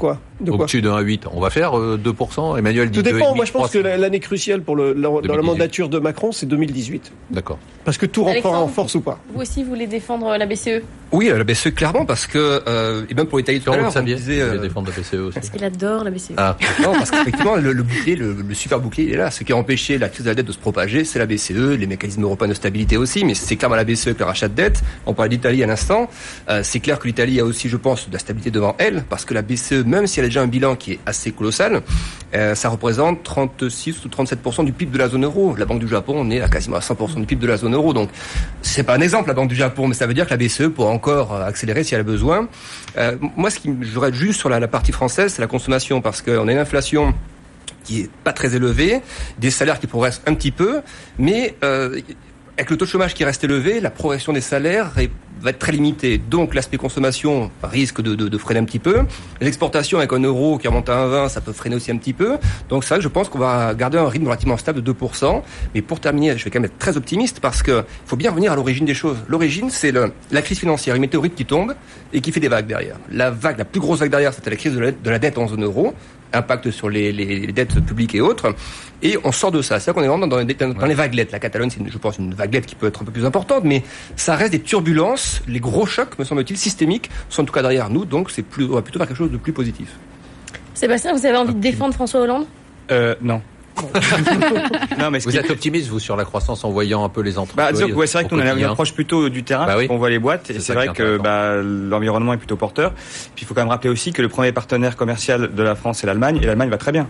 Quoi 0.00 0.18
De 0.40 0.50
quoi 0.50 0.60
Au-dessus 0.62 0.80
de 0.80 0.88
1,8. 0.88 1.24
On 1.34 1.40
va 1.40 1.50
faire 1.50 1.78
euh, 1.78 2.00
2%. 2.02 2.58
Emmanuel 2.58 2.90
dit 2.90 2.98
Tout 2.98 3.02
dépend. 3.04 3.32
2,5, 3.34 3.36
Moi, 3.36 3.44
je 3.44 3.52
pense 3.52 3.70
que 3.70 3.78
3%. 3.78 3.82
la- 3.82 3.96
l'année 3.98 4.18
cruciale 4.18 4.62
pour 4.62 4.74
le, 4.74 4.94
la- 4.94 5.08
dans 5.08 5.16
la 5.16 5.20
2018. 5.28 5.46
mandature 5.46 5.88
de 5.90 5.98
Macron, 5.98 6.32
c'est 6.32 6.46
2018. 6.46 7.12
D'accord. 7.30 7.58
Parce 7.84 7.98
que 7.98 8.06
tout 8.06 8.24
rentrera 8.24 8.60
en 8.62 8.68
force 8.68 8.94
ou 8.94 9.02
pas. 9.02 9.18
Vous 9.34 9.42
aussi, 9.42 9.62
vous 9.62 9.68
voulez 9.70 9.86
défendre 9.86 10.34
la 10.38 10.46
BCE 10.46 10.80
Oui, 11.12 11.28
la 11.28 11.44
BCE 11.44 11.74
clairement 11.74 12.04
parce 12.06 12.26
que 12.26 12.62
euh, 12.66 13.04
et 13.10 13.14
même 13.14 13.26
pour 13.26 13.36
l'Italie 13.38 13.60
tout 13.60 13.70
à 13.72 13.76
l'heure, 13.76 13.92
on 13.94 14.02
disait 14.02 14.40
vous 14.40 14.46
voulez 14.46 14.58
euh, 14.58 14.62
défendre 14.62 14.90
la 14.90 15.02
BCE 15.02 15.14
aussi. 15.14 15.34
Parce 15.34 15.50
qu'il 15.50 15.64
adore 15.64 16.04
la 16.04 16.10
BCE. 16.10 16.32
Ah, 16.38 16.56
non 16.82 16.92
parce 16.92 17.10
qu'effectivement 17.10 17.56
le, 17.56 17.72
le 17.72 17.82
bouclier, 17.82 18.16
le, 18.16 18.32
le 18.46 18.54
super 18.54 18.80
bouclier, 18.80 19.08
il 19.08 19.14
est 19.14 19.16
là. 19.18 19.30
Ce 19.30 19.44
qui 19.44 19.52
a 19.52 19.56
empêché 19.56 19.98
la 19.98 20.08
crise 20.08 20.24
de 20.24 20.30
la 20.30 20.34
dette 20.34 20.46
de 20.46 20.52
se 20.52 20.58
propager, 20.58 21.04
c'est 21.04 21.18
la 21.18 21.26
BCE, 21.26 21.50
les 21.78 21.86
mécanismes 21.86 22.22
européens 22.22 22.48
de 22.48 22.54
stabilité 22.54 22.96
aussi, 22.96 23.24
mais 23.24 23.34
c'est 23.34 23.56
clairement 23.56 23.76
la 23.76 23.84
BCE 23.84 24.06
avec 24.08 24.18
le 24.20 24.24
rachat 24.24 24.48
de 24.48 24.54
dette. 24.54 24.80
On 25.06 25.12
parlait 25.14 25.28
d'Italie 25.30 25.62
à 25.62 25.66
l'instant. 25.66 26.08
Euh, 26.48 26.60
c'est 26.62 26.80
clair 26.80 26.98
que 26.98 27.06
l'Italie 27.06 27.40
a 27.40 27.44
aussi, 27.44 27.68
je 27.68 27.76
pense, 27.76 28.08
de 28.08 28.12
la 28.14 28.18
stabilité 28.18 28.50
devant 28.50 28.74
elle, 28.78 29.04
parce 29.08 29.24
que 29.26 29.34
la 29.34 29.42
BCE, 29.42 29.84
même 29.90 30.06
si 30.06 30.20
elle 30.20 30.26
a 30.26 30.28
déjà 30.28 30.42
un 30.42 30.46
bilan 30.46 30.76
qui 30.76 30.92
est 30.92 31.00
assez 31.04 31.32
colossal, 31.32 31.82
euh, 32.34 32.54
ça 32.54 32.68
représente 32.68 33.22
36 33.22 34.04
ou 34.04 34.08
37% 34.08 34.64
du 34.64 34.72
PIB 34.72 34.92
de 34.92 34.98
la 34.98 35.08
zone 35.08 35.24
euro. 35.24 35.54
La 35.56 35.64
Banque 35.64 35.80
du 35.80 35.88
Japon, 35.88 36.14
on 36.16 36.30
est 36.30 36.40
à 36.40 36.48
quasiment 36.48 36.76
à 36.76 36.80
100% 36.80 37.16
du 37.16 37.26
PIB 37.26 37.42
de 37.42 37.46
la 37.48 37.56
zone 37.56 37.74
euro. 37.74 37.92
Donc 37.92 38.10
c'est 38.62 38.84
pas 38.84 38.94
un 38.94 39.00
exemple 39.00 39.28
la 39.28 39.34
Banque 39.34 39.48
du 39.48 39.56
Japon, 39.56 39.88
mais 39.88 39.94
ça 39.94 40.06
veut 40.06 40.14
dire 40.14 40.26
que 40.26 40.30
la 40.30 40.36
BCE 40.36 40.68
pourra 40.68 40.90
encore 40.90 41.34
euh, 41.34 41.44
accélérer 41.44 41.84
si 41.84 41.94
elle 41.94 42.00
a 42.00 42.04
besoin. 42.04 42.48
Euh, 42.96 43.16
moi, 43.36 43.50
ce 43.50 43.58
qui 43.58 43.70
voudrais 43.70 44.12
juste 44.12 44.38
sur 44.38 44.48
la, 44.48 44.66
partie 44.68 44.92
française, 44.92 45.32
c'est 45.34 45.42
la 45.42 45.48
consommation, 45.48 46.00
parce 46.00 46.22
qu'on 46.22 46.46
a 46.48 46.52
une 46.52 46.58
inflation 46.58 47.12
qui 47.82 48.02
est 48.02 48.10
pas 48.24 48.32
très 48.32 48.54
élevée, 48.54 49.00
des 49.38 49.50
salaires 49.50 49.80
qui 49.80 49.86
progressent 49.86 50.22
un 50.26 50.34
petit 50.34 50.50
peu, 50.50 50.82
mais 51.18 51.56
avec 52.60 52.68
le 52.68 52.76
taux 52.76 52.84
de 52.84 52.90
chômage 52.90 53.14
qui 53.14 53.24
reste 53.24 53.42
élevé, 53.42 53.80
la 53.80 53.88
progression 53.88 54.34
des 54.34 54.42
salaires 54.42 54.92
va 55.40 55.48
être 55.48 55.58
très 55.58 55.72
limitée. 55.72 56.18
Donc 56.18 56.54
l'aspect 56.54 56.76
consommation 56.76 57.50
risque 57.62 58.02
de, 58.02 58.36
freiner 58.36 58.60
un 58.60 58.64
petit 58.64 58.78
peu. 58.78 58.98
Les 59.40 59.46
exportations 59.46 59.96
avec 59.96 60.12
un 60.12 60.18
euro 60.18 60.58
qui 60.58 60.68
remonte 60.68 60.90
à 60.90 61.06
1,20, 61.06 61.30
ça 61.30 61.40
peut 61.40 61.54
freiner 61.54 61.76
aussi 61.76 61.90
un 61.90 61.96
petit 61.96 62.12
peu. 62.12 62.36
Donc 62.68 62.84
que 62.84 63.00
je 63.00 63.08
pense 63.08 63.30
qu'on 63.30 63.38
va 63.38 63.72
garder 63.72 63.96
un 63.96 64.06
rythme 64.06 64.26
relativement 64.26 64.58
stable 64.58 64.82
de 64.82 64.92
2%. 64.92 65.40
Mais 65.74 65.80
pour 65.80 66.00
terminer, 66.00 66.36
je 66.36 66.44
vais 66.44 66.50
quand 66.50 66.60
même 66.60 66.70
être 66.70 66.78
très 66.78 66.98
optimiste 66.98 67.40
parce 67.40 67.62
que 67.62 67.82
faut 68.04 68.16
bien 68.16 68.28
revenir 68.28 68.52
à 68.52 68.56
l'origine 68.56 68.84
des 68.84 68.92
choses. 68.92 69.16
L'origine, 69.26 69.70
c'est 69.70 69.94
la 70.30 70.42
crise 70.42 70.58
financière, 70.58 70.94
une 70.96 71.00
météorite 71.00 71.34
qui 71.34 71.46
tombe 71.46 71.74
et 72.12 72.20
qui 72.20 72.30
fait 72.30 72.40
des 72.40 72.48
vagues 72.48 72.66
derrière. 72.66 72.96
La 73.10 73.30
vague, 73.30 73.56
la 73.56 73.64
plus 73.64 73.80
grosse 73.80 74.00
vague 74.00 74.10
derrière, 74.10 74.34
c'était 74.34 74.50
la 74.50 74.56
crise 74.56 74.74
de 74.74 75.10
la 75.10 75.18
dette 75.18 75.38
en 75.38 75.48
zone 75.48 75.64
euro 75.64 75.94
impact 76.32 76.70
sur 76.70 76.88
les, 76.88 77.12
les, 77.12 77.46
les 77.46 77.52
dettes 77.52 77.80
publiques 77.80 78.14
et 78.14 78.20
autres. 78.20 78.54
Et 79.02 79.16
on 79.24 79.32
sort 79.32 79.50
de 79.50 79.62
ça. 79.62 79.80
C'est-à-dire 79.80 79.94
qu'on 79.94 80.04
est 80.04 80.08
vraiment 80.08 80.26
dans 80.26 80.38
les, 80.38 80.54
dans, 80.54 80.86
les 80.86 80.94
vaguelettes. 80.94 81.32
La 81.32 81.38
Catalogne, 81.38 81.70
c'est, 81.70 81.80
je 81.90 81.98
pense, 81.98 82.18
une 82.18 82.34
vaguelette 82.34 82.66
qui 82.66 82.74
peut 82.74 82.86
être 82.86 83.02
un 83.02 83.04
peu 83.04 83.12
plus 83.12 83.24
importante, 83.24 83.64
mais 83.64 83.82
ça 84.16 84.36
reste 84.36 84.52
des 84.52 84.60
turbulences. 84.60 85.42
Les 85.48 85.60
gros 85.60 85.86
chocs, 85.86 86.18
me 86.18 86.24
semble-t-il, 86.24 86.58
systémiques, 86.58 87.10
sont 87.28 87.42
en 87.42 87.44
tout 87.46 87.52
cas 87.52 87.62
derrière 87.62 87.90
nous. 87.90 88.04
Donc, 88.04 88.30
c'est 88.30 88.42
plus, 88.42 88.64
on 88.64 88.74
va 88.74 88.82
plutôt 88.82 88.98
vers 88.98 89.08
quelque 89.08 89.16
chose 89.16 89.30
de 89.30 89.38
plus 89.38 89.52
positif. 89.52 89.88
Sébastien, 90.74 91.12
vous 91.12 91.24
avez 91.26 91.36
envie 91.36 91.54
de 91.54 91.60
défendre 91.60 91.94
François 91.94 92.20
Hollande? 92.20 92.46
Euh, 92.90 93.14
non. 93.20 93.40
Non, 94.98 95.10
mais 95.10 95.20
ce 95.20 95.28
Vous 95.28 95.36
êtes 95.36 95.50
optimiste, 95.50 95.88
vous, 95.88 95.98
sur 95.98 96.16
la 96.16 96.24
croissance 96.24 96.64
en 96.64 96.70
voyant 96.70 97.04
un 97.04 97.08
peu 97.08 97.22
les 97.22 97.38
entreprises 97.38 97.56
Bah, 97.80 97.86
ouais, 97.96 98.06
c'est 98.06 98.18
vrai 98.18 98.24
que 98.28 98.34
nous, 98.34 98.40
on 98.40 98.42
a 98.42 98.44
une 98.46 98.50
quotidien. 98.50 98.70
approche 98.70 98.92
plutôt 98.92 99.28
du 99.28 99.42
terrain, 99.42 99.66
Bah 99.66 99.76
oui. 99.78 99.86
on 99.90 99.96
voit 99.96 100.10
les 100.10 100.18
boîtes, 100.18 100.50
et 100.50 100.60
c'est 100.60 100.74
vrai 100.74 100.88
que 100.88 101.16
bah, 101.18 101.56
l'environnement 101.62 102.32
est 102.34 102.38
plutôt 102.38 102.56
porteur. 102.56 102.92
Puis 103.34 103.42
il 103.42 103.46
faut 103.46 103.54
quand 103.54 103.62
même 103.62 103.70
rappeler 103.70 103.90
aussi 103.90 104.12
que 104.12 104.22
le 104.22 104.28
premier 104.28 104.52
partenaire 104.52 104.96
commercial 104.96 105.54
de 105.54 105.62
la 105.62 105.74
France, 105.74 105.98
c'est 106.00 106.06
l'Allemagne, 106.06 106.38
et 106.42 106.46
l'Allemagne 106.46 106.70
va 106.70 106.78
très 106.78 106.92
bien. 106.92 107.08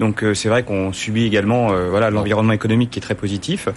Donc 0.00 0.22
euh, 0.24 0.34
c'est 0.34 0.48
vrai 0.48 0.62
qu'on 0.64 0.92
subit 0.92 1.24
également 1.24 1.72
euh, 1.72 1.88
voilà 1.90 2.10
l'environnement 2.10 2.52
économique 2.52 2.90
qui 2.90 2.98
est 2.98 3.02
très 3.02 3.14
positif. 3.14 3.68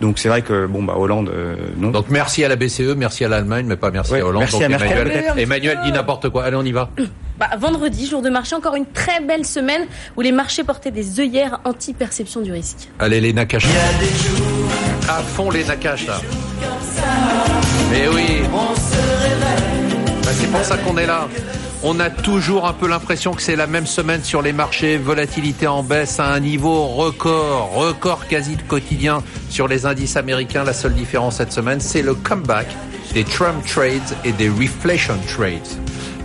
Donc 0.00 0.18
c'est 0.18 0.28
vrai 0.28 0.42
que 0.42 0.66
bon 0.66 0.82
bah 0.82 0.94
Hollande 0.96 1.30
euh, 1.34 1.56
non. 1.76 1.90
Donc 1.90 2.06
merci 2.10 2.44
à 2.44 2.48
la 2.48 2.56
BCE, 2.56 2.94
merci 2.96 3.24
à 3.24 3.28
l'Allemagne, 3.28 3.66
mais 3.68 3.76
pas 3.76 3.90
merci 3.90 4.12
Ouais, 4.12 4.20
à 4.20 4.26
Hollande. 4.26 4.42
merci 4.42 4.54
Donc, 4.56 4.64
à 4.64 4.68
Merkel, 4.68 4.90
Emmanuel, 4.92 5.12
peut-être. 5.22 5.38
Emmanuel 5.38 5.78
dit 5.84 5.92
n'importe 5.92 6.28
quoi. 6.28 6.44
Allez, 6.44 6.56
on 6.56 6.62
y 6.64 6.72
va. 6.72 6.90
Bah, 7.36 7.48
vendredi, 7.58 8.06
jour 8.06 8.22
de 8.22 8.30
marché, 8.30 8.54
encore 8.54 8.76
une 8.76 8.86
très 8.86 9.18
belle 9.20 9.44
semaine 9.44 9.86
où 10.16 10.20
les 10.20 10.30
marchés 10.30 10.62
portaient 10.62 10.92
des 10.92 11.18
œillères 11.18 11.58
anti-perception 11.64 12.42
du 12.42 12.52
risque. 12.52 12.88
Allez, 13.00 13.20
les 13.20 13.32
Nakash. 13.32 13.66
À 15.08 15.14
fond 15.20 15.50
les 15.50 15.64
Nakash, 15.64 16.06
là. 16.06 16.20
Mais 17.90 18.06
oui. 18.06 18.42
Bah, 18.52 20.30
c'est 20.32 20.46
pour 20.48 20.64
ça 20.64 20.76
qu'on 20.76 20.96
est 20.96 21.06
là. 21.06 21.26
On 21.86 22.00
a 22.00 22.08
toujours 22.08 22.66
un 22.66 22.72
peu 22.72 22.88
l'impression 22.88 23.32
que 23.34 23.42
c'est 23.42 23.56
la 23.56 23.66
même 23.66 23.84
semaine 23.84 24.24
sur 24.24 24.40
les 24.40 24.54
marchés. 24.54 24.96
Volatilité 24.96 25.66
en 25.66 25.82
baisse 25.82 26.18
à 26.18 26.28
un 26.28 26.40
niveau 26.40 26.86
record, 26.86 27.74
record 27.74 28.26
quasi 28.26 28.56
quotidien 28.56 29.22
sur 29.50 29.68
les 29.68 29.84
indices 29.84 30.16
américains. 30.16 30.64
La 30.64 30.72
seule 30.72 30.94
différence 30.94 31.36
cette 31.36 31.52
semaine, 31.52 31.80
c'est 31.80 32.00
le 32.00 32.14
comeback 32.14 32.68
des 33.14 33.22
Trump 33.22 33.64
trades 33.64 34.02
et 34.24 34.32
des 34.32 34.48
reflation 34.48 35.14
trades. 35.28 35.60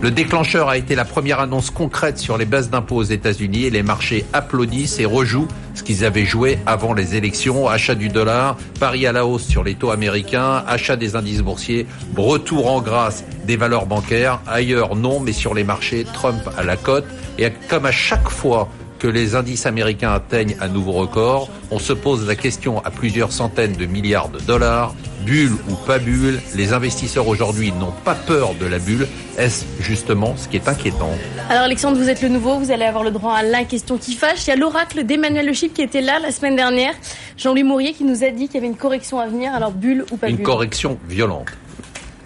Le 0.02 0.10
déclencheur 0.10 0.68
a 0.68 0.76
été 0.76 0.96
la 0.96 1.04
première 1.04 1.38
annonce 1.38 1.70
concrète 1.70 2.18
sur 2.18 2.36
les 2.36 2.46
baisses 2.46 2.68
d'impôts 2.68 2.96
aux 2.96 3.04
États-Unis 3.04 3.66
et 3.66 3.70
les 3.70 3.84
marchés 3.84 4.24
applaudissent 4.32 4.98
et 4.98 5.04
rejouent 5.04 5.46
ce 5.74 5.84
qu'ils 5.84 6.04
avaient 6.04 6.24
joué 6.24 6.58
avant 6.66 6.92
les 6.92 7.14
élections. 7.14 7.68
Achat 7.68 7.94
du 7.94 8.08
dollar, 8.08 8.56
pari 8.80 9.06
à 9.06 9.12
la 9.12 9.24
hausse 9.24 9.46
sur 9.46 9.62
les 9.62 9.76
taux 9.76 9.92
américains, 9.92 10.64
achat 10.66 10.96
des 10.96 11.14
indices 11.14 11.42
boursiers, 11.42 11.86
retour 12.16 12.68
en 12.68 12.80
grâce 12.80 13.24
des 13.46 13.56
valeurs 13.56 13.86
bancaires. 13.86 14.40
Ailleurs, 14.48 14.96
non, 14.96 15.20
mais 15.20 15.32
sur 15.32 15.54
les 15.54 15.64
marchés, 15.64 16.04
Trump 16.12 16.40
à 16.58 16.64
la 16.64 16.76
cote. 16.76 17.06
Et 17.38 17.52
comme 17.68 17.86
à 17.86 17.92
chaque 17.92 18.28
fois 18.28 18.68
que 19.00 19.08
les 19.08 19.34
indices 19.34 19.66
américains 19.66 20.12
atteignent 20.12 20.56
un 20.60 20.68
nouveau 20.68 20.92
record, 20.92 21.48
on 21.72 21.78
se 21.80 21.92
pose 21.92 22.26
la 22.28 22.36
question 22.36 22.84
à 22.84 22.90
plusieurs 22.90 23.32
centaines 23.32 23.72
de 23.72 23.86
milliards 23.86 24.28
de 24.28 24.38
dollars, 24.40 24.94
bulle 25.24 25.52
ou 25.70 25.74
pas 25.86 25.98
bulle, 25.98 26.38
les 26.54 26.72
investisseurs 26.72 27.26
aujourd'hui 27.26 27.72
n'ont 27.72 27.94
pas 28.04 28.14
peur 28.14 28.54
de 28.60 28.66
la 28.66 28.78
bulle. 28.78 29.08
Est-ce 29.38 29.64
justement 29.80 30.36
ce 30.36 30.48
qui 30.48 30.56
est 30.56 30.68
inquiétant? 30.68 31.10
Alors 31.48 31.62
Alexandre, 31.64 31.96
vous 31.96 32.08
êtes 32.10 32.20
le 32.22 32.28
nouveau, 32.28 32.58
vous 32.58 32.70
allez 32.70 32.84
avoir 32.84 33.02
le 33.02 33.10
droit 33.10 33.32
à 33.34 33.42
la 33.42 33.64
question 33.64 33.96
qui 33.96 34.12
fâche. 34.14 34.46
Il 34.46 34.50
y 34.50 34.52
a 34.52 34.56
l'oracle 34.56 35.02
d'Emmanuel 35.04 35.46
Le 35.46 35.52
Chip 35.54 35.72
qui 35.74 35.82
était 35.82 36.02
là 36.02 36.18
la 36.20 36.30
semaine 36.30 36.56
dernière. 36.56 36.92
Jean-Louis 37.38 37.62
Mourier 37.64 37.92
qui 37.94 38.04
nous 38.04 38.22
a 38.22 38.28
dit 38.30 38.46
qu'il 38.46 38.56
y 38.56 38.58
avait 38.58 38.66
une 38.66 38.76
correction 38.76 39.18
à 39.18 39.26
venir. 39.26 39.54
Alors 39.54 39.72
bulle 39.72 40.04
ou 40.12 40.16
pas 40.18 40.28
Une 40.28 40.36
bulle? 40.36 40.44
correction 40.44 40.98
violente. 41.08 41.46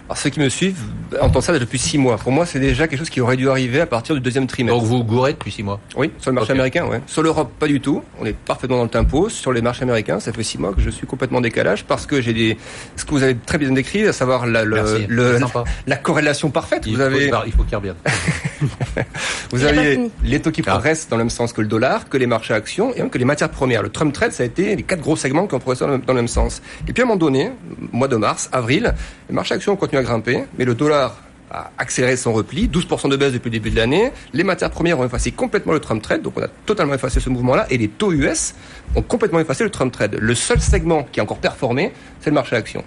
Alors 0.07 0.17
ceux 0.17 0.29
qui 0.29 0.39
me 0.39 0.49
suivent 0.49 0.77
entendent 1.19 1.41
ça 1.41 1.57
depuis 1.57 1.79
six 1.79 1.97
mois. 1.97 2.17
Pour 2.17 2.31
moi, 2.31 2.45
c'est 2.45 2.59
déjà 2.59 2.87
quelque 2.87 2.99
chose 2.99 3.09
qui 3.09 3.21
aurait 3.21 3.37
dû 3.37 3.49
arriver 3.49 3.81
à 3.81 3.87
partir 3.87 4.13
du 4.13 4.21
deuxième 4.21 4.45
trimestre. 4.45 4.79
Donc 4.79 4.87
vous 4.87 5.03
gourrez 5.03 5.33
depuis 5.33 5.51
six 5.51 5.63
mois 5.63 5.79
Oui, 5.97 6.11
sur 6.19 6.29
le 6.29 6.35
marché 6.35 6.51
américain, 6.51 6.85
ouais. 6.85 7.01
Sur 7.07 7.23
l'Europe, 7.23 7.51
pas 7.59 7.65
du 7.67 7.81
tout. 7.81 8.03
On 8.21 8.25
est 8.25 8.35
parfaitement 8.35 8.77
dans 8.77 8.83
le 8.83 8.89
tempo. 8.89 9.29
Sur 9.29 9.51
les 9.51 9.61
marchés 9.63 9.81
américains, 9.81 10.19
ça 10.19 10.31
fait 10.31 10.43
six 10.43 10.59
mois 10.59 10.73
que 10.73 10.81
je 10.81 10.91
suis 10.91 11.07
complètement 11.07 11.39
en 11.39 11.41
décalage 11.41 11.85
parce 11.85 12.05
que 12.05 12.21
j'ai 12.21 12.33
des, 12.33 12.57
ce 12.95 13.03
que 13.05 13.11
vous 13.11 13.23
avez 13.23 13.35
très 13.35 13.57
bien 13.57 13.71
décrit, 13.71 14.05
à 14.07 14.13
savoir 14.13 14.45
la, 14.45 14.63
le, 14.63 14.77
le- 15.07 15.39
la 15.87 15.95
corrélation 15.95 16.51
parfaite. 16.51 16.83
Il 16.85 16.91
vous 16.93 16.97
faut, 16.97 17.03
avez, 17.03 17.31
il 17.47 17.51
faut 17.53 17.63
qu'il 17.63 17.75
revienne. 17.75 17.95
vous 19.51 19.57
Il 19.59 19.67
a 19.67 19.73
pas 19.73 19.79
avez 19.79 19.91
fini. 19.93 20.11
les 20.23 20.41
taux 20.41 20.51
qui 20.51 20.61
Ah. 20.65 20.71
progressent 20.71 21.07
dans 21.09 21.17
le 21.17 21.23
même 21.23 21.29
sens 21.29 21.53
que 21.53 21.61
le 21.61 21.67
dollar, 21.67 22.09
que 22.09 22.17
les 22.17 22.27
marchés 22.27 22.53
actions 22.53 22.93
et 22.93 22.99
même 22.99 23.09
que 23.09 23.17
les 23.17 23.25
matières 23.25 23.49
premières. 23.51 23.83
Le 23.83 23.89
Trump 23.89 24.13
Trade, 24.13 24.31
ça 24.31 24.43
a 24.43 24.45
été 24.45 24.75
les 24.75 24.83
quatre 24.83 25.01
gros 25.01 25.15
segments 25.15 25.47
qui 25.47 25.55
ont 25.55 25.59
progressé 25.59 25.85
dans 25.85 25.91
le, 25.91 25.97
dans 25.99 26.13
le 26.13 26.19
même 26.19 26.27
sens. 26.27 26.61
Et 26.87 26.93
puis 26.93 27.01
à 27.01 27.05
un 27.05 27.07
moment 27.07 27.17
donné, 27.19 27.51
mois 27.91 28.07
de 28.07 28.15
mars, 28.15 28.49
avril, 28.51 28.93
les 29.29 29.35
marchés 29.35 29.53
actions 29.55 29.73
ont 29.73 29.77
continué 29.77 30.01
à 30.01 30.03
grimper, 30.03 30.43
mais 30.57 30.65
le 30.65 30.75
dollar 30.75 31.17
a 31.51 31.69
accéléré 31.77 32.17
son 32.17 32.33
repli, 32.33 32.67
12% 32.67 33.07
de 33.07 33.15
baisse 33.17 33.31
depuis 33.33 33.49
le 33.49 33.51
début 33.57 33.69
de 33.69 33.75
l'année. 33.75 34.11
Les 34.33 34.43
matières 34.43 34.71
premières 34.71 34.99
ont 34.99 35.05
effacé 35.05 35.31
complètement 35.31 35.73
le 35.73 35.79
Trump 35.79 36.01
Trade, 36.01 36.23
donc 36.23 36.33
on 36.37 36.41
a 36.41 36.47
totalement 36.65 36.95
effacé 36.95 37.19
ce 37.19 37.29
mouvement-là, 37.29 37.67
et 37.69 37.77
les 37.77 37.87
taux 37.87 38.11
US 38.11 38.55
ont 38.95 39.03
complètement 39.03 39.39
effacé 39.39 39.63
le 39.63 39.69
Trump 39.69 39.93
Trade. 39.93 40.17
Le 40.19 40.33
seul 40.35 40.59
segment 40.59 41.03
qui 41.11 41.19
a 41.19 41.23
encore 41.23 41.37
performé, 41.37 41.93
c'est 42.19 42.31
le 42.31 42.33
marché 42.33 42.55
actions. 42.55 42.83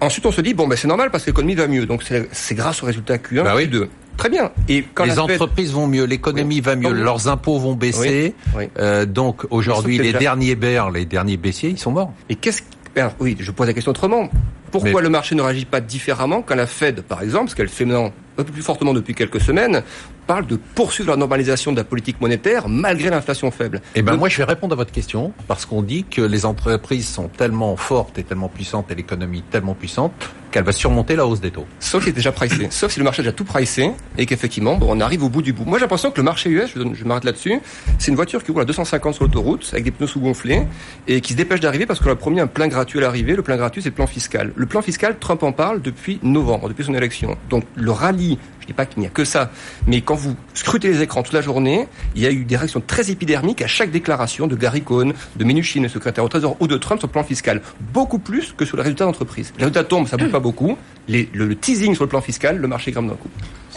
Ensuite, 0.00 0.26
on 0.26 0.32
se 0.32 0.40
dit, 0.40 0.54
bon, 0.54 0.66
ben, 0.66 0.74
c'est 0.76 0.88
normal 0.88 1.10
parce 1.12 1.22
que 1.24 1.30
l'économie 1.30 1.54
va 1.54 1.68
mieux. 1.68 1.86
Donc, 1.86 2.02
c'est 2.32 2.54
grâce 2.56 2.82
aux 2.82 2.86
résultats 2.86 3.18
Q1, 3.18 3.44
Bah 3.44 3.52
oui. 3.54 3.70
Q2. 4.12 4.16
Très 4.16 4.28
bien. 4.28 4.50
Et 4.68 4.84
quand 4.94 5.04
les 5.04 5.18
entreprises 5.18 5.72
vont 5.72 5.86
mieux, 5.86 6.04
l'économie 6.04 6.60
va 6.60 6.76
mieux, 6.76 6.92
leurs 6.92 7.28
impôts 7.28 7.58
vont 7.58 7.74
baisser. 7.74 8.34
Oui. 8.56 8.64
Euh, 8.78 9.06
donc 9.06 9.44
aujourd'hui, 9.50 9.98
les 9.98 10.04
déjà- 10.04 10.18
derniers 10.18 10.54
bears, 10.54 10.90
les 10.90 11.04
derniers 11.04 11.36
baissiers, 11.36 11.70
ils 11.70 11.78
sont 11.78 11.90
morts. 11.92 12.12
Et 12.28 12.34
qu'est-ce 12.36 12.62
que- 12.62 13.00
alors, 13.00 13.12
oui, 13.20 13.36
je 13.40 13.50
pose 13.50 13.66
la 13.66 13.72
question 13.74 13.90
autrement. 13.90 14.28
Pourquoi 14.70 14.92
Mais- 14.94 15.02
le 15.02 15.08
marché 15.10 15.34
ne 15.34 15.42
réagit 15.42 15.66
pas 15.66 15.80
différemment 15.80 16.40
quand 16.42 16.54
la 16.54 16.66
Fed, 16.66 17.02
par 17.02 17.22
exemple, 17.22 17.50
ce 17.50 17.54
qu'elle 17.56 17.68
fait 17.68 17.84
maintenant 17.84 18.10
un 18.38 18.42
peu 18.44 18.52
plus 18.52 18.62
fortement 18.62 18.94
depuis 18.94 19.14
quelques 19.14 19.40
semaines, 19.40 19.82
parle 20.26 20.46
de 20.46 20.56
poursuivre 20.56 21.10
la 21.10 21.16
normalisation 21.16 21.72
de 21.72 21.76
la 21.76 21.84
politique 21.84 22.20
monétaire 22.20 22.68
malgré 22.68 23.10
l'inflation 23.10 23.50
faible 23.50 23.80
Eh 23.94 24.02
ben 24.02 24.12
Donc, 24.12 24.20
moi 24.20 24.28
je 24.28 24.38
vais 24.38 24.44
répondre 24.44 24.72
à 24.72 24.76
votre 24.76 24.92
question 24.92 25.32
parce 25.48 25.66
qu'on 25.66 25.82
dit 25.82 26.04
que 26.04 26.22
les 26.22 26.46
entreprises 26.46 27.08
sont 27.08 27.28
tellement 27.28 27.76
fortes 27.76 28.18
et 28.18 28.24
tellement 28.24 28.48
puissantes 28.48 28.90
et 28.90 28.94
l'économie 28.94 29.42
tellement 29.42 29.74
puissante 29.74 30.12
qu'elle 30.52 30.64
va 30.64 30.72
surmonter 30.72 31.16
la 31.16 31.26
hausse 31.26 31.40
des 31.40 31.50
taux. 31.50 31.66
Sauf 31.80 32.04
qu'il 32.04 32.10
est 32.10 32.16
déjà 32.16 32.30
pricé. 32.30 32.68
Sauf 32.70 32.92
si 32.92 33.00
le 33.00 33.04
marché 33.04 33.20
a 33.20 33.22
déjà 33.24 33.32
tout 33.32 33.44
pricé 33.44 33.90
et 34.18 34.26
qu'effectivement, 34.26 34.76
bon, 34.76 34.86
on 34.90 35.00
arrive 35.00 35.24
au 35.24 35.28
bout 35.28 35.42
du 35.42 35.52
bout. 35.52 35.64
Moi, 35.64 35.78
j'ai 35.78 35.84
l'impression 35.84 36.10
que 36.10 36.18
le 36.18 36.24
marché 36.24 36.50
US, 36.50 36.70
je, 36.76 36.82
je 36.92 37.04
m'arrête 37.04 37.24
là-dessus, 37.24 37.58
c'est 37.98 38.10
une 38.10 38.16
voiture 38.16 38.44
qui 38.44 38.52
roule 38.52 38.62
à 38.62 38.66
250 38.66 39.14
sur 39.14 39.24
l'autoroute 39.24 39.68
avec 39.72 39.84
des 39.84 39.90
pneus 39.90 40.06
sous-gonflés 40.06 40.66
et 41.08 41.20
qui 41.20 41.32
se 41.32 41.38
dépêche 41.38 41.60
d'arriver 41.60 41.86
parce 41.86 42.00
qu'on 42.00 42.10
a 42.10 42.16
promis 42.16 42.40
un 42.40 42.46
plein 42.46 42.68
gratuit 42.68 42.98
à 42.98 43.02
l'arrivée. 43.02 43.34
Le 43.34 43.42
plein 43.42 43.56
gratuit, 43.56 43.82
c'est 43.82 43.88
le 43.88 43.94
plan 43.94 44.06
fiscal. 44.06 44.52
Le 44.54 44.66
plan 44.66 44.82
fiscal, 44.82 45.16
Trump 45.18 45.42
en 45.42 45.52
parle 45.52 45.80
depuis 45.80 46.20
novembre, 46.22 46.68
depuis 46.68 46.84
son 46.84 46.94
élection. 46.94 47.36
Donc, 47.48 47.64
le 47.74 47.90
rallye, 47.90 48.38
je 48.62 48.66
dis 48.66 48.72
pas 48.72 48.86
qu'il 48.86 49.00
n'y 49.00 49.06
a 49.06 49.10
que 49.10 49.24
ça, 49.24 49.50
mais 49.86 50.00
quand 50.00 50.14
vous 50.14 50.34
scrutez 50.54 50.88
les 50.88 51.02
écrans 51.02 51.22
toute 51.22 51.34
la 51.34 51.42
journée, 51.42 51.88
il 52.14 52.22
y 52.22 52.26
a 52.26 52.30
eu 52.30 52.44
des 52.44 52.56
réactions 52.56 52.80
très 52.80 53.10
épidermiques 53.10 53.60
à 53.60 53.66
chaque 53.66 53.90
déclaration 53.90 54.46
de 54.46 54.56
Gary 54.56 54.82
Cohn, 54.82 55.12
de 55.36 55.44
Mnuchin, 55.44 55.82
le 55.82 55.88
secrétaire 55.88 56.24
au 56.24 56.28
Trésor, 56.28 56.56
ou 56.60 56.66
de 56.66 56.76
Trump 56.76 57.00
sur 57.00 57.08
le 57.08 57.12
plan 57.12 57.24
fiscal. 57.24 57.60
Beaucoup 57.92 58.18
plus 58.18 58.52
que 58.56 58.64
sur 58.64 58.76
les 58.76 58.84
résultats 58.84 59.04
d'entreprise. 59.04 59.52
Les 59.58 59.64
résultats 59.64 59.84
tombent, 59.84 60.08
ça 60.08 60.16
bouge 60.16 60.30
pas 60.30 60.40
beaucoup. 60.40 60.78
Le, 61.08 61.26
le 61.32 61.56
teasing 61.56 61.94
sur 61.94 62.04
le 62.04 62.08
plan 62.08 62.20
fiscal, 62.20 62.56
le 62.56 62.68
marché 62.68 62.92
grimpe 62.92 63.08
d'un 63.08 63.16
coup. 63.16 63.28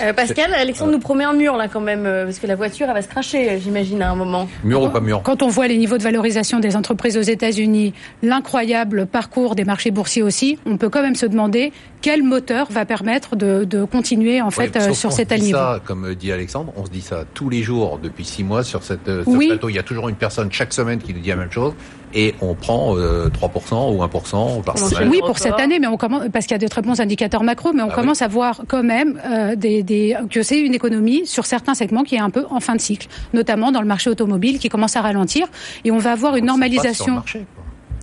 Euh, 0.02 0.12
Pascal, 0.14 0.54
Alexandre 0.54 0.92
nous 0.92 1.00
promet 1.00 1.24
un 1.24 1.34
mur 1.34 1.56
là 1.56 1.68
quand 1.68 1.80
même, 1.80 2.06
euh, 2.06 2.26
parce 2.26 2.40
que 2.40 2.48
la 2.48 2.56
voiture 2.56 2.88
elle 2.88 2.94
va 2.96 3.02
se 3.02 3.08
cracher, 3.08 3.50
euh, 3.50 3.58
j'imagine, 3.64 4.02
à 4.02 4.12
un 4.12 4.16
moment. 4.16 4.48
Mur 4.64 4.84
ou 4.84 4.90
pas 4.90 5.00
mur 5.00 5.22
Quand 5.24 5.42
on 5.42 5.48
voit 5.48 5.68
les 5.68 5.78
niveaux 5.78 5.98
de 5.98 6.04
valorisation 6.04 6.60
des 6.60 6.76
entreprises 6.76 7.18
aux 7.18 7.22
États-Unis, 7.22 7.94
l'incroyable 8.22 9.06
parcours 9.06 9.56
des 9.56 9.64
marchés 9.64 9.92
boursiers 9.92 10.22
aussi, 10.24 10.60
on 10.66 10.78
peut 10.78 10.90
quand 10.90 11.02
même 11.02 11.16
se 11.16 11.26
demander 11.26 11.72
quel 12.02 12.24
moteur 12.24 12.68
va 12.70 12.86
permettre 12.86 13.36
de, 13.36 13.64
de 13.64 13.84
continuer 13.86 14.42
en 14.42 14.52
fait 14.52 14.76
Ouais, 14.76 14.90
euh, 14.90 14.94
sur 14.94 15.12
cet 15.14 15.30
se 15.32 15.36
dit 15.36 15.42
niveau. 15.46 15.58
ça, 15.58 15.80
comme 15.86 16.14
dit 16.14 16.32
Alexandre, 16.32 16.74
on 16.76 16.86
se 16.86 16.92
dit 16.92 17.02
ça 17.02 17.24
tous 17.34 17.50
les 17.50 17.64
jours 17.64 17.98
depuis 18.02 18.26
six 18.26 18.44
mois 18.44 18.64
sur 18.64 18.84
cette 18.84 19.08
euh, 19.08 19.24
ce 19.24 19.30
Oui. 19.30 19.48
plateau. 19.48 19.70
Il 19.70 19.76
y 19.76 19.80
a 19.80 19.84
toujours 19.84 20.10
une 20.10 20.16
personne 20.16 20.52
chaque 20.52 20.74
semaine 20.74 21.00
qui 21.00 21.14
nous 21.14 21.20
dit 21.22 21.30
la 21.30 21.36
même 21.38 21.52
chose 21.52 21.74
et 22.16 22.34
on 22.42 22.56
prend 22.56 22.98
euh, 22.98 23.30
3% 23.30 23.94
ou 23.94 24.02
1% 24.02 24.64
par 24.64 24.78
semaine. 24.78 25.10
Oui, 25.10 25.20
pour 25.26 25.38
cette 25.38 25.60
année, 25.60 25.80
mais 25.80 25.88
on 25.88 25.98
commence 25.98 26.24
parce 26.32 26.46
qu'il 26.46 26.54
y 26.54 26.56
a 26.56 26.60
de 26.60 26.68
très 26.68 26.82
bons 26.82 27.00
indicateurs 27.00 27.44
macro, 27.44 27.74
mais 27.74 27.84
on 27.84 27.90
Ah 27.92 27.96
commence 27.96 28.22
à 28.22 28.28
voir 28.28 28.62
quand 28.68 28.84
même 28.84 29.22
euh, 29.26 29.56
des, 29.56 29.84
des, 29.84 30.16
que 30.32 30.42
c'est 30.42 30.60
une 30.60 30.74
économie 30.74 31.28
sur 31.28 31.46
certains 31.46 31.74
segments 31.74 32.04
qui 32.04 32.16
est 32.16 32.20
un 32.20 32.30
peu 32.30 32.46
en 32.50 32.62
fin 32.62 32.76
de 32.76 32.82
cycle, 32.82 33.08
notamment 33.34 33.72
dans 33.72 33.82
le 33.82 33.88
marché 33.88 34.10
automobile 34.10 34.60
qui 34.60 34.70
commence 34.70 34.96
à 34.96 35.02
ralentir, 35.02 35.48
et 35.84 35.92
on 35.92 35.98
va 35.98 36.14
avoir 36.14 36.38
une 36.38 36.50
On 36.50 36.56
le 36.58 36.62
sent 36.64 36.70
pas 36.70 36.94
sur 36.94 37.08
le 37.08 37.12
normalisation. 37.12 37.24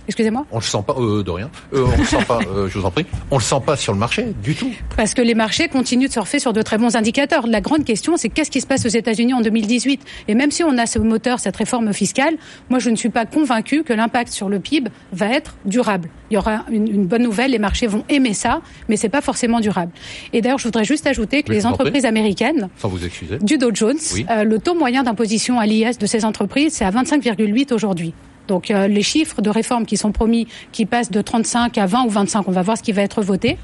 Excusez-moi. 0.07 0.45
On 0.51 0.57
le 0.57 0.63
sent 0.63 0.83
pas, 0.85 0.95
euh, 0.99 1.23
de 1.23 1.31
rien. 1.31 1.49
Euh, 1.73 1.85
on 1.93 1.97
le 1.97 2.03
sent 2.03 2.23
pas, 2.27 2.39
euh, 2.55 2.67
je 2.67 2.77
vous 2.77 2.85
en 2.85 2.91
prie. 2.91 3.05
On 3.31 3.37
le 3.37 3.43
sent 3.43 3.61
pas 3.65 3.75
sur 3.75 3.93
le 3.93 3.99
marché 3.99 4.27
du 4.43 4.53
tout. 4.55 4.69
Parce 4.97 5.13
que 5.13 5.21
les 5.21 5.33
marchés 5.35 5.67
continuent 5.69 6.07
de 6.07 6.11
surfer 6.11 6.39
sur 6.39 6.51
de 6.53 6.61
très 6.61 6.77
bons 6.77 6.95
indicateurs. 6.95 7.47
La 7.47 7.61
grande 7.61 7.85
question, 7.85 8.17
c'est 8.17 8.29
qu'est-ce 8.29 8.51
qui 8.51 8.59
se 8.61 8.67
passe 8.67 8.85
aux 8.85 8.89
États-Unis 8.89 9.33
en 9.33 9.41
2018 9.41 10.01
Et 10.27 10.35
même 10.35 10.51
si 10.51 10.63
on 10.63 10.77
a 10.77 10.85
ce 10.85 10.99
moteur, 10.99 11.39
cette 11.39 11.55
réforme 11.55 11.93
fiscale, 11.93 12.35
moi 12.69 12.79
je 12.79 12.89
ne 12.89 12.95
suis 12.95 13.09
pas 13.09 13.25
convaincu 13.25 13.83
que 13.83 13.93
l'impact 13.93 14.31
sur 14.33 14.49
le 14.49 14.59
PIB 14.59 14.89
va 15.13 15.27
être 15.29 15.55
durable. 15.65 16.09
Il 16.29 16.33
y 16.33 16.37
aura 16.37 16.65
une, 16.71 16.87
une 16.87 17.05
bonne 17.05 17.23
nouvelle, 17.23 17.51
les 17.51 17.59
marchés 17.59 17.87
vont 17.87 18.03
aimer 18.09 18.33
ça, 18.33 18.61
mais 18.89 18.97
c'est 18.97 19.09
pas 19.09 19.21
forcément 19.21 19.59
durable. 19.59 19.91
Et 20.33 20.41
d'ailleurs, 20.41 20.57
je 20.57 20.65
voudrais 20.65 20.83
juste 20.83 21.07
ajouter 21.07 21.43
que 21.43 21.49
Mais 21.49 21.55
les 21.57 21.65
entreprises 21.65 22.05
américaines 22.05 22.69
Sans 22.77 22.89
vous 22.89 23.05
excuser. 23.05 23.37
du 23.39 23.57
Dow 23.57 23.69
Jones, 23.73 23.97
Oui. 24.13 24.25
euh, 24.29 24.43
le 24.43 24.59
taux 24.59 24.73
moyen 24.75 25.03
d'imposition 25.03 25.59
à 25.59 25.65
l'IS 25.65 25.97
de 25.97 26.05
ces 26.05 26.25
entreprises, 26.25 26.73
c'est 26.73 26.85
à 26.85 26.91
25,8 26.91 27.73
aujourd'hui. 27.73 28.13
Donc 28.47 28.71
euh, 28.71 28.87
les 28.87 29.03
chiffres 29.03 29.41
de 29.41 29.49
réforme 29.49 29.85
qui 29.85 29.97
sont 29.97 30.11
promis, 30.11 30.47
qui 30.71 30.85
passent 30.85 31.11
de 31.11 31.21
35 31.21 31.77
à 31.77 31.85
20 31.85 32.05
ou 32.05 32.09
25, 32.09 32.47
on 32.47 32.51
va 32.51 32.61
voir 32.61 32.77
ce 32.77 32.83
qui 32.83 32.91
va 32.91 33.01
être 33.01 33.21
voté. 33.21 33.57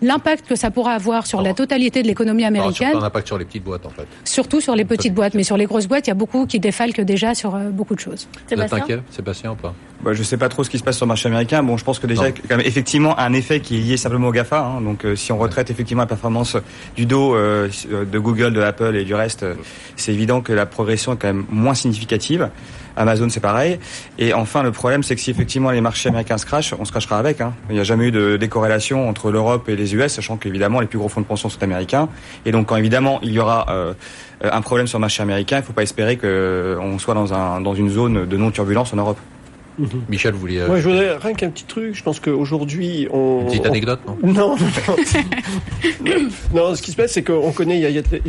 L'impact 0.00 0.46
que 0.46 0.56
ça 0.56 0.70
pourra 0.70 0.92
avoir 0.92 1.26
sur 1.26 1.42
la 1.42 1.54
totalité 1.54 2.02
de 2.02 2.06
l'économie 2.08 2.44
américaine, 2.44 2.90
surtout 2.90 3.04
un 3.04 3.06
impact 3.06 3.26
sur 3.26 3.38
les 3.38 3.44
petites 3.44 3.64
boîtes 3.64 3.86
en 3.86 3.90
fait. 3.90 4.06
surtout 4.24 4.60
sur 4.60 4.74
les 4.74 4.84
petites 4.84 5.14
boîtes, 5.14 5.34
mais 5.34 5.44
sur 5.44 5.56
les 5.56 5.66
grosses 5.66 5.86
boîtes, 5.86 6.06
il 6.06 6.10
y 6.10 6.12
a 6.12 6.14
beaucoup 6.14 6.46
qui 6.46 6.60
défalquent 6.60 7.02
déjà 7.02 7.34
sur 7.34 7.54
euh, 7.54 7.70
beaucoup 7.70 7.94
de 7.94 8.00
choses. 8.00 8.28
Vous 8.32 8.54
êtes 8.54 8.68
Sébastien 8.68 9.02
Sébastien 9.10 9.52
ou 9.52 9.56
pas? 9.56 9.74
Bah, 10.02 10.12
je 10.14 10.22
sais 10.24 10.36
pas 10.36 10.48
trop 10.48 10.64
ce 10.64 10.70
qui 10.70 10.78
se 10.78 10.82
passe 10.82 10.96
sur 10.96 11.06
le 11.06 11.08
marché 11.08 11.28
américain. 11.28 11.62
Bon, 11.62 11.76
je 11.76 11.84
pense 11.84 12.00
que 12.00 12.08
déjà, 12.08 12.24
Non. 12.28 12.34
quand 12.48 12.56
même 12.56 12.66
effectivement 12.66 13.16
un 13.20 13.32
effet 13.32 13.60
qui 13.60 13.76
est 13.76 13.80
lié 13.80 13.96
simplement 13.96 14.28
au 14.28 14.32
GAFA. 14.32 14.58
hein. 14.60 14.80
Donc, 14.80 15.04
euh, 15.04 15.14
si 15.14 15.30
on 15.30 15.38
retraite 15.38 15.70
effectivement 15.70 16.02
la 16.02 16.08
performance 16.08 16.56
du 16.96 17.06
dos 17.06 17.36
euh, 17.36 17.68
de 17.90 18.18
Google, 18.18 18.52
de 18.52 18.60
Apple 18.60 18.96
et 18.96 19.04
du 19.04 19.14
reste, 19.14 19.44
euh, 19.44 19.54
c'est 19.94 20.12
évident 20.12 20.40
que 20.40 20.52
la 20.52 20.66
progression 20.66 21.12
est 21.12 21.16
quand 21.16 21.28
même 21.28 21.44
moins 21.50 21.74
significative. 21.74 22.48
Amazon, 22.96 23.28
c'est 23.30 23.40
pareil. 23.40 23.78
Et 24.18 24.34
enfin, 24.34 24.62
le 24.64 24.72
problème, 24.72 25.02
c'est 25.04 25.14
que 25.14 25.20
si 25.20 25.30
effectivement 25.30 25.70
les 25.70 25.80
marchés 25.80 26.08
américains 26.08 26.36
se 26.36 26.44
crachent, 26.46 26.74
on 26.78 26.84
se 26.84 26.90
crachera 26.90 27.18
avec. 27.18 27.40
hein. 27.40 27.54
Il 27.70 27.74
n'y 27.76 27.80
a 27.80 27.84
jamais 27.84 28.08
eu 28.08 28.10
de 28.10 28.36
décorrélation 28.36 29.08
entre 29.08 29.30
l'Europe 29.30 29.68
et 29.68 29.76
les 29.76 29.94
US, 29.94 30.12
sachant 30.12 30.36
qu'évidemment, 30.36 30.80
les 30.80 30.86
plus 30.88 30.98
gros 30.98 31.08
fonds 31.08 31.20
de 31.22 31.26
pension 31.26 31.48
sont 31.48 31.62
américains. 31.62 32.08
Et 32.44 32.50
donc, 32.52 32.66
quand 32.66 32.76
évidemment, 32.76 33.18
il 33.22 33.32
y 33.32 33.38
aura 33.38 33.66
euh, 33.70 33.94
un 34.42 34.60
problème 34.62 34.88
sur 34.88 34.98
le 34.98 35.02
marché 35.02 35.22
américain, 35.22 35.56
il 35.56 35.60
ne 35.60 35.64
faut 35.64 35.72
pas 35.72 35.84
espérer 35.84 36.16
qu'on 36.18 36.98
soit 36.98 37.14
dans, 37.14 37.32
un, 37.32 37.60
dans 37.60 37.74
une 37.74 37.88
zone 37.88 38.26
de 38.26 38.36
non-turbulence 38.36 38.92
en 38.92 38.96
Europe. 38.96 39.18
Michel, 40.08 40.32
vous 40.34 40.40
vouliez 40.40 40.58
euh, 40.58 40.66
Moi, 40.68 40.78
je 40.80 40.88
voudrais 40.88 41.16
rien 41.16 41.34
qu'un 41.34 41.50
petit 41.50 41.64
truc. 41.64 41.94
Je 41.94 42.02
pense 42.02 42.20
qu'aujourd'hui, 42.20 43.08
on. 43.10 43.40
une 43.42 43.46
petite 43.46 43.62
on- 43.66 43.70
anecdote, 43.70 44.00
non 44.06 44.16
Non, 44.22 44.56
non. 44.56 44.96
non, 46.54 46.74
ce 46.74 46.82
qui 46.82 46.90
se 46.90 46.96
passe, 46.96 47.12
c'est 47.12 47.22
qu'on 47.22 47.52
connaît 47.52 47.82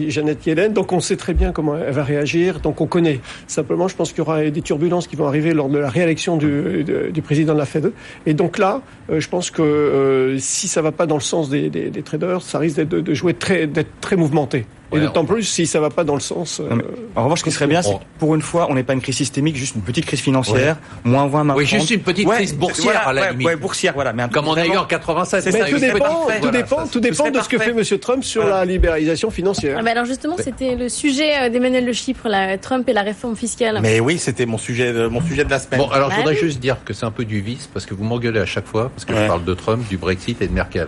Janet 0.10 0.46
Yellen, 0.46 0.74
donc 0.74 0.91
on 0.91 1.00
sait 1.00 1.16
très 1.18 1.34
bien 1.34 1.52
comment 1.52 1.78
elle 1.78 1.94
va 1.94 2.04
réagir, 2.04 2.60
donc 2.60 2.82
on 2.82 2.88
connaît. 2.88 3.20
Simplement, 3.48 3.88
je 3.88 3.96
pense 3.96 4.10
qu'il 4.12 4.20
y 4.20 4.22
aura 4.22 4.44
des 4.50 4.62
turbulences 4.62 5.08
qui 5.08 5.16
vont 5.16 5.28
arriver 5.28 5.54
lors 5.54 5.70
de 5.70 5.78
la 5.78 5.89
réélection 5.89 6.38
du, 6.38 6.84
de- 6.84 7.10
du 7.12 7.22
président 7.22 7.54
de 7.54 7.60
la 7.60 7.66
Fed. 7.66 7.91
Et 8.26 8.34
donc 8.34 8.58
là, 8.58 8.82
euh, 9.10 9.20
je 9.20 9.30
pense 9.30 9.52
que 9.52 9.62
euh, 9.62 10.38
si 10.39 10.68
ça 10.68 10.82
va 10.82 10.91
pas 10.91 11.06
dans 11.06 11.16
le 11.16 11.22
sens 11.22 11.50
des, 11.50 11.70
des- 11.70 11.89
des 11.89 12.02
traders, 12.04 12.41
ça 12.41 12.60
risque 12.60 12.78
d'être- 12.78 12.89
de, 12.89 13.02
de 13.02 13.14
jouer 13.14 13.34
très, 13.34 13.68
d'être 13.68 13.91
très 14.02 14.16
mouvementé. 14.16 14.66
Et 14.94 14.98
Ouais, 14.98 15.02
d'autant 15.02 15.22
on- 15.22 15.26
plus 15.26 15.44
si 15.44 15.66
ça 15.66 15.80
va 15.80 15.89
pas 15.89 16.04
dans 16.04 16.14
le 16.14 16.20
sens. 16.20 16.60
euh, 16.60 16.68
mais 16.76 16.84
En 17.16 17.24
revanche, 17.24 17.39
ce 17.39 17.44
qui 17.46 17.52
serait 17.52 17.68
bien, 17.68 17.82
c'est 17.82 17.94
que 17.94 18.00
pour 18.20 18.36
une 18.36 18.41
fois, 18.41 18.68
on 18.70 18.76
n'est 18.76 18.84
pas 18.84 18.94
une 18.94 19.02
crise 19.02 19.16
systémique, 19.18 19.56
juste 19.56 19.76
une 19.76 19.82
petite 19.82 20.06
crise 20.06 20.20
financière, 20.20 20.78
moins 21.04 21.28
20, 21.28 21.44
moins 21.44 21.56
Oui, 21.56 21.66
30. 21.66 21.80
juste 21.80 21.91
une 21.91 22.02
petite 22.02 22.28
crise 22.30 22.56
boursière, 22.56 22.84
voilà, 22.86 23.00
à 23.08 23.14
la 23.14 23.22
ouais, 23.22 23.32
limite. 23.32 23.48
Ouais, 23.48 23.56
boursière, 23.56 23.94
voilà. 23.96 24.14
Mais 24.14 24.24
un 24.24 24.30
Comme 24.30 24.48
on 24.48 24.54
a 24.54 24.66
eu 24.66 24.78
en 24.78 24.86
87. 24.86 25.41
C'est 25.44 25.52
ça 25.52 25.58
Mais 25.58 25.64
a 25.64 25.70
tout 25.70 25.80
dépend, 25.80 25.98
tout 26.06 26.16
voilà, 26.39 26.52
dépend, 26.52 26.86
ça, 26.86 26.91
tout 26.91 27.00
dépend 27.00 27.16
serait 27.16 27.32
de 27.32 27.39
ce 27.41 27.50
que 27.50 27.58
fait 27.58 27.74
Monsieur 27.74 27.98
Trump 27.98 28.24
sur 28.24 28.41
Voilà. 28.44 28.58
la 28.60 28.66
libéralisation 28.66 29.30
financière. 29.32 29.78
Ah, 29.80 29.84
bah 29.84 29.91
alors 29.91 30.06
justement, 30.06 30.36
c'était 30.38 30.76
le 30.76 30.89
sujet 30.89 31.32
euh, 31.41 31.50
d'Emmanuel 31.50 31.86
Le 31.86 31.94
Chypre, 31.94 32.28
là, 32.28 32.58
Trump 32.58 32.88
et 32.88 32.94
la 32.94 33.02
réforme 33.02 33.36
fiscale. 33.36 33.80
Mais 33.82 34.00
oui, 34.00 34.18
c'était 34.20 34.46
mon 34.46 34.58
sujet, 34.58 34.94
de, 34.94 35.08
mon 35.08 35.22
sujet 35.22 35.44
de 35.46 35.50
la 35.50 35.60
semaine. 35.60 35.80
Bon, 35.80 35.89
alors 35.89 36.12
je 36.12 36.18
voudrais 36.18 36.34
oui. 36.34 36.39
juste 36.39 36.60
dire 36.60 36.78
que 36.86 36.94
c'est 36.94 37.06
un 37.06 37.12
peu 37.12 37.26
du 37.26 37.41
vice 37.41 37.68
parce 37.74 37.86
que 37.86 37.94
vous 37.94 38.04
m'engueulez 38.04 38.39
à 38.39 38.46
chaque 38.46 38.68
fois 38.68 38.91
parce 38.94 39.06
que 39.06 39.14
je 39.14 39.20
Ouais. 39.20 39.28
parle 39.28 39.44
de 39.44 39.54
Trump, 39.54 39.88
du 39.89 39.98
Brexit 39.98 40.41
et 40.41 40.48
de 40.48 40.54
Merkel. 40.54 40.88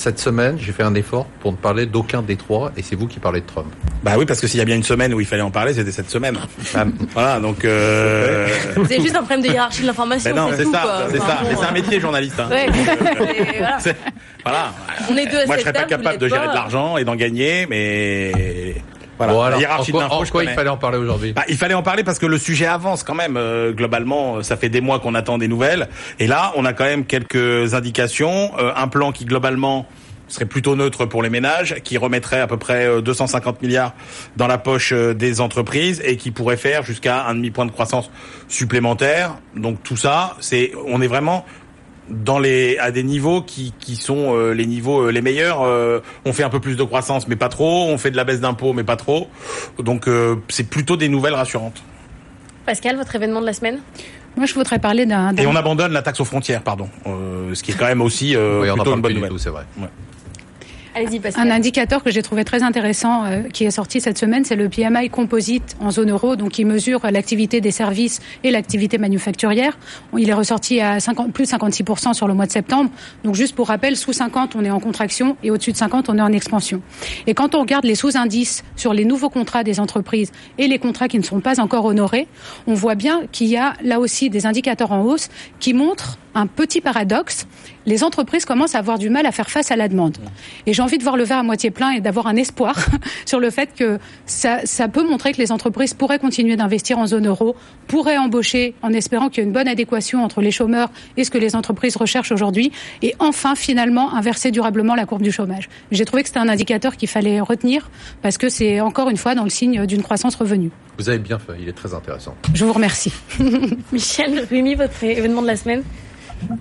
Cette 0.00 0.18
semaine, 0.18 0.56
j'ai 0.58 0.72
fait 0.72 0.82
un 0.82 0.94
effort 0.94 1.26
pour 1.40 1.52
ne 1.52 1.58
parler 1.58 1.84
d'aucun 1.84 2.22
des 2.22 2.36
trois 2.36 2.72
et 2.74 2.80
c'est 2.82 2.96
vous 2.96 3.06
qui 3.06 3.18
parlez 3.20 3.42
de 3.42 3.46
Trump. 3.46 3.66
Bah 4.02 4.12
oui, 4.16 4.24
parce 4.24 4.40
que 4.40 4.46
s'il 4.46 4.56
y 4.56 4.62
a 4.62 4.64
bien 4.64 4.76
une 4.76 4.82
semaine 4.82 5.12
où 5.12 5.20
il 5.20 5.26
fallait 5.26 5.42
en 5.42 5.50
parler, 5.50 5.74
c'était 5.74 5.92
cette 5.92 6.08
semaine. 6.08 6.38
Ah, 6.74 6.86
voilà, 7.12 7.38
donc. 7.38 7.66
Euh... 7.66 8.48
C'est 8.88 9.02
juste 9.02 9.14
un 9.14 9.18
problème 9.18 9.42
de 9.42 9.48
hiérarchie 9.48 9.82
de 9.82 9.88
l'information. 9.88 10.30
Ben 10.30 10.36
non, 10.40 10.48
c'est 10.56 10.64
ça, 10.64 11.06
c'est 11.10 11.18
Enfin, 11.20 11.28
ça. 11.28 11.42
bon, 11.42 11.48
Mais 11.50 11.56
c'est 11.56 11.66
un 11.66 11.72
métier 11.72 12.00
journaliste. 12.00 12.40
Hein. 12.40 12.48
Ouais, 12.50 12.66
voilà. 13.58 13.78
Voilà. 14.42 14.72
On 15.10 15.16
est 15.18 15.26
deux 15.26 15.40
à 15.40 15.44
Moi, 15.46 15.56
je 15.58 15.64
cette 15.64 15.74
serais 15.76 15.82
pas 15.82 15.88
capable 15.88 16.16
de 16.18 16.28
gérer 16.28 16.46
pas. 16.46 16.48
de 16.48 16.54
l'argent 16.54 16.96
et 16.96 17.04
d'en 17.04 17.14
gagner, 17.14 17.66
mais 17.68 18.69
voilà. 19.26 19.32
Bon, 19.32 19.40
la 19.40 19.46
alors, 19.46 19.60
hiérarchie 19.60 19.90
en 19.90 19.94
quoi, 19.94 20.02
de 20.04 20.08
l'info, 20.08 20.22
en 20.22 20.24
je 20.24 20.32
quoi 20.32 20.44
il 20.44 20.50
fallait 20.50 20.70
en 20.70 20.76
parler 20.76 20.98
aujourd'hui 20.98 21.32
Bah, 21.32 21.44
il 21.48 21.56
fallait 21.56 21.74
en 21.74 21.82
parler 21.82 22.04
parce 22.04 22.18
que 22.18 22.26
le 22.26 22.38
sujet 22.38 22.66
avance 22.66 23.02
quand 23.02 23.14
même. 23.14 23.36
Euh, 23.36 23.72
globalement, 23.72 24.42
ça 24.42 24.56
fait 24.56 24.68
des 24.68 24.80
mois 24.80 24.98
qu'on 24.98 25.14
attend 25.14 25.38
des 25.38 25.48
nouvelles. 25.48 25.88
Et 26.18 26.26
là, 26.26 26.52
on 26.56 26.64
a 26.64 26.72
quand 26.72 26.84
même 26.84 27.04
quelques 27.04 27.74
indications. 27.74 28.52
Euh, 28.58 28.72
un 28.74 28.88
plan 28.88 29.12
qui, 29.12 29.24
globalement, 29.24 29.86
serait 30.32 30.46
plutôt 30.46 30.76
neutre 30.76 31.06
pour 31.06 31.22
les 31.22 31.30
ménages, 31.30 31.76
qui 31.84 31.98
remettrait 31.98 32.40
à 32.40 32.46
peu 32.46 32.56
près 32.56 32.86
euh, 32.86 33.00
250 33.00 33.62
milliards 33.62 33.92
dans 34.36 34.46
la 34.46 34.58
poche 34.58 34.92
euh, 34.92 35.14
des 35.14 35.40
entreprises 35.40 36.00
et 36.04 36.16
qui 36.16 36.30
pourrait 36.30 36.56
faire 36.56 36.84
jusqu'à 36.84 37.26
un 37.26 37.34
demi-point 37.34 37.66
de 37.66 37.70
croissance 37.70 38.10
supplémentaire. 38.48 39.36
Donc 39.56 39.82
tout 39.82 39.96
ça, 39.96 40.36
c'est, 40.40 40.72
on 40.86 41.02
est 41.02 41.06
vraiment 41.06 41.44
dans 42.10 42.38
les 42.38 42.76
à 42.78 42.90
des 42.90 43.02
niveaux 43.02 43.40
qui 43.42 43.72
qui 43.78 43.96
sont 43.96 44.34
euh, 44.34 44.52
les 44.52 44.66
niveaux 44.66 45.02
euh, 45.06 45.10
les 45.12 45.22
meilleurs 45.22 45.62
Euh, 45.62 46.00
on 46.24 46.32
fait 46.32 46.42
un 46.42 46.48
peu 46.50 46.60
plus 46.60 46.76
de 46.76 46.82
croissance 46.82 47.28
mais 47.28 47.36
pas 47.36 47.48
trop 47.48 47.86
on 47.88 47.98
fait 47.98 48.10
de 48.10 48.16
la 48.16 48.24
baisse 48.24 48.40
d'impôts 48.40 48.72
mais 48.72 48.84
pas 48.84 48.96
trop 48.96 49.28
donc 49.78 50.08
euh, 50.08 50.36
c'est 50.48 50.68
plutôt 50.68 50.96
des 50.96 51.08
nouvelles 51.08 51.34
rassurantes 51.34 51.82
Pascal, 52.66 52.96
votre 52.96 53.14
événement 53.16 53.40
de 53.40 53.46
la 53.46 53.52
semaine? 53.52 53.80
Moi, 54.36 54.46
je 54.46 54.54
voudrais 54.54 54.78
parler 54.78 55.06
d'un. 55.06 55.34
et 55.36 55.46
on 55.46 55.56
abandonne 55.56 55.92
la 55.92 56.02
taxe 56.02 56.20
aux 56.20 56.24
frontières 56.24 56.62
pardon 56.62 56.88
euh, 57.06 57.54
ce 57.54 57.62
qui 57.62 57.72
est 57.72 57.74
quand 57.74 57.86
même 57.86 58.02
aussi 58.02 58.36
euh, 58.36 58.60
Oui, 58.62 58.70
plutôt 58.70 58.94
une 58.94 59.00
bonne 59.00 59.12
du 59.12 59.16
nouvelle 59.16 59.30
tout, 59.30 59.38
c'est 59.38 59.50
vrai. 59.50 59.64
Pascal. 59.76 59.88
Un 61.36 61.50
indicateur 61.50 62.02
que 62.02 62.10
j'ai 62.10 62.22
trouvé 62.22 62.44
très 62.44 62.62
intéressant 62.62 63.24
euh, 63.24 63.42
qui 63.42 63.64
est 63.64 63.70
sorti 63.70 64.00
cette 64.00 64.18
semaine, 64.18 64.44
c'est 64.44 64.56
le 64.56 64.68
PMI 64.68 65.08
composite 65.08 65.76
en 65.80 65.90
zone 65.90 66.10
euro, 66.10 66.36
donc 66.36 66.50
qui 66.50 66.64
mesure 66.64 67.00
l'activité 67.10 67.60
des 67.60 67.70
services 67.70 68.20
et 68.42 68.50
l'activité 68.50 68.98
manufacturière. 68.98 69.78
Il 70.16 70.28
est 70.28 70.34
ressorti 70.34 70.80
à 70.80 70.98
50, 70.98 71.32
plus 71.32 71.44
de 71.44 71.50
56% 71.50 72.14
sur 72.14 72.26
le 72.26 72.34
mois 72.34 72.46
de 72.46 72.52
septembre. 72.52 72.90
Donc 73.24 73.34
juste 73.34 73.54
pour 73.54 73.68
rappel, 73.68 73.96
sous 73.96 74.12
50, 74.12 74.56
on 74.56 74.64
est 74.64 74.70
en 74.70 74.80
contraction 74.80 75.36
et 75.42 75.50
au-dessus 75.50 75.72
de 75.72 75.76
50, 75.76 76.08
on 76.08 76.18
est 76.18 76.22
en 76.22 76.32
expansion. 76.32 76.82
Et 77.26 77.34
quand 77.34 77.54
on 77.54 77.60
regarde 77.60 77.84
les 77.84 77.94
sous-indices 77.94 78.64
sur 78.76 78.92
les 78.92 79.04
nouveaux 79.04 79.30
contrats 79.30 79.64
des 79.64 79.80
entreprises 79.80 80.32
et 80.58 80.66
les 80.66 80.78
contrats 80.78 81.08
qui 81.08 81.18
ne 81.18 81.24
sont 81.24 81.40
pas 81.40 81.60
encore 81.60 81.84
honorés, 81.84 82.26
on 82.66 82.74
voit 82.74 82.96
bien 82.96 83.22
qu'il 83.30 83.46
y 83.46 83.56
a 83.56 83.74
là 83.82 84.00
aussi 84.00 84.30
des 84.30 84.46
indicateurs 84.46 84.92
en 84.92 85.02
hausse 85.02 85.28
qui 85.60 85.72
montrent 85.74 86.18
un 86.34 86.46
petit 86.46 86.80
paradoxe. 86.80 87.46
Les 87.90 88.04
entreprises 88.04 88.44
commencent 88.44 88.76
à 88.76 88.78
avoir 88.78 88.98
du 88.98 89.10
mal 89.10 89.26
à 89.26 89.32
faire 89.32 89.50
face 89.50 89.72
à 89.72 89.76
la 89.76 89.88
demande. 89.88 90.16
Et 90.66 90.72
j'ai 90.72 90.80
envie 90.80 90.96
de 90.96 91.02
voir 91.02 91.16
le 91.16 91.24
verre 91.24 91.38
à 91.38 91.42
moitié 91.42 91.72
plein 91.72 91.90
et 91.90 92.00
d'avoir 92.00 92.28
un 92.28 92.36
espoir 92.36 92.76
sur 93.26 93.40
le 93.40 93.50
fait 93.50 93.74
que 93.76 93.98
ça, 94.26 94.60
ça 94.64 94.86
peut 94.86 95.02
montrer 95.02 95.32
que 95.32 95.38
les 95.38 95.50
entreprises 95.50 95.92
pourraient 95.92 96.20
continuer 96.20 96.54
d'investir 96.56 96.98
en 96.98 97.08
zone 97.08 97.26
euro, 97.26 97.56
pourraient 97.88 98.16
embaucher 98.16 98.74
en 98.82 98.92
espérant 98.92 99.28
qu'il 99.28 99.38
y 99.38 99.40
ait 99.44 99.48
une 99.48 99.52
bonne 99.52 99.66
adéquation 99.66 100.22
entre 100.22 100.40
les 100.40 100.52
chômeurs 100.52 100.88
et 101.16 101.24
ce 101.24 101.32
que 101.32 101.38
les 101.38 101.56
entreprises 101.56 101.96
recherchent 101.96 102.30
aujourd'hui, 102.30 102.70
et 103.02 103.16
enfin 103.18 103.56
finalement 103.56 104.14
inverser 104.14 104.52
durablement 104.52 104.94
la 104.94 105.04
courbe 105.04 105.22
du 105.22 105.32
chômage. 105.32 105.68
J'ai 105.90 106.04
trouvé 106.04 106.22
que 106.22 106.28
c'était 106.28 106.38
un 106.38 106.48
indicateur 106.48 106.96
qu'il 106.96 107.08
fallait 107.08 107.40
retenir 107.40 107.90
parce 108.22 108.38
que 108.38 108.48
c'est 108.48 108.80
encore 108.80 109.10
une 109.10 109.16
fois 109.16 109.34
dans 109.34 109.44
le 109.44 109.50
signe 109.50 109.84
d'une 109.86 110.04
croissance 110.04 110.36
revenue. 110.36 110.70
Vous 110.96 111.08
avez 111.08 111.18
bien 111.18 111.40
fait, 111.40 111.54
il 111.60 111.68
est 111.68 111.72
très 111.72 111.92
intéressant. 111.92 112.36
Je 112.54 112.64
vous 112.64 112.72
remercie. 112.72 113.12
Michel, 113.92 114.46
Rumi, 114.48 114.76
votre 114.76 115.02
événement 115.02 115.42
de 115.42 115.48
la 115.48 115.56
semaine? 115.56 115.82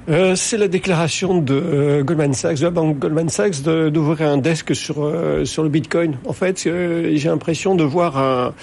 Euh, 0.09 0.35
c'est 0.35 0.57
la 0.57 0.67
déclaration 0.67 1.39
de 1.41 1.53
euh, 1.53 2.03
Goldman 2.03 2.33
Sachs, 2.33 2.57
de 2.59 2.63
la 2.63 2.69
banque 2.69 2.99
Goldman 2.99 3.29
Sachs, 3.29 3.61
de- 3.61 3.89
d'ouvrir 3.89 4.27
un 4.27 4.37
desk 4.37 4.75
sur 4.75 5.03
euh, 5.03 5.45
sur 5.45 5.63
le 5.63 5.69
Bitcoin. 5.69 6.15
En 6.25 6.33
fait, 6.33 6.63
euh, 6.67 7.11
j'ai 7.15 7.29
l'impression 7.29 7.75
de 7.75 7.83
voir 7.83 8.17
un, 8.17 8.53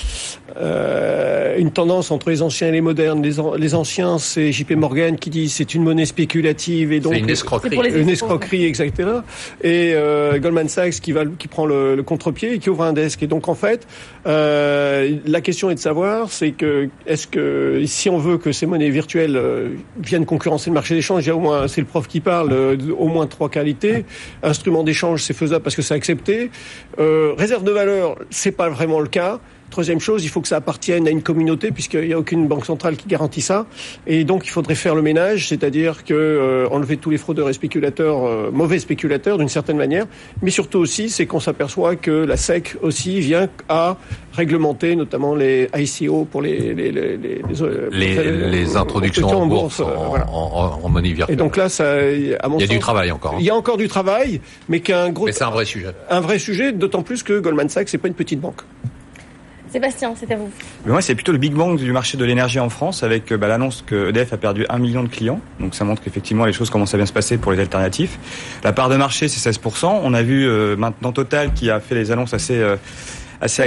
euh, 0.61 1.57
une 1.59 1.71
tendance 1.71 2.11
entre 2.11 2.31
les 2.31 2.43
anciens 2.43 2.69
et 2.69 2.73
les 2.73 2.81
modernes. 2.81 3.23
Les, 3.23 3.41
an- 3.41 3.55
les 3.55 3.75
anciens, 3.75 4.19
c'est 4.19 4.53
JP 4.53 4.73
Morgan 4.73 5.17
qui 5.17 5.31
dit 5.31 5.49
c'est 5.49 5.75
une 5.75 5.83
monnaie 5.83 6.07
spéculative 6.07 6.93
et 6.93 7.01
donc 7.01 7.15
C'est 7.15 7.21
une 7.21 7.31
escroquerie. 7.31 7.69
C'est 7.71 7.75
pour 7.77 7.85
les 7.85 8.01
une 8.01 8.09
escroquerie, 8.09 8.65
etc. 8.67 8.93
Et 9.63 9.93
euh, 9.95 10.39
Goldman 10.39 10.69
Sachs 10.69 11.01
qui 11.01 11.13
va 11.13 11.23
qui 11.39 11.49
prend 11.49 11.67
le, 11.67 11.95
le 11.95 12.03
contre-pied 12.03 12.55
et 12.55 12.59
qui 12.59 12.71
ouvre 12.71 12.83
un 12.85 12.93
desk. 12.93 13.23
Et 13.23 13.27
donc 13.27 13.49
en 13.49 13.55
fait, 13.55 13.87
euh, 14.27 15.17
la 15.27 15.41
question 15.41 15.71
est 15.71 15.75
de 15.75 15.81
savoir, 15.81 16.31
c'est 16.31 16.51
que 16.53 16.89
est-ce 17.07 17.27
que 17.27 17.83
si 17.87 18.09
on 18.11 18.19
veut 18.19 18.39
que 18.39 18.53
ces 18.53 18.67
monnaies 18.67 18.91
virtuelles 18.91 19.37
euh, 19.37 19.69
viennent 20.03 20.27
concurrencer 20.27 20.71
le 20.71 20.75
marché 20.75 20.95
il 21.19 21.27
y 21.27 21.31
a 21.31 21.37
au 21.37 21.41
moins 21.41 21.69
c'est 21.69 21.81
le 21.81 21.87
prof 21.87 22.07
qui 22.07 22.21
parle, 22.21 22.53
euh, 22.53 22.77
au 22.99 23.09
moins 23.09 23.27
trois 23.27 23.49
qualités. 23.49 24.05
Instrument 24.43 24.83
d'échange, 24.83 25.23
c'est 25.23 25.35
faisable 25.35 25.63
parce 25.63 25.77
que 25.77 25.83
c'est 25.83 25.95
accepté. 25.95 26.51
Euh, 26.99 27.35
réserve 27.37 27.65
de 27.65 27.71
valeur, 27.71 28.17
c'est 28.31 28.53
pas 28.53 28.69
vraiment 28.69 29.01
le 29.01 29.09
cas. 29.09 29.41
Troisième 29.71 30.01
chose, 30.01 30.25
il 30.25 30.29
faut 30.29 30.41
que 30.41 30.49
ça 30.49 30.57
appartienne 30.57 31.07
à 31.07 31.11
une 31.11 31.23
communauté 31.23 31.71
puisqu'il 31.73 32.07
n'y 32.07 32.13
a 32.13 32.19
aucune 32.19 32.47
banque 32.47 32.65
centrale 32.65 32.97
qui 32.97 33.09
garantit 33.09 33.43
ça. 33.43 33.67
Et 34.07 34.25
donc 34.25 34.47
il 34.47 34.51
faudrait 34.51 34.75
faire 34.77 34.95
le 34.95 35.03
ménage, 35.03 35.49
c'est-à-dire 35.49 36.05
que 36.05 36.15
euh, 36.15 36.69
enlever 36.71 36.97
tous 36.97 37.11
les 37.11 37.19
fraudeurs 37.19 37.49
et 37.51 37.53
spéculateurs, 37.53 38.25
euh, 38.25 38.51
mauvais 38.53 38.79
spéculateurs 38.79 39.39
d'une 39.39 39.49
certaine 39.49 39.77
manière. 39.77 40.07
Mais 40.41 40.51
surtout 40.51 40.79
aussi, 40.79 41.11
c'est 41.11 41.27
qu'on 41.27 41.41
s'aperçoit 41.41 41.97
que 41.97 42.11
la 42.11 42.37
SEC 42.37 42.77
aussi 42.81 43.21
vient 43.21 43.49
à 43.69 43.97
réglementer 44.33 44.97
notamment 44.97 45.35
les 45.35 45.69
ICO 45.77 46.25
pour 46.31 46.43
les 46.43 46.73
les 46.75 46.93
les 46.93 47.17
les, 47.17 47.41
euh, 47.61 47.89
Les, 47.91 48.51
les 48.51 48.77
introductions 48.77 49.29
en 49.29 49.47
bourse, 49.47 49.81
en, 49.81 50.09
voilà. 50.11 50.27
en- 50.31 50.81
en 50.85 50.89
monnaie 50.89 51.11
Et 51.11 51.15
virtuelle. 51.15 51.37
donc 51.37 51.57
là, 51.57 51.69
ça, 51.69 51.85
à 52.41 52.49
mon 52.49 52.59
il 52.59 52.63
y 52.63 52.65
a 52.65 52.67
du 52.69 52.79
travail 52.79 53.11
encore. 53.11 53.33
hein. 53.35 53.39
Il 53.41 53.45
y 53.45 53.51
a 53.51 53.55
encore 53.55 53.77
du 53.79 53.89
travail, 53.89 54.41
mais 54.69 54.81
qu'un 54.81 55.11
gros, 55.11 55.27
Mais 55.27 55.33
c'est 55.33 55.45
un 55.45 55.51
vrai 55.51 55.65
sujet. 55.65 55.89
un 56.09 56.21
vrai 56.21 56.39
sujet, 56.39 56.73
d'autant 56.73 57.03
plus 57.03 57.23
que 57.23 57.39
Goldman 57.41 57.69
Sachs, 57.69 57.89
c'est 57.89 57.99
pas 57.99 58.09
une 58.09 58.15
petite 58.15 58.41
banque. 58.41 58.63
Sébastien, 59.71 60.15
c'est 60.17 60.31
à 60.31 60.37
vous. 60.37 60.51
Moi, 60.87 61.01
c'est 61.03 61.15
plutôt 61.15 61.33
le 61.33 61.39
Big 61.39 61.53
Bang 61.53 61.77
du 61.77 61.93
marché 61.93 62.17
de 62.17 62.25
l'énergie 62.25 62.61
en 62.61 62.69
France 62.69 63.03
avec 63.03 63.33
euh, 63.33 63.37
bah, 63.37 63.49
l'annonce 63.49 63.83
que 63.87 64.11
EDF 64.11 64.33
a 64.33 64.37
perdu 64.37 64.65
un 64.69 64.79
million 64.79 65.03
de 65.03 65.09
clients. 65.09 65.41
Donc 65.61 65.75
ça 65.75 65.85
montre 65.85 66.03
qu'effectivement 66.03 66.45
les 66.45 66.53
choses 66.53 66.71
commencent 66.71 66.95
à 66.95 66.97
bien 66.97 67.07
se 67.07 67.13
passer 67.13 67.37
pour 67.37 67.53
les 67.53 67.61
alternatifs. 67.61 68.19
La 68.63 68.73
part 68.73 68.89
de 68.89 68.97
marché, 68.97 69.29
c'est 69.29 69.51
16%. 69.51 70.01
On 70.03 70.15
a 70.15 70.23
vu 70.23 70.47
euh, 70.47 70.77
maintenant 70.77 71.13
Total 71.13 71.53
qui 71.53 71.71
a 71.71 71.81
fait 71.81 71.95
les 71.95 72.11
annonces 72.11 72.35
assez 72.35 72.59
euh, 72.59 72.77
assez. 73.41 73.63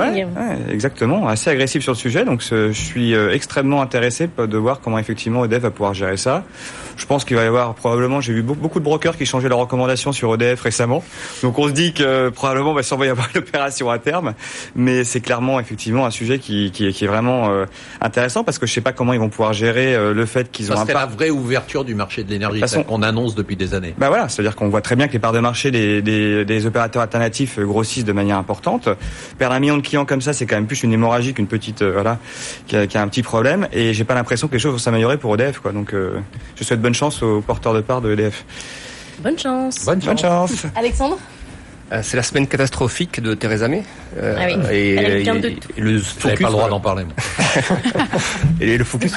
Premium. 0.00 0.30
ouais, 0.36 0.72
exactement, 0.72 1.28
assez 1.28 1.50
agressives 1.50 1.82
sur 1.82 1.92
le 1.92 1.96
sujet. 1.98 2.24
Donc 2.24 2.42
je 2.48 2.72
suis 2.72 3.14
euh, 3.14 3.32
extrêmement 3.34 3.82
intéressé 3.82 4.28
de 4.38 4.56
voir 4.56 4.80
comment 4.80 4.98
effectivement 4.98 5.44
EDF 5.44 5.62
va 5.62 5.70
pouvoir 5.70 5.94
gérer 5.94 6.16
ça. 6.16 6.44
Je 6.96 7.04
pense 7.06 7.24
qu'il 7.24 7.36
va 7.36 7.44
y 7.44 7.46
avoir 7.46 7.74
probablement, 7.74 8.20
j'ai 8.22 8.32
vu 8.32 8.42
beaucoup, 8.42 8.78
de 8.78 8.84
brokers 8.84 9.16
qui 9.18 9.26
changeaient 9.26 9.48
leurs 9.50 9.58
recommandations 9.58 10.12
sur 10.12 10.32
EDF 10.34 10.62
récemment. 10.62 11.04
Donc 11.42 11.58
on 11.58 11.66
se 11.68 11.72
dit 11.72 11.92
que 11.92 12.30
probablement 12.30 12.72
va 12.72 12.82
sûrement 12.82 13.04
y 13.04 13.08
avoir 13.08 13.28
l'opération 13.34 13.90
à 13.90 13.98
terme, 13.98 14.34
mais 14.74 15.04
c'est 15.04 15.20
clairement 15.20 15.60
effectivement 15.60 16.06
un 16.06 16.10
sujet 16.10 16.38
qui, 16.38 16.70
qui, 16.70 16.86
est- 16.88 16.92
qui 16.92 17.04
est 17.04 17.08
vraiment 17.08 17.50
euh, 17.50 17.66
intéressant 18.00 18.44
parce 18.44 18.58
que 18.58 18.66
je 18.66 18.72
sais 18.72 18.80
pas 18.80 18.92
comment 18.92 19.12
ils 19.12 19.20
vont 19.20 19.28
pouvoir 19.28 19.52
gérer 19.52 19.94
euh, 19.94 20.14
le 20.14 20.26
fait 20.26 20.50
qu'ils 20.50 20.72
ont 20.72 20.76
serait 20.76 20.94
la 20.94 21.06
vraie 21.06 21.30
ouverture 21.30 21.84
du 21.84 21.94
marché 21.94 22.24
de 22.24 22.30
l'énergie, 22.30 22.60
qu'on 22.86 23.02
annonce 23.02 23.34
depuis 23.34 23.56
des 23.56 23.74
années. 23.74 23.94
Bah 23.98 24.08
voilà, 24.08 24.28
c'est-à-dire 24.28 24.56
qu'on 24.56 24.68
voit 24.68 24.80
très 24.82 24.96
bien 24.96 25.08
que 25.08 25.12
les 25.12 25.18
parts 25.18 25.32
de 25.32 25.40
marché 25.40 25.70
des, 25.70 26.00
des, 26.02 26.44
des 26.44 26.66
opérateurs 26.66 27.02
alternatifs 27.02 27.58
grossissent 27.60 28.04
de 28.04 28.12
manière 28.12 28.38
importante. 28.38 28.88
Perdre 29.38 29.54
un 29.54 29.60
million 29.60 29.76
de 29.76 29.82
clients 29.82 30.04
comme 30.04 30.20
ça, 30.20 30.32
c'est 30.32 30.46
quand 30.46 30.56
même 30.56 30.66
plus 30.66 30.82
une 30.82 30.92
hémorragie 30.92 31.34
qu'une 31.34 31.46
petite 31.46 31.82
euh, 31.82 31.92
voilà 31.92 32.18
qui 32.66 32.76
a, 32.76 32.86
qui 32.86 32.96
a 32.98 33.02
un 33.02 33.08
petit 33.08 33.22
problème. 33.22 33.68
Et 33.72 33.92
j'ai 33.94 34.04
pas 34.04 34.14
l'impression 34.14 34.48
que 34.48 34.54
les 34.54 34.58
choses 34.58 34.72
vont 34.72 34.78
s'améliorer 34.78 35.18
pour 35.18 35.34
EDF 35.34 35.58
quoi. 35.60 35.72
Donc 35.72 35.92
euh, 35.94 36.18
je 36.56 36.64
souhaite 36.64 36.80
bonne 36.80 36.94
chance 36.94 37.22
aux 37.22 37.40
porteurs 37.40 37.74
de 37.74 37.80
parts 37.80 38.00
de 38.00 38.12
EDF. 38.12 38.44
Bonne 39.20 39.38
chance. 39.38 39.84
Bonne 39.84 39.98
Bonne 40.00 40.18
chance. 40.18 40.64
Alexandre 40.74 41.18
Euh, 41.92 42.00
C'est 42.02 42.16
la 42.16 42.22
semaine 42.24 42.46
catastrophique 42.48 43.20
de 43.20 43.34
Theresa 43.34 43.68
May. 43.68 43.82
Euh, 44.18 44.34
Ah 44.38 44.46
oui. 44.46 44.54
et, 44.72 44.94
Elle 44.96 45.04
a 45.06 45.16
eu 45.16 45.20
et- 45.20 45.24
qu'un 45.24 45.34
de 45.36 45.48
et 45.48 45.56
le 45.76 45.98
J'avais 45.98 46.00
focus, 46.00 46.40
pas 46.40 46.46
le 46.48 46.52
droit 46.52 46.68
d'en 46.68 46.80
parler. 46.80 47.04
moi. 47.04 47.14
Et 48.60 48.76
le 48.76 48.84
focus, 48.84 49.12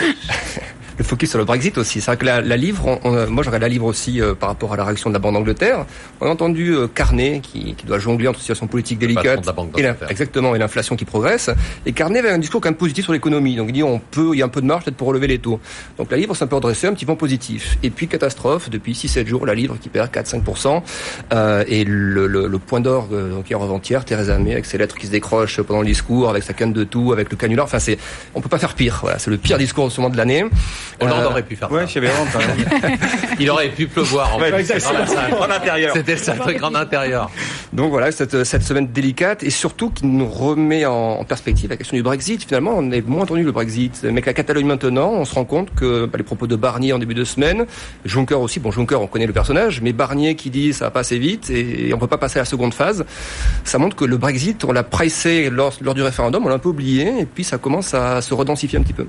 le 1.00 1.04
focus 1.06 1.30
sur 1.30 1.39
le 1.39 1.45
Brexit 1.45 1.78
aussi. 1.78 2.02
C'est 2.02 2.08
vrai 2.12 2.18
que 2.18 2.26
la, 2.26 2.41
la 2.41 2.58
livre, 2.58 2.86
on- 2.86 3.00
on- 3.10 3.30
moi 3.30 3.41
regarde 3.45 3.62
la 3.64 3.70
livre 3.70 3.86
aussi 3.86 4.22
euh, 4.22 4.36
par 4.36 4.50
rapport 4.50 4.74
à 4.74 4.78
la 4.78 4.84
réaction 4.84 5.10
de 5.10 5.16
la 5.16 5.20
Banque 5.20 5.34
d'Angleterre. 5.34 5.86
On 6.20 6.28
a 6.28 6.30
entendu 6.30 6.74
euh, 6.76 6.88
Carnet 6.88 7.39
qui, 7.41 7.74
qui 7.74 7.86
doit 7.86 8.00
jongler 8.00 8.28
entre 8.28 8.39
situation 8.39 8.68
politique 8.68 9.00
patron 9.00 9.14
délicate 9.16 9.41
de 9.41 9.47
la 9.47 9.54
Banque 9.54 9.80
et 9.80 9.82
la- 9.82 9.95
exactement 10.10 10.56
et 10.56 10.60
l'inflation 10.60 10.97
qui 10.97 11.06
progresse. 11.06 11.50
Et 11.86 11.93
Carnet 11.93 12.20
avait 12.20 12.30
un 12.32 12.38
discours 12.38 12.60
quand 12.60 12.68
même 12.70 12.76
positif 12.78 13.06
sur 13.06 13.14
l'économie. 13.14 13.56
Donc 13.56 13.70
il 13.70 13.74
dit 13.74 13.82
on 13.84 14.00
peut, 14.00 14.32
il 14.34 14.39
y 14.39 14.41
a 14.41 14.45
un 14.45 14.50
peu 14.50 14.60
de 14.62 14.66
marge 14.66 14.84
peut-être 14.84 14.97
pour 14.97 15.08
relever 15.08 15.28
les 15.28 15.39
taux. 15.39 15.62
Donc 15.97 16.12
la 16.12 16.18
livre 16.18 16.36
s'est 16.36 16.43
un 16.43 16.47
peu 16.47 16.58
redressée, 16.58 16.86
un 16.88 16.93
petit 16.93 17.06
peu 17.06 17.14
en 17.14 17.16
positif. 17.16 17.78
Et 17.82 17.89
puis 17.91 18.08
catastrophe, 18.10 18.70
depuis 18.70 18.91
6-7 18.91 19.26
jours, 19.26 19.45
la 19.45 19.56
livre 19.56 19.78
qui 19.80 19.88
perd 19.88 20.12
4-5%. 20.12 20.84
Euh, 21.32 21.64
et 21.68 21.86
le, 21.86 22.28
le, 22.28 22.47
le 22.47 22.60
point 22.60 22.82
d'orgue, 22.82 23.14
euh, 23.14 23.30
donc 23.32 23.50
hier 23.50 23.62
avant-hier, 23.62 24.04
Theresa 24.04 24.38
May 24.38 24.52
avec 24.52 24.66
ses 24.66 24.78
lettres 24.78 24.97
qui 24.97 25.08
se 25.08 25.12
décrochent 25.12 25.62
pendant 25.62 25.80
le 25.80 25.88
discours, 25.88 26.30
avec 26.30 26.43
sa 26.43 26.52
canne 26.54 26.74
de 26.74 26.84
tout, 26.84 27.14
avec 27.14 27.32
le 27.32 27.38
canular. 27.38 27.64
Enfin 27.66 27.80
c'est, 27.80 27.97
on 28.36 28.41
peut 28.41 28.50
pas 28.50 28.60
faire 28.60 28.74
pire. 28.76 29.00
Voilà, 29.02 29.18
c'est 29.18 29.32
le 29.32 29.38
pire 29.38 29.58
discours 29.58 29.89
sûrement 29.91 30.10
de 30.10 30.18
l'année. 30.18 30.43
Hollande 30.99 31.19
Euh, 31.23 31.25
aurait 31.29 31.43
pu 31.43 31.55
faire 31.55 31.71
Ouais, 31.71 31.85
ça. 31.87 31.99
quand 32.01 32.39
même. 32.39 32.97
Il 33.39 33.49
aurait 33.49 33.69
pu 33.69 33.87
pleuvoir. 33.87 34.35
En 34.35 34.39
Ouais, 34.39 34.63
fait. 34.63 34.83
En 35.39 35.49
intérieur. 35.49 35.93
C'était 35.95 36.13
le 36.13 36.17
seul 36.17 36.37
truc 36.39 36.61
en 36.63 36.75
intérieur. 36.75 37.29
Donc 37.73 37.91
voilà, 37.91 38.11
cette, 38.11 38.43
cette 38.43 38.63
semaine 38.63 38.87
délicate 38.87 39.43
et 39.43 39.49
surtout 39.49 39.89
qui 39.91 40.05
nous 40.05 40.27
remet 40.27 40.85
en, 40.85 40.93
en 41.19 41.23
perspective 41.23 41.69
la 41.69 41.77
question 41.77 41.95
du 41.97 42.03
Brexit. 42.03 42.43
Finalement, 42.43 42.73
on 42.75 42.91
est 42.91 43.05
moins 43.07 43.23
entendu 43.23 43.43
le 43.43 43.51
Brexit. 43.51 43.99
Mais 44.03 44.09
avec 44.09 44.25
la 44.25 44.33
Catalogne 44.33 44.65
maintenant, 44.65 45.09
on 45.11 45.25
se 45.25 45.35
rend 45.35 45.45
compte 45.45 45.73
que 45.75 46.05
bah, 46.05 46.17
les 46.17 46.23
propos 46.23 46.47
de 46.47 46.55
Barnier 46.55 46.93
en 46.93 46.99
début 46.99 47.13
de 47.13 47.23
semaine, 47.23 47.65
Juncker 48.05 48.35
aussi, 48.39 48.59
bon 48.59 48.71
Juncker 48.71 48.95
on 49.01 49.07
connaît 49.07 49.27
le 49.27 49.33
personnage, 49.33 49.81
mais 49.81 49.93
Barnier 49.93 50.35
qui 50.35 50.49
dit 50.49 50.73
ça 50.73 50.85
va 50.85 50.91
pas 50.91 51.01
assez 51.01 51.19
vite 51.19 51.49
et 51.49 51.91
on 51.93 51.97
peut 51.97 52.07
pas 52.07 52.17
passer 52.17 52.39
à 52.39 52.41
la 52.41 52.45
seconde 52.45 52.73
phase, 52.73 53.05
ça 53.63 53.77
montre 53.77 53.95
que 53.95 54.05
le 54.05 54.17
Brexit, 54.17 54.63
on 54.65 54.71
l'a 54.71 54.83
pricé 54.83 55.49
lors, 55.49 55.73
lors 55.81 55.93
du 55.93 56.01
référendum, 56.01 56.45
on 56.45 56.49
l'a 56.49 56.55
un 56.55 56.59
peu 56.59 56.69
oublié 56.69 57.19
et 57.21 57.25
puis 57.25 57.43
ça 57.43 57.57
commence 57.57 57.93
à 57.93 58.21
se 58.21 58.33
redensifier 58.33 58.79
un 58.79 58.81
petit 58.83 58.93
peu. 58.93 59.05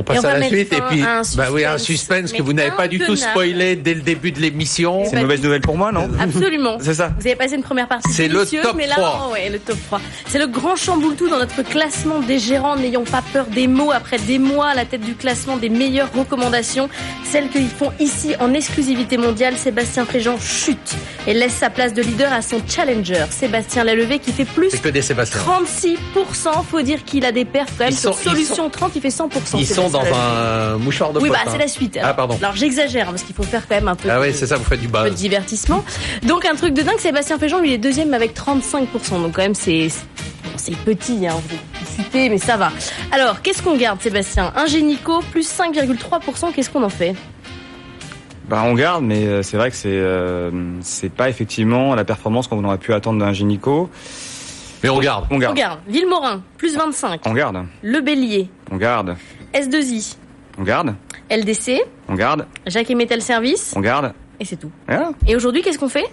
On 0.00 0.02
passe 0.02 0.24
on 0.24 0.28
à 0.28 0.38
la 0.38 0.48
suite 0.48 0.72
et 0.72 0.80
puis 0.88 1.02
bah 1.36 1.48
oui 1.52 1.64
un 1.66 1.76
suspense, 1.76 2.32
que 2.32 2.42
vous 2.42 2.54
n'avez 2.54 2.70
pas 2.70 2.88
du 2.88 2.98
tout 2.98 3.16
spoilé 3.16 3.76
dès 3.76 3.92
le 3.92 4.00
début 4.00 4.32
de 4.32 4.40
l'émission. 4.40 5.04
C'est 5.04 5.16
une 5.16 5.22
mauvaise 5.22 5.42
nouvelle 5.42 5.60
pour 5.60 5.76
moi, 5.76 5.92
non 5.92 6.08
Absolument. 6.20 6.78
C'est 6.80 6.94
ça. 6.94 7.12
Vous 7.18 7.26
avez 7.26 7.36
passé 7.36 7.56
une 7.56 7.62
première 7.62 7.86
partie 7.86 8.10
C'est 8.12 8.28
le 8.28 8.46
top 8.46 8.74
mais 8.76 8.86
là, 8.86 8.94
3. 8.94 9.26
oh 9.28 9.32
ouais, 9.34 9.50
le 9.50 9.58
top 9.58 9.76
3. 9.86 10.00
C'est 10.26 10.38
le 10.38 10.46
grand 10.46 10.74
chamboule-tout 10.76 11.28
dans 11.28 11.38
notre 11.38 11.62
classement 11.62 12.20
des 12.20 12.38
gérants. 12.38 12.76
N'ayons 12.76 13.04
pas 13.04 13.22
peur 13.32 13.44
des 13.46 13.66
mots. 13.66 13.92
Après 13.92 14.18
des 14.18 14.38
mois 14.38 14.68
à 14.68 14.74
la 14.74 14.86
tête 14.86 15.02
du 15.02 15.14
classement 15.14 15.58
des 15.58 15.68
meilleures 15.68 16.12
recommandations, 16.12 16.88
celles 17.30 17.50
qu'ils 17.50 17.68
font 17.68 17.92
ici 18.00 18.34
en 18.40 18.54
exclusivité 18.54 19.18
mondiale, 19.18 19.56
Sébastien 19.56 20.06
Fréjean 20.06 20.38
chute 20.40 20.94
et 21.26 21.34
laisse 21.34 21.54
sa 21.54 21.68
place 21.68 21.92
de 21.92 22.02
leader 22.02 22.32
à 22.32 22.40
son 22.40 22.60
challenger, 22.66 23.26
Sébastien 23.30 23.84
Lalevé, 23.84 24.18
qui 24.18 24.32
fait 24.32 24.44
plus 24.46 24.78
que 24.78 24.88
des 24.88 25.02
Sébastien. 25.02 25.40
36%. 25.40 26.64
Faut 26.70 26.80
dire 26.82 27.04
qu'il 27.04 27.24
a 27.26 27.32
des 27.32 27.44
perfs 27.44 27.72
quand 27.76 27.84
même 27.84 27.92
Ils 27.92 27.98
sur 27.98 28.14
sont- 28.14 28.20
ils 28.24 28.30
Solution 28.30 28.70
30, 28.70 28.92
il 28.96 29.02
fait 29.02 29.10
100%. 29.10 29.58
Ils 29.58 29.66
sont 29.66 29.89
dans 29.90 30.02
un 30.04 30.76
mouchoir 30.78 31.12
de 31.12 31.20
Oui, 31.20 31.28
bah 31.30 31.38
c'est 31.48 31.58
la 31.58 31.68
suite. 31.68 31.98
Ah 32.02 32.14
pardon. 32.14 32.38
Alors 32.42 32.56
j'exagère 32.56 33.06
parce 33.06 33.22
qu'il 33.22 33.34
faut 33.34 33.42
faire 33.42 33.66
quand 33.68 33.74
même 33.74 33.88
un 33.88 33.94
peu. 33.96 34.08
Ah 34.10 34.16
de- 34.16 34.22
oui, 34.22 34.34
c'est 34.34 34.46
ça, 34.46 34.56
vous 34.56 34.64
faites 34.64 34.80
du 34.80 34.86
un 34.88 35.02
peu 35.04 35.10
de 35.10 35.14
divertissement. 35.14 35.84
Donc 36.22 36.44
un 36.46 36.54
truc 36.54 36.74
de 36.74 36.82
dingue, 36.82 36.98
Sébastien 36.98 37.38
Féjean, 37.38 37.60
lui 37.60 37.72
est 37.72 37.78
deuxième 37.78 38.14
avec 38.14 38.34
35%. 38.34 39.22
Donc 39.22 39.34
quand 39.36 39.42
même 39.42 39.54
c'est 39.54 39.88
bon, 40.44 40.50
c'est 40.56 40.76
petit, 40.76 41.26
hein, 41.26 41.34
vous 41.48 42.02
cité, 42.02 42.28
mais 42.28 42.38
ça 42.38 42.56
va. 42.56 42.70
Alors 43.12 43.42
qu'est-ce 43.42 43.62
qu'on 43.62 43.76
garde, 43.76 44.00
Sébastien? 44.00 44.52
Un 44.56 44.66
génico 44.66 45.20
plus 45.32 45.48
5,3%. 45.50 46.52
Qu'est-ce 46.54 46.70
qu'on 46.70 46.82
en 46.82 46.88
fait? 46.88 47.14
Bah 48.48 48.62
on 48.66 48.74
garde, 48.74 49.04
mais 49.04 49.26
euh, 49.26 49.42
c'est 49.42 49.56
vrai 49.56 49.70
que 49.70 49.76
c'est 49.76 49.88
euh, 49.92 50.50
c'est 50.80 51.12
pas 51.12 51.28
effectivement 51.28 51.94
la 51.94 52.04
performance 52.04 52.48
qu'on 52.48 52.64
aurait 52.64 52.78
pu 52.78 52.92
attendre 52.92 53.20
d'un 53.20 53.32
Génico. 53.32 53.88
Mais 54.82 54.88
on 54.88 54.98
garde. 54.98 55.26
On 55.30 55.36
On 55.36 55.38
garde. 55.38 55.56
garde. 55.56 55.78
Villemorin 55.86 56.42
plus 56.56 56.76
25. 56.76 57.20
On 57.26 57.32
garde. 57.32 57.64
Le 57.82 58.00
Bélier. 58.00 58.48
On 58.72 58.76
garde. 58.76 59.14
S2I. 59.54 60.16
On 60.58 60.62
garde. 60.62 60.94
LDC. 61.30 61.80
On 62.08 62.14
garde. 62.14 62.46
Jacques 62.66 62.90
et 62.90 62.94
Metal 62.94 63.20
Service. 63.22 63.72
On 63.76 63.80
garde. 63.80 64.12
Et 64.40 64.44
c'est 64.46 64.56
tout. 64.56 64.70
Voilà. 64.88 65.10
Et 65.26 65.36
aujourd'hui, 65.36 65.60
qu'est-ce 65.60 65.78
qu'on 65.78 65.88
fait? 65.90 66.06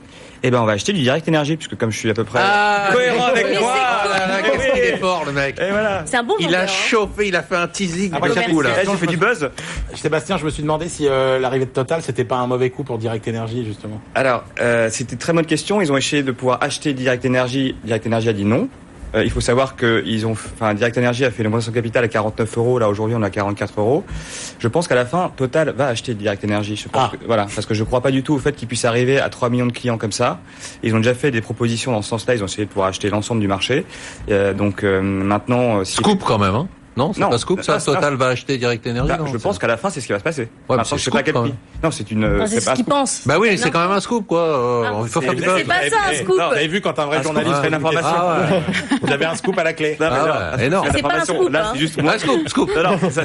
Eh 0.43 0.51
ben, 0.51 0.61
on 0.61 0.65
va 0.65 0.73
acheter 0.73 0.91
du 0.91 1.01
direct 1.01 1.25
énergie, 1.29 1.55
puisque 1.55 1.77
comme 1.77 1.91
je 1.91 1.97
suis 1.97 2.09
à 2.09 2.13
peu 2.13 2.25
près 2.25 2.39
Ah, 2.41 2.89
cohérent 2.91 3.27
avec 3.27 3.59
moi. 3.59 3.73
Ah 3.73 4.27
là, 4.27 4.41
qu'est-ce 4.41 4.73
qu'il 4.73 4.83
est 4.83 4.97
fort, 4.97 5.23
le 5.25 5.31
mec. 5.31 5.57
Et 5.59 5.69
voilà. 5.69 6.03
C'est 6.05 6.17
un 6.17 6.23
bon 6.23 6.35
Il 6.39 6.53
a 6.53 6.63
hein. 6.63 6.67
chauffé, 6.67 7.29
il 7.29 7.35
a 7.37 7.41
fait 7.41 7.55
un 7.55 7.67
teasing 7.67 8.13
Après, 8.13 8.29
de 8.29 8.33
j'ai 8.35 8.43
fou, 8.43 8.61
là. 8.61 8.71
J'ai 8.83 8.97
fait 8.97 9.07
du 9.07 9.15
buzz? 9.17 9.49
Sébastien, 9.95 10.37
je 10.37 10.43
me 10.45 10.49
suis 10.49 10.61
demandé 10.61 10.89
si 10.89 11.07
euh, 11.07 11.39
l'arrivée 11.39 11.65
de 11.65 11.71
Total, 11.71 12.01
c'était 12.01 12.25
pas 12.25 12.35
un 12.35 12.47
mauvais 12.47 12.69
coup 12.69 12.83
pour 12.83 12.97
Direct 12.97 13.25
Energy, 13.29 13.63
justement. 13.65 14.01
Alors, 14.13 14.43
euh, 14.59 14.89
c'était 14.91 15.13
une 15.13 15.19
très 15.19 15.31
bonne 15.33 15.45
question. 15.45 15.81
Ils 15.81 15.91
ont 15.91 15.97
essayé 15.97 16.21
de 16.21 16.31
pouvoir 16.31 16.61
acheter 16.61 16.93
Direct 16.93 17.25
Energy. 17.25 17.75
Direct 17.85 18.05
Energy 18.07 18.27
a 18.29 18.33
dit 18.33 18.45
non. 18.45 18.67
Euh, 19.15 19.23
il 19.23 19.31
faut 19.31 19.41
savoir 19.41 19.75
que 19.75 20.03
ils 20.05 20.25
ont, 20.27 20.31
enfin, 20.33 20.73
Direct 20.73 20.97
Energy 20.97 21.23
a 21.25 21.31
fait 21.31 21.41
une 21.43 21.47
augmentation 21.47 21.71
de 21.71 21.75
capital 21.75 22.03
à 22.03 22.07
49 22.07 22.57
euros. 22.57 22.79
Là, 22.79 22.89
aujourd'hui, 22.89 23.15
on 23.15 23.23
est 23.23 23.25
à 23.25 23.29
44 23.29 23.79
euros. 23.79 24.03
Je 24.59 24.67
pense 24.67 24.87
qu'à 24.87 24.95
la 24.95 25.05
fin, 25.05 25.31
Total 25.35 25.69
va 25.75 25.87
acheter 25.87 26.13
Direct 26.13 26.43
Energy. 26.43 26.75
Je 26.75 26.89
pense 26.89 27.09
Ah. 27.13 27.15
que- 27.17 27.25
voilà, 27.25 27.45
parce 27.53 27.65
que 27.65 27.73
je 27.73 27.83
crois 27.83 28.01
pas 28.01 28.11
du 28.11 28.23
tout 28.23 28.33
au 28.33 28.39
fait 28.39 28.53
qu'ils 28.53 28.67
puissent 28.67 28.85
arriver 28.85 29.19
à 29.19 29.29
3 29.29 29.49
millions 29.49 29.65
de 29.67 29.71
clients 29.71 29.97
comme 29.97 30.11
ça. 30.11 30.39
Ils 30.83 30.93
ont 30.93 30.97
déjà 30.99 31.13
fait 31.13 31.31
des 31.31 31.41
propositions 31.41 31.91
dans 31.91 32.01
ce 32.01 32.09
sens-là. 32.09 32.35
Ils 32.35 32.43
ont 32.43 32.47
essayé 32.47 32.65
de 32.65 32.69
pouvoir 32.69 32.87
acheter 32.89 33.09
l'ensemble 33.09 33.41
du 33.41 33.47
marché. 33.47 33.85
Euh, 34.29 34.53
donc 34.53 34.83
euh, 34.83 35.01
maintenant, 35.01 35.79
euh, 35.79 35.83
si 35.83 35.95
Scoop 35.95 36.23
quand 36.25 36.37
même, 36.39 36.55
hein 36.55 36.67
Non, 36.97 37.13
c'est 37.13 37.21
pas 37.21 37.37
Scoop, 37.37 37.61
ça. 37.61 37.75
Ah, 37.77 37.81
Total 37.81 38.15
va 38.15 38.27
acheter 38.27 38.57
Direct 38.57 38.85
Energy. 38.87 39.07
Bah, 39.07 39.17
non, 39.17 39.27
je 39.27 39.37
pense 39.37 39.59
qu'à 39.59 39.67
la 39.67 39.77
fin, 39.77 39.89
c'est 39.89 40.01
ce 40.01 40.07
qui 40.07 40.11
va 40.13 40.19
se 40.19 40.23
passer. 40.23 40.49
Ouais, 40.67 40.77
c'est 40.83 41.11
pas 41.11 41.41
même. 41.41 41.53
Non, 41.83 41.91
c'est 41.91 42.09
une. 42.11 42.23
euh, 42.23 42.45
c'est 42.47 42.59
ce 42.59 42.65
pas 42.65 42.73
qu'il 42.73 42.83
scoop. 42.83 42.93
pense. 42.93 43.21
Bah 43.25 43.37
oui, 43.39 43.57
c'est 43.57 43.69
quand 43.69 43.81
même 43.81 43.91
un 43.91 43.99
scoop, 43.99 44.25
quoi. 44.27 44.39
Euh, 44.41 44.83
Ah. 44.87 44.99
Il 45.03 45.09
faut 45.09 45.21
faire 45.21 45.35
du 45.35 45.41
C'est 45.41 45.47
buzz. 45.47 45.57
C'est 45.57 45.63
pas 45.65 45.89
ça, 45.89 45.97
un 46.09 46.13
scoop. 46.15 46.35
Vous 46.35 46.41
avez 46.41 46.67
vu 46.67 46.81
quand 46.81 46.97
un 46.99 47.05
vrai 47.05 47.23
journaliste 47.23 47.55
fait 47.57 47.67
une 47.67 47.73
une 47.73 47.73
information 47.75 48.09
Ah. 48.13 48.45
Vous 49.01 49.11
avez 49.11 49.25
un 49.25 49.35
scoop 49.35 49.57
à 49.57 49.63
la 49.63 49.73
clé. 49.73 49.97
Non, 49.99 50.07
mais 50.09 50.17
Ah 50.19 50.49
non, 50.51 50.57
ouais, 50.57 50.65
énorme. 50.65 50.87
C'est 50.93 51.01
pas 51.01 51.07
un 51.07 51.21
information, 51.21 51.35
scoop, 51.35 51.53
Là, 51.53 51.67
hein. 51.67 51.71
c'est 51.73 51.79
juste 51.79 52.01
moi. 52.01 52.17
Scoop, 52.19 52.49
scoop. 52.49 52.69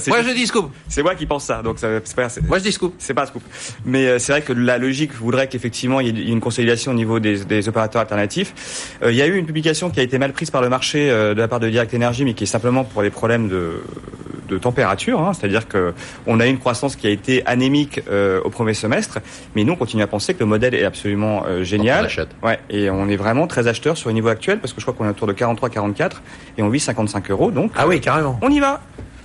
Moi, 0.09 0.23
je 0.23 0.31
dis 0.35 0.47
scoop. 0.47 0.71
C'est 0.89 1.03
moi 1.03 1.15
qui 1.15 1.27
pense 1.27 1.45
ça, 1.45 1.63
donc 1.63 1.77
c'est 1.79 2.15
pas. 2.15 2.29
Moi, 2.47 2.59
je 2.59 2.63
dis 2.65 2.73
scoop. 2.73 2.95
C'est 2.99 3.15
pas 3.15 3.23
un 3.23 3.27
scoop. 3.27 3.43
Mais 3.85 4.07
euh, 4.07 4.19
c'est 4.19 4.33
vrai 4.33 4.43
que 4.43 4.53
la 4.53 4.79
logique 4.79 5.15
voudrait 5.15 5.49
qu'effectivement 5.49 6.01
il 6.01 6.19
y 6.19 6.21
ait 6.21 6.33
une 6.33 6.41
consolidation 6.41 6.93
au 6.93 6.95
niveau 6.95 7.19
des, 7.21 7.69
opérateurs 7.69 8.01
alternatifs. 8.03 8.97
Euh, 9.03 9.11
il 9.13 9.17
y 9.17 9.23
a 9.23 9.27
eu 9.27 9.37
une 9.37 9.47
publication 9.47 9.91
qui 9.91 10.01
a 10.01 10.03
été 10.03 10.19
mal 10.19 10.33
prise 10.33 10.51
par 10.51 10.63
le 10.63 10.69
marché 10.69 11.11
euh, 11.11 11.35
de 11.35 11.41
la 11.41 11.49
part 11.49 11.61
de 11.61 11.69
Direct 11.69 11.95
Energy, 11.95 12.25
mais 12.25 12.35
qui 12.35 12.45
est 12.45 12.47
simplement 12.47 12.85
pour 12.85 13.03
des 13.03 13.11
problèmes 13.11 13.49
de, 13.49 13.62
de 14.49 14.59
température. 14.59 15.21
hein. 15.21 15.33
C'est-à-dire 15.33 15.67
que 15.69 15.95
on 16.27 16.39
a 16.41 16.47
eu 16.47 16.51
une 16.51 16.59
croissance 16.59 16.97
qui 16.97 17.07
a 17.07 17.11
été 17.11 17.43
anémique 17.47 18.01
euh, 18.11 18.41
au 18.45 18.51
premier 18.51 18.75
semestre, 18.75 19.19
mais 19.55 19.65
nous 19.65 19.73
on 19.73 19.77
continue 19.77 20.03
à 20.03 20.07
penser 20.07 20.35
que 20.35 20.41
le 20.41 20.47
modèle 20.47 20.75
est 20.75 20.85
absolument 20.85 21.45
euh, 21.47 21.61
On 21.61 21.65
génial. 21.65 22.03
l'achète. 22.05 22.29
Ouais, 22.43 22.59
et 22.69 22.91
on 22.91 23.09
est 23.09 23.17
vraiment 23.17 23.47
très 23.47 23.67
acheteur 23.69 23.97
sur 23.97 24.09
le 24.11 24.15
niveau 24.15 24.29
actuel 24.29 24.59
parce 24.59 24.73
que 24.73 24.81
je 24.81 24.85
crois 24.87 24.95
qu'on 24.95 25.07
est 25.07 25.11
autour 25.11 25.27
de 25.27 25.33
43-44 25.33 26.11
et 26.59 26.63
on 26.63 26.69
vit 26.69 26.81
55 26.81 27.31
euros. 27.31 27.51
Donc 27.51 27.73
Ah 27.77 27.87
oui, 27.87 28.01
carrément. 28.01 28.39
on 28.43 28.51
y 28.51 28.61
va. 28.61 28.73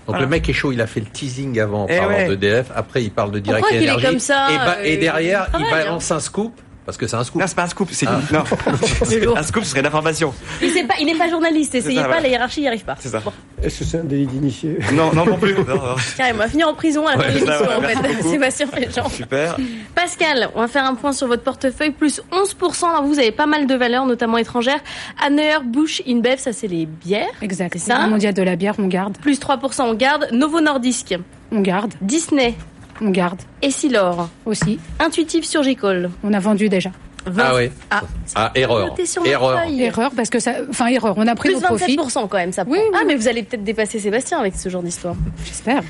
Donc 0.05 0.15
Voilà. 0.15 0.21
le 0.21 0.27
mec 0.29 0.47
est 0.47 0.53
chaud, 0.53 0.71
il 0.71 0.79
a 0.79 0.87
fait 0.87 1.01
le 1.01 1.07
teasing 1.07 1.59
avant 1.59 1.83
en 1.83 1.87
Eh 1.89 1.97
parlant 1.97 2.15
ouais. 2.15 2.27
d'EDF, 2.29 2.67
après 2.73 3.03
il 3.03 3.11
parle 3.11 3.31
de 3.31 3.39
Direct 3.39 3.59
Pourquoi 3.63 3.77
qu'il 3.77 3.87
est 3.87 3.91
Energy. 3.91 4.07
comme 4.07 4.19
ça, 4.19 4.47
et, 4.51 4.55
bah- 4.57 4.75
euh, 4.79 4.83
et 4.85 4.95
derrière, 4.97 5.47
il 5.59 5.65
balance 5.69 6.09
un 6.11 6.21
scoop, 6.21 6.53
parce 6.87 6.97
que 6.97 7.05
c'est 7.05 7.17
un 7.17 7.23
scoop. 7.25 7.41
Non, 7.41 7.47
c'est 7.47 7.55
pas 7.55 7.63
un 7.63 7.67
scoop, 7.67 7.89
c'est 7.91 8.07
Ah. 8.07 8.19
non. 8.31 8.43
Un 9.37 9.43
scoop, 9.43 9.63
ce 9.65 9.71
serait 9.71 9.81
l'information. 9.81 10.33
Il 10.61 10.71
sait 10.71 10.85
pas, 10.85 10.93
il 11.01 11.05
n'est 11.05 11.15
pas 11.15 11.29
journaliste, 11.29 11.75
essayez 11.75 11.97
ça, 11.97 12.03
pas, 12.03 12.07
voilà. 12.07 12.21
la 12.23 12.27
hiérarchie, 12.29 12.61
n'y 12.61 12.67
arrive 12.69 12.85
pas. 12.85 12.95
C'est 12.97 13.09
ça. 13.09 13.19
Bon, 13.19 13.33
Est-ce 13.61 13.79
que 13.79 13.83
c'est 13.83 13.99
un 13.99 14.05
délit 14.05 14.25
d'initié? 14.25 14.79
Non, 14.93 15.13
non, 15.13 15.25
non 15.25 15.37
plus. 15.37 15.53
Non, 15.67 15.75
non. 15.75 15.95
carrément, 16.17 16.39
on 16.39 16.43
va 16.43 16.47
finir 16.49 16.67
en 16.69 16.73
prison 16.73 17.05
à 17.05 17.17
la 17.17 17.23
fin 17.23 17.29
de 17.29 17.33
l'émission, 17.35 17.65
en 17.77 17.81
merci 17.81 18.03
fait. 18.03 18.23
Sébastien. 18.23 19.09
Super. 19.09 19.57
Pascal, 19.93 20.49
on 20.55 20.61
va 20.61 20.67
faire 20.69 20.85
un 20.85 20.95
point 20.95 21.11
sur 21.11 21.27
votre 21.27 21.43
portefeuille, 21.43 21.91
plus 21.91 22.21
11%. 22.31 22.85
Alors 22.89 23.03
vous 23.03 23.19
avez 23.19 23.31
pas 23.33 23.47
mal 23.47 23.67
de 23.67 23.75
valeurs, 23.75 24.05
notamment 24.05 24.37
étrangères. 24.37 24.79
Anheuer, 25.21 25.59
Bush, 25.65 26.01
InBev, 26.07 26.37
ça 26.37 26.53
c'est 26.53 26.67
les 26.67 26.85
bières. 26.85 27.27
Exact. 27.41 27.73
C'est 27.73 27.79
ça 27.91 28.03
Le 28.05 28.09
mondial 28.11 28.33
de 28.33 28.41
la 28.43 28.55
bière, 28.55 28.75
on 28.79 28.87
garde. 28.87 29.17
Plus 29.17 29.39
3%, 29.39 29.81
on 29.81 29.93
garde. 29.93 30.29
Novo 30.31 30.61
Nordisk, 30.61 31.15
On 31.51 31.59
garde. 31.59 31.93
Disney, 32.01 32.55
On 33.01 33.09
garde. 33.09 33.41
Essilor, 33.61 34.29
Aussi. 34.45 34.79
Intuitive 34.99 35.45
Surgical. 35.45 36.09
On 36.23 36.33
a 36.33 36.39
vendu 36.39 36.69
déjà. 36.69 36.91
Ah 37.37 37.55
oui. 37.55 37.69
Ah, 37.91 38.01
Ah, 38.35 38.51
erreur. 38.55 38.95
Erreur. 39.25 39.59
Erreur, 39.69 40.11
parce 40.15 40.29
que 40.29 40.39
ça. 40.39 40.53
Enfin, 40.69 40.87
erreur. 40.87 41.13
On 41.17 41.27
a 41.27 41.35
pris 41.35 41.49
Plus 41.49 41.55
nos 41.61 41.67
profits. 41.67 41.97
27% 41.97 42.27
quand 42.29 42.37
même, 42.37 42.51
ça 42.53 42.63
prend. 42.63 42.73
Oui, 42.73 42.79
oui, 42.81 42.89
ah, 42.93 42.99
oui. 43.01 43.05
mais 43.07 43.15
vous 43.15 43.27
allez 43.27 43.43
peut-être 43.43 43.63
dépasser 43.63 43.99
Sébastien 43.99 44.39
avec 44.39 44.55
ce 44.55 44.69
genre 44.69 44.81
d'histoire. 44.81 45.15
J'espère. 45.45 45.83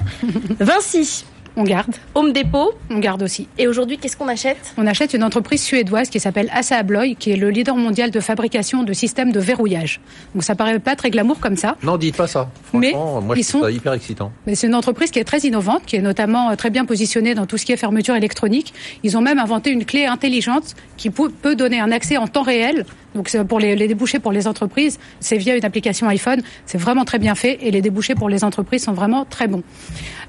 Vinci, 0.60 1.26
On 1.60 1.64
garde. 1.64 1.96
Home 2.14 2.34
Depot. 2.34 2.74
On 2.92 3.00
garde 3.00 3.24
aussi. 3.24 3.48
Et 3.58 3.68
aujourd'hui, 3.68 3.98
qu'est-ce 3.98 4.16
qu'on 4.16 4.28
achète? 4.28 4.76
On 4.78 4.86
achète 4.86 5.16
une 5.16 5.24
entreprise 5.24 5.64
suédoise 5.64 6.08
qui 6.10 6.20
s'appelle 6.20 6.50
Assa 6.54 6.78
Abloy, 6.78 7.16
qui 7.16 7.32
est 7.32 7.36
le 7.36 7.50
leader 7.50 7.76
mondial 7.76 8.12
de 8.12 8.20
fabrication 8.20 8.84
de 8.84 8.94
systèmes 8.94 9.32
de 9.32 9.40
verrouillage. 9.40 10.00
Donc 10.36 10.44
ça 10.44 10.54
paraît 10.54 10.78
pas 10.78 10.96
très 10.96 11.10
glamour 11.10 11.40
comme 11.40 11.58
ça, 11.58 11.76
Non, 11.82 11.98
dites 11.98 12.16
pas 12.16 12.28
ça. 12.28 12.52
Mais 12.74 12.92
moi 12.94 13.36
ils 13.36 13.44
sont- 13.44 13.64
ça 13.64 13.72
hyper 13.72 13.94
excitant. 13.94 14.32
mais 14.46 14.54
c'est 14.54 14.68
une 14.68 14.76
entreprise 14.76 15.10
qui 15.10 15.18
est 15.18 15.24
très 15.24 15.40
innovante, 15.40 15.82
qui 15.88 15.96
est 15.96 16.02
notamment 16.02 16.52
euh, 16.52 16.56
très 16.56 16.70
bien 16.70 16.86
positionnée 16.86 17.34
dans 17.34 17.48
tout 17.48 17.58
ce 17.58 17.66
qui 17.66 17.72
est 17.72 17.78
fermeture 17.78 18.16
électronique. 18.16 18.72
Ils 19.02 19.18
ont 19.18 19.22
même 19.22 19.40
inventé 19.40 19.72
une 19.72 19.84
clé 19.84 20.06
intelligente 20.06 20.76
qui 20.96 21.10
peut 21.10 21.56
donner 21.56 21.80
un 21.80 21.92
accès 21.92 22.18
en 22.18 22.28
temps 22.28 22.44
réel. 22.44 22.86
Donc 23.16 23.30
c'est 23.30 23.44
pour 23.46 23.60
les, 23.60 23.76
les 23.76 23.88
débouchés 23.88 24.20
pour 24.20 24.32
les 24.32 24.48
entreprises, 24.48 25.00
c'est 25.20 25.38
via 25.38 25.56
une 25.58 25.66
application 25.66 26.08
iPhone. 26.08 26.44
C'est 26.68 26.78
vraiment 26.78 27.04
très 27.04 27.18
bien 27.18 27.34
fait 27.34 27.58
et 27.62 27.72
les 27.72 27.82
débouchés 27.82 28.14
pour 28.14 28.30
les 28.30 28.44
entreprises 28.44 28.84
sont 28.84 28.94
vraiment 28.94 29.26
très 29.26 29.48
bons. 29.48 29.64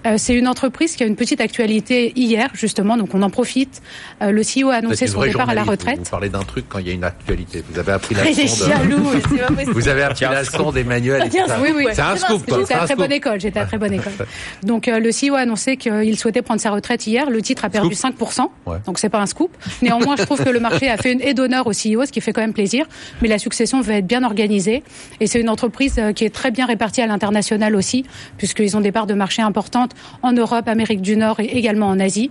Euh, 0.06 0.14
c'est 0.16 0.34
une 0.34 0.48
entreprise 0.48 0.94
qui 0.96 1.02
a 1.02 1.06
une 1.06 1.16
petite 1.16 1.40
actualité 1.40 2.12
hier 2.16 2.50
justement, 2.54 2.96
donc 2.96 3.14
on 3.14 3.22
en 3.22 3.30
profite. 3.30 3.82
Euh, 4.22 4.30
le 4.30 4.42
CEO 4.42 4.68
a 4.70 4.80
Vous 4.80 4.86
annoncé 4.86 5.06
son 5.06 5.20
départ 5.22 5.48
à 5.50 5.54
la 5.54 5.64
retraite. 5.64 5.98
Vous 5.98 6.10
parlez 6.10 6.28
d'un 6.28 6.42
truc 6.42 6.66
quand 6.68 6.78
il 6.78 6.86
y 6.88 6.90
a 6.90 6.94
une 6.94 7.04
actualité. 7.04 7.62
Vous 7.70 7.78
avez 7.78 7.92
appris 7.92 8.14
la 8.14 8.24
leçon 8.24 8.66
de... 8.66 9.72
Vous 9.72 9.88
avez 9.88 10.02
appris 10.02 10.24
la 10.24 10.40
leçon 10.42 10.70
d'Emmanuel. 10.72 11.30
ça. 11.32 11.58
oui, 11.62 11.70
oui. 11.74 11.84
C'est 11.92 12.00
un 12.02 12.16
scoop. 12.16 12.42
J'étais 12.48 12.64
C'est 12.66 12.74
à 12.74 12.76
un 12.76 12.78
très 12.84 12.86
scoop. 12.94 12.98
bonne 12.98 13.12
école, 13.12 13.40
j'étais 13.40 13.60
à 13.60 13.66
très 13.66 13.78
bonne 13.78 13.92
école. 13.94 14.12
Donc 14.62 14.88
euh, 14.88 14.98
le 15.00 15.10
CEO 15.10 15.34
a 15.34 15.40
annoncé 15.40 15.76
qu'il 15.76 16.18
souhaitait 16.18 16.42
prendre 16.42 16.60
sa 16.60 16.70
retraite 16.70 17.06
hier. 17.06 17.30
Le 17.30 17.42
titre 17.42 17.64
a 17.64 17.70
perdu 17.70 17.94
5%, 17.94 18.46
Ouais. 18.66 18.76
donc 18.86 18.98
c'est 18.98 19.08
pas 19.08 19.20
un 19.20 19.26
scoop. 19.26 19.50
Néanmoins, 19.82 20.16
je 20.16 20.22
trouve 20.24 20.42
que 20.42 20.48
le 20.50 20.60
marché 20.60 20.88
a 20.88 20.96
fait 20.96 21.12
une 21.12 21.20
aide 21.22 21.36
d'honneur 21.36 21.66
au 21.66 21.70
CEO, 21.72 22.04
ce 22.06 22.12
qui 22.12 22.20
fait 22.20 22.32
quand 22.32 22.40
même 22.40 22.52
plaisir. 22.52 22.86
Mais 23.22 23.28
la 23.28 23.38
succession 23.38 23.80
va 23.80 23.94
être 23.94 24.06
bien 24.06 24.24
organisée 24.24 24.82
et 25.20 25.26
c'est 25.26 25.40
une 25.40 25.48
entreprise 25.48 25.94
euh, 25.98 26.12
qui 26.12 26.24
est 26.24 26.30
très 26.34 26.50
bien 26.50 26.66
répartie 26.66 27.00
à 27.02 27.06
l'international 27.06 27.74
aussi, 27.76 28.04
puisqu'ils 28.36 28.76
ont 28.76 28.80
des 28.80 28.92
parts 28.92 29.06
de 29.06 29.14
marché 29.14 29.42
importantes 29.42 29.87
en 30.22 30.32
Europe, 30.32 30.68
Amérique 30.68 31.02
du 31.02 31.16
Nord 31.16 31.40
et 31.40 31.46
également 31.46 31.88
en 31.88 32.00
Asie. 32.00 32.30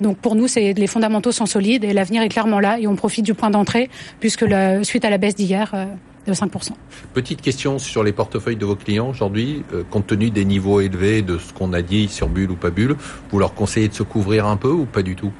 Donc 0.00 0.18
pour 0.18 0.34
nous, 0.34 0.46
les 0.56 0.86
fondamentaux 0.86 1.32
sont 1.32 1.46
solides 1.46 1.84
et 1.84 1.92
l'avenir 1.92 2.22
est 2.22 2.28
clairement 2.28 2.60
là 2.60 2.78
et 2.78 2.86
on 2.86 2.96
profite 2.96 3.24
du 3.24 3.34
point 3.34 3.50
d'entrée 3.50 3.90
puisque 4.20 4.44
suite 4.82 5.04
à 5.04 5.10
la 5.10 5.18
baisse 5.18 5.34
d'hier 5.34 5.70
euh, 5.74 5.86
de 6.26 6.32
5%. 6.32 6.70
Petite 7.14 7.40
question 7.40 7.78
sur 7.78 8.04
les 8.04 8.12
portefeuilles 8.12 8.56
de 8.56 8.66
vos 8.66 8.76
clients 8.76 9.08
aujourd'hui, 9.08 9.64
euh, 9.72 9.82
compte 9.90 10.06
tenu 10.06 10.30
des 10.30 10.44
niveaux 10.44 10.80
élevés 10.80 11.22
de 11.22 11.38
ce 11.38 11.52
qu'on 11.52 11.72
a 11.72 11.82
dit 11.82 12.08
sur 12.08 12.28
bulle 12.28 12.50
ou 12.50 12.56
pas 12.56 12.70
bulle, 12.70 12.96
vous 13.30 13.38
leur 13.38 13.54
conseillez 13.54 13.88
de 13.88 13.94
se 13.94 14.02
couvrir 14.02 14.46
un 14.46 14.56
peu 14.56 14.70
ou 14.70 14.84
pas 14.84 15.02
du 15.02 15.16
tout? 15.16 15.32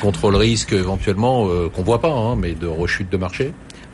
Contre 0.00 0.30
le 0.30 0.36
risque 0.36 0.72
éventuellement 0.72 1.48
euh, 1.48 1.68
qu'on 1.68 1.82
voit 1.82 2.00
pas, 2.00 2.12
hein, 2.12 2.36
mais 2.36 2.54
de 2.54 2.66
rechute 2.66 3.10
de 3.10 3.16
marché? 3.16 3.52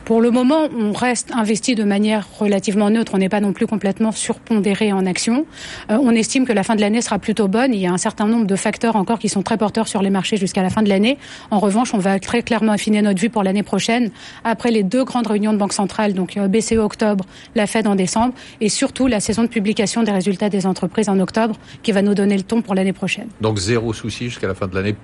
Pour 0.08 0.22
le 0.22 0.30
moment, 0.30 0.68
on 0.74 0.92
reste 0.92 1.32
investi 1.34 1.74
de 1.74 1.84
manière 1.84 2.26
relativement 2.38 2.88
neutre. 2.88 3.12
On 3.14 3.18
n'est 3.18 3.28
pas 3.28 3.42
non 3.42 3.52
plus 3.52 3.66
complètement 3.66 4.10
surpondéré 4.10 4.90
en 4.90 5.04
actions. 5.04 5.44
Euh, 5.90 5.98
on 6.00 6.12
estime 6.12 6.46
que 6.46 6.52
la 6.54 6.62
fin 6.62 6.76
de 6.76 6.80
l'année 6.80 7.02
sera 7.02 7.18
plutôt 7.18 7.46
bonne. 7.46 7.74
Il 7.74 7.80
y 7.80 7.86
a 7.86 7.92
un 7.92 7.98
certain 7.98 8.26
nombre 8.26 8.46
de 8.46 8.56
facteurs 8.56 8.96
encore 8.96 9.18
qui 9.18 9.28
sont 9.28 9.42
très 9.42 9.58
porteurs 9.58 9.86
sur 9.86 10.00
les 10.00 10.08
marchés 10.08 10.38
jusqu'à 10.38 10.62
la 10.62 10.70
fin 10.70 10.82
de 10.82 10.88
l'année. 10.88 11.18
En 11.50 11.58
revanche, 11.58 11.92
on 11.92 11.98
va 11.98 12.18
très 12.20 12.40
clairement 12.40 12.72
affiner 12.72 13.02
notre 13.02 13.20
vue 13.20 13.28
pour 13.28 13.42
l'année 13.42 13.62
prochaine 13.62 14.10
après 14.44 14.70
les 14.70 14.82
deux 14.82 15.04
grandes 15.04 15.26
réunions 15.26 15.52
de 15.52 15.58
banque 15.58 15.74
centrale, 15.74 16.14
donc 16.14 16.38
euh, 16.38 16.48
BCE 16.48 16.78
octobre, 16.78 17.26
la 17.54 17.66
Fed 17.66 17.86
en 17.86 17.94
décembre, 17.94 18.32
et 18.62 18.70
surtout 18.70 19.08
la 19.08 19.20
saison 19.20 19.42
de 19.42 19.48
publication 19.48 20.04
des 20.04 20.12
résultats 20.12 20.48
des 20.48 20.64
entreprises 20.64 21.10
en 21.10 21.20
octobre, 21.20 21.56
qui 21.82 21.92
va 21.92 22.00
nous 22.00 22.14
donner 22.14 22.38
le 22.38 22.44
ton 22.44 22.62
pour 22.62 22.74
l'année 22.74 22.94
prochaine. 22.94 23.28
Donc 23.42 23.58
zéro 23.58 23.92
souci 23.92 24.30
jusqu'à 24.30 24.48
la 24.48 24.54
fin 24.54 24.68
de 24.68 24.74
l'année, 24.74 24.96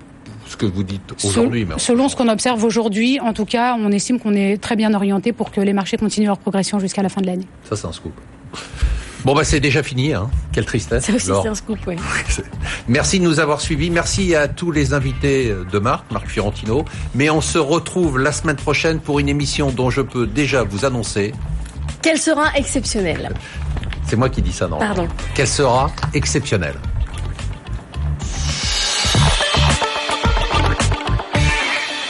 ce 0.47 0.57
que 0.57 0.65
vous 0.65 0.83
dites 0.83 1.13
aujourd'hui. 1.23 1.67
Selon 1.77 2.09
ce 2.09 2.15
qu'on 2.15 2.27
observe 2.29 2.63
aujourd'hui, 2.63 3.19
en 3.19 3.33
tout 3.33 3.45
cas, 3.45 3.75
on 3.79 3.91
estime 3.91 4.19
qu'on 4.19 4.33
est 4.33 4.61
très 4.61 4.75
bien 4.75 4.93
orienté 4.93 5.33
pour 5.33 5.51
que 5.51 5.61
les 5.61 5.73
marchés 5.73 5.97
continuent 5.97 6.27
leur 6.27 6.37
progression 6.37 6.79
jusqu'à 6.79 7.01
la 7.01 7.09
fin 7.09 7.21
de 7.21 7.27
l'année. 7.27 7.47
Ça 7.67 7.75
c'est 7.75 7.87
un 7.87 7.91
scoop. 7.91 8.13
Bon 9.23 9.33
bah 9.33 9.43
c'est 9.43 9.59
déjà 9.59 9.81
fini, 9.81 10.13
hein. 10.13 10.29
Quelle 10.51 10.65
tristesse. 10.65 11.05
Ça 11.05 11.13
aussi, 11.13 11.25
c'est 11.25 11.47
un 11.47 11.55
scoop, 11.55 11.79
oui. 11.87 11.95
Merci 12.87 13.19
de 13.19 13.23
nous 13.23 13.39
avoir 13.39 13.59
suivis. 13.59 13.89
Merci 13.89 14.35
à 14.35 14.47
tous 14.47 14.71
les 14.71 14.93
invités 14.93 15.51
de 15.71 15.79
Marc, 15.79 16.11
Marc 16.11 16.27
Fiorentino. 16.27 16.85
Mais 17.15 17.31
on 17.31 17.41
se 17.41 17.57
retrouve 17.57 18.19
la 18.19 18.31
semaine 18.31 18.55
prochaine 18.55 18.99
pour 18.99 19.17
une 19.17 19.27
émission 19.27 19.71
dont 19.71 19.89
je 19.89 20.01
peux 20.01 20.27
déjà 20.27 20.63
vous 20.63 20.85
annoncer. 20.85 21.33
Quel 22.03 22.19
sera 22.19 22.55
exceptionnel 22.55 23.33
C'est 24.05 24.15
moi 24.15 24.29
qui 24.29 24.43
dis 24.43 24.53
ça, 24.53 24.67
non 24.67 24.77
Pardon. 24.77 25.07
Qu'elle 25.33 25.47
sera 25.47 25.89
exceptionnelle. 26.13 26.75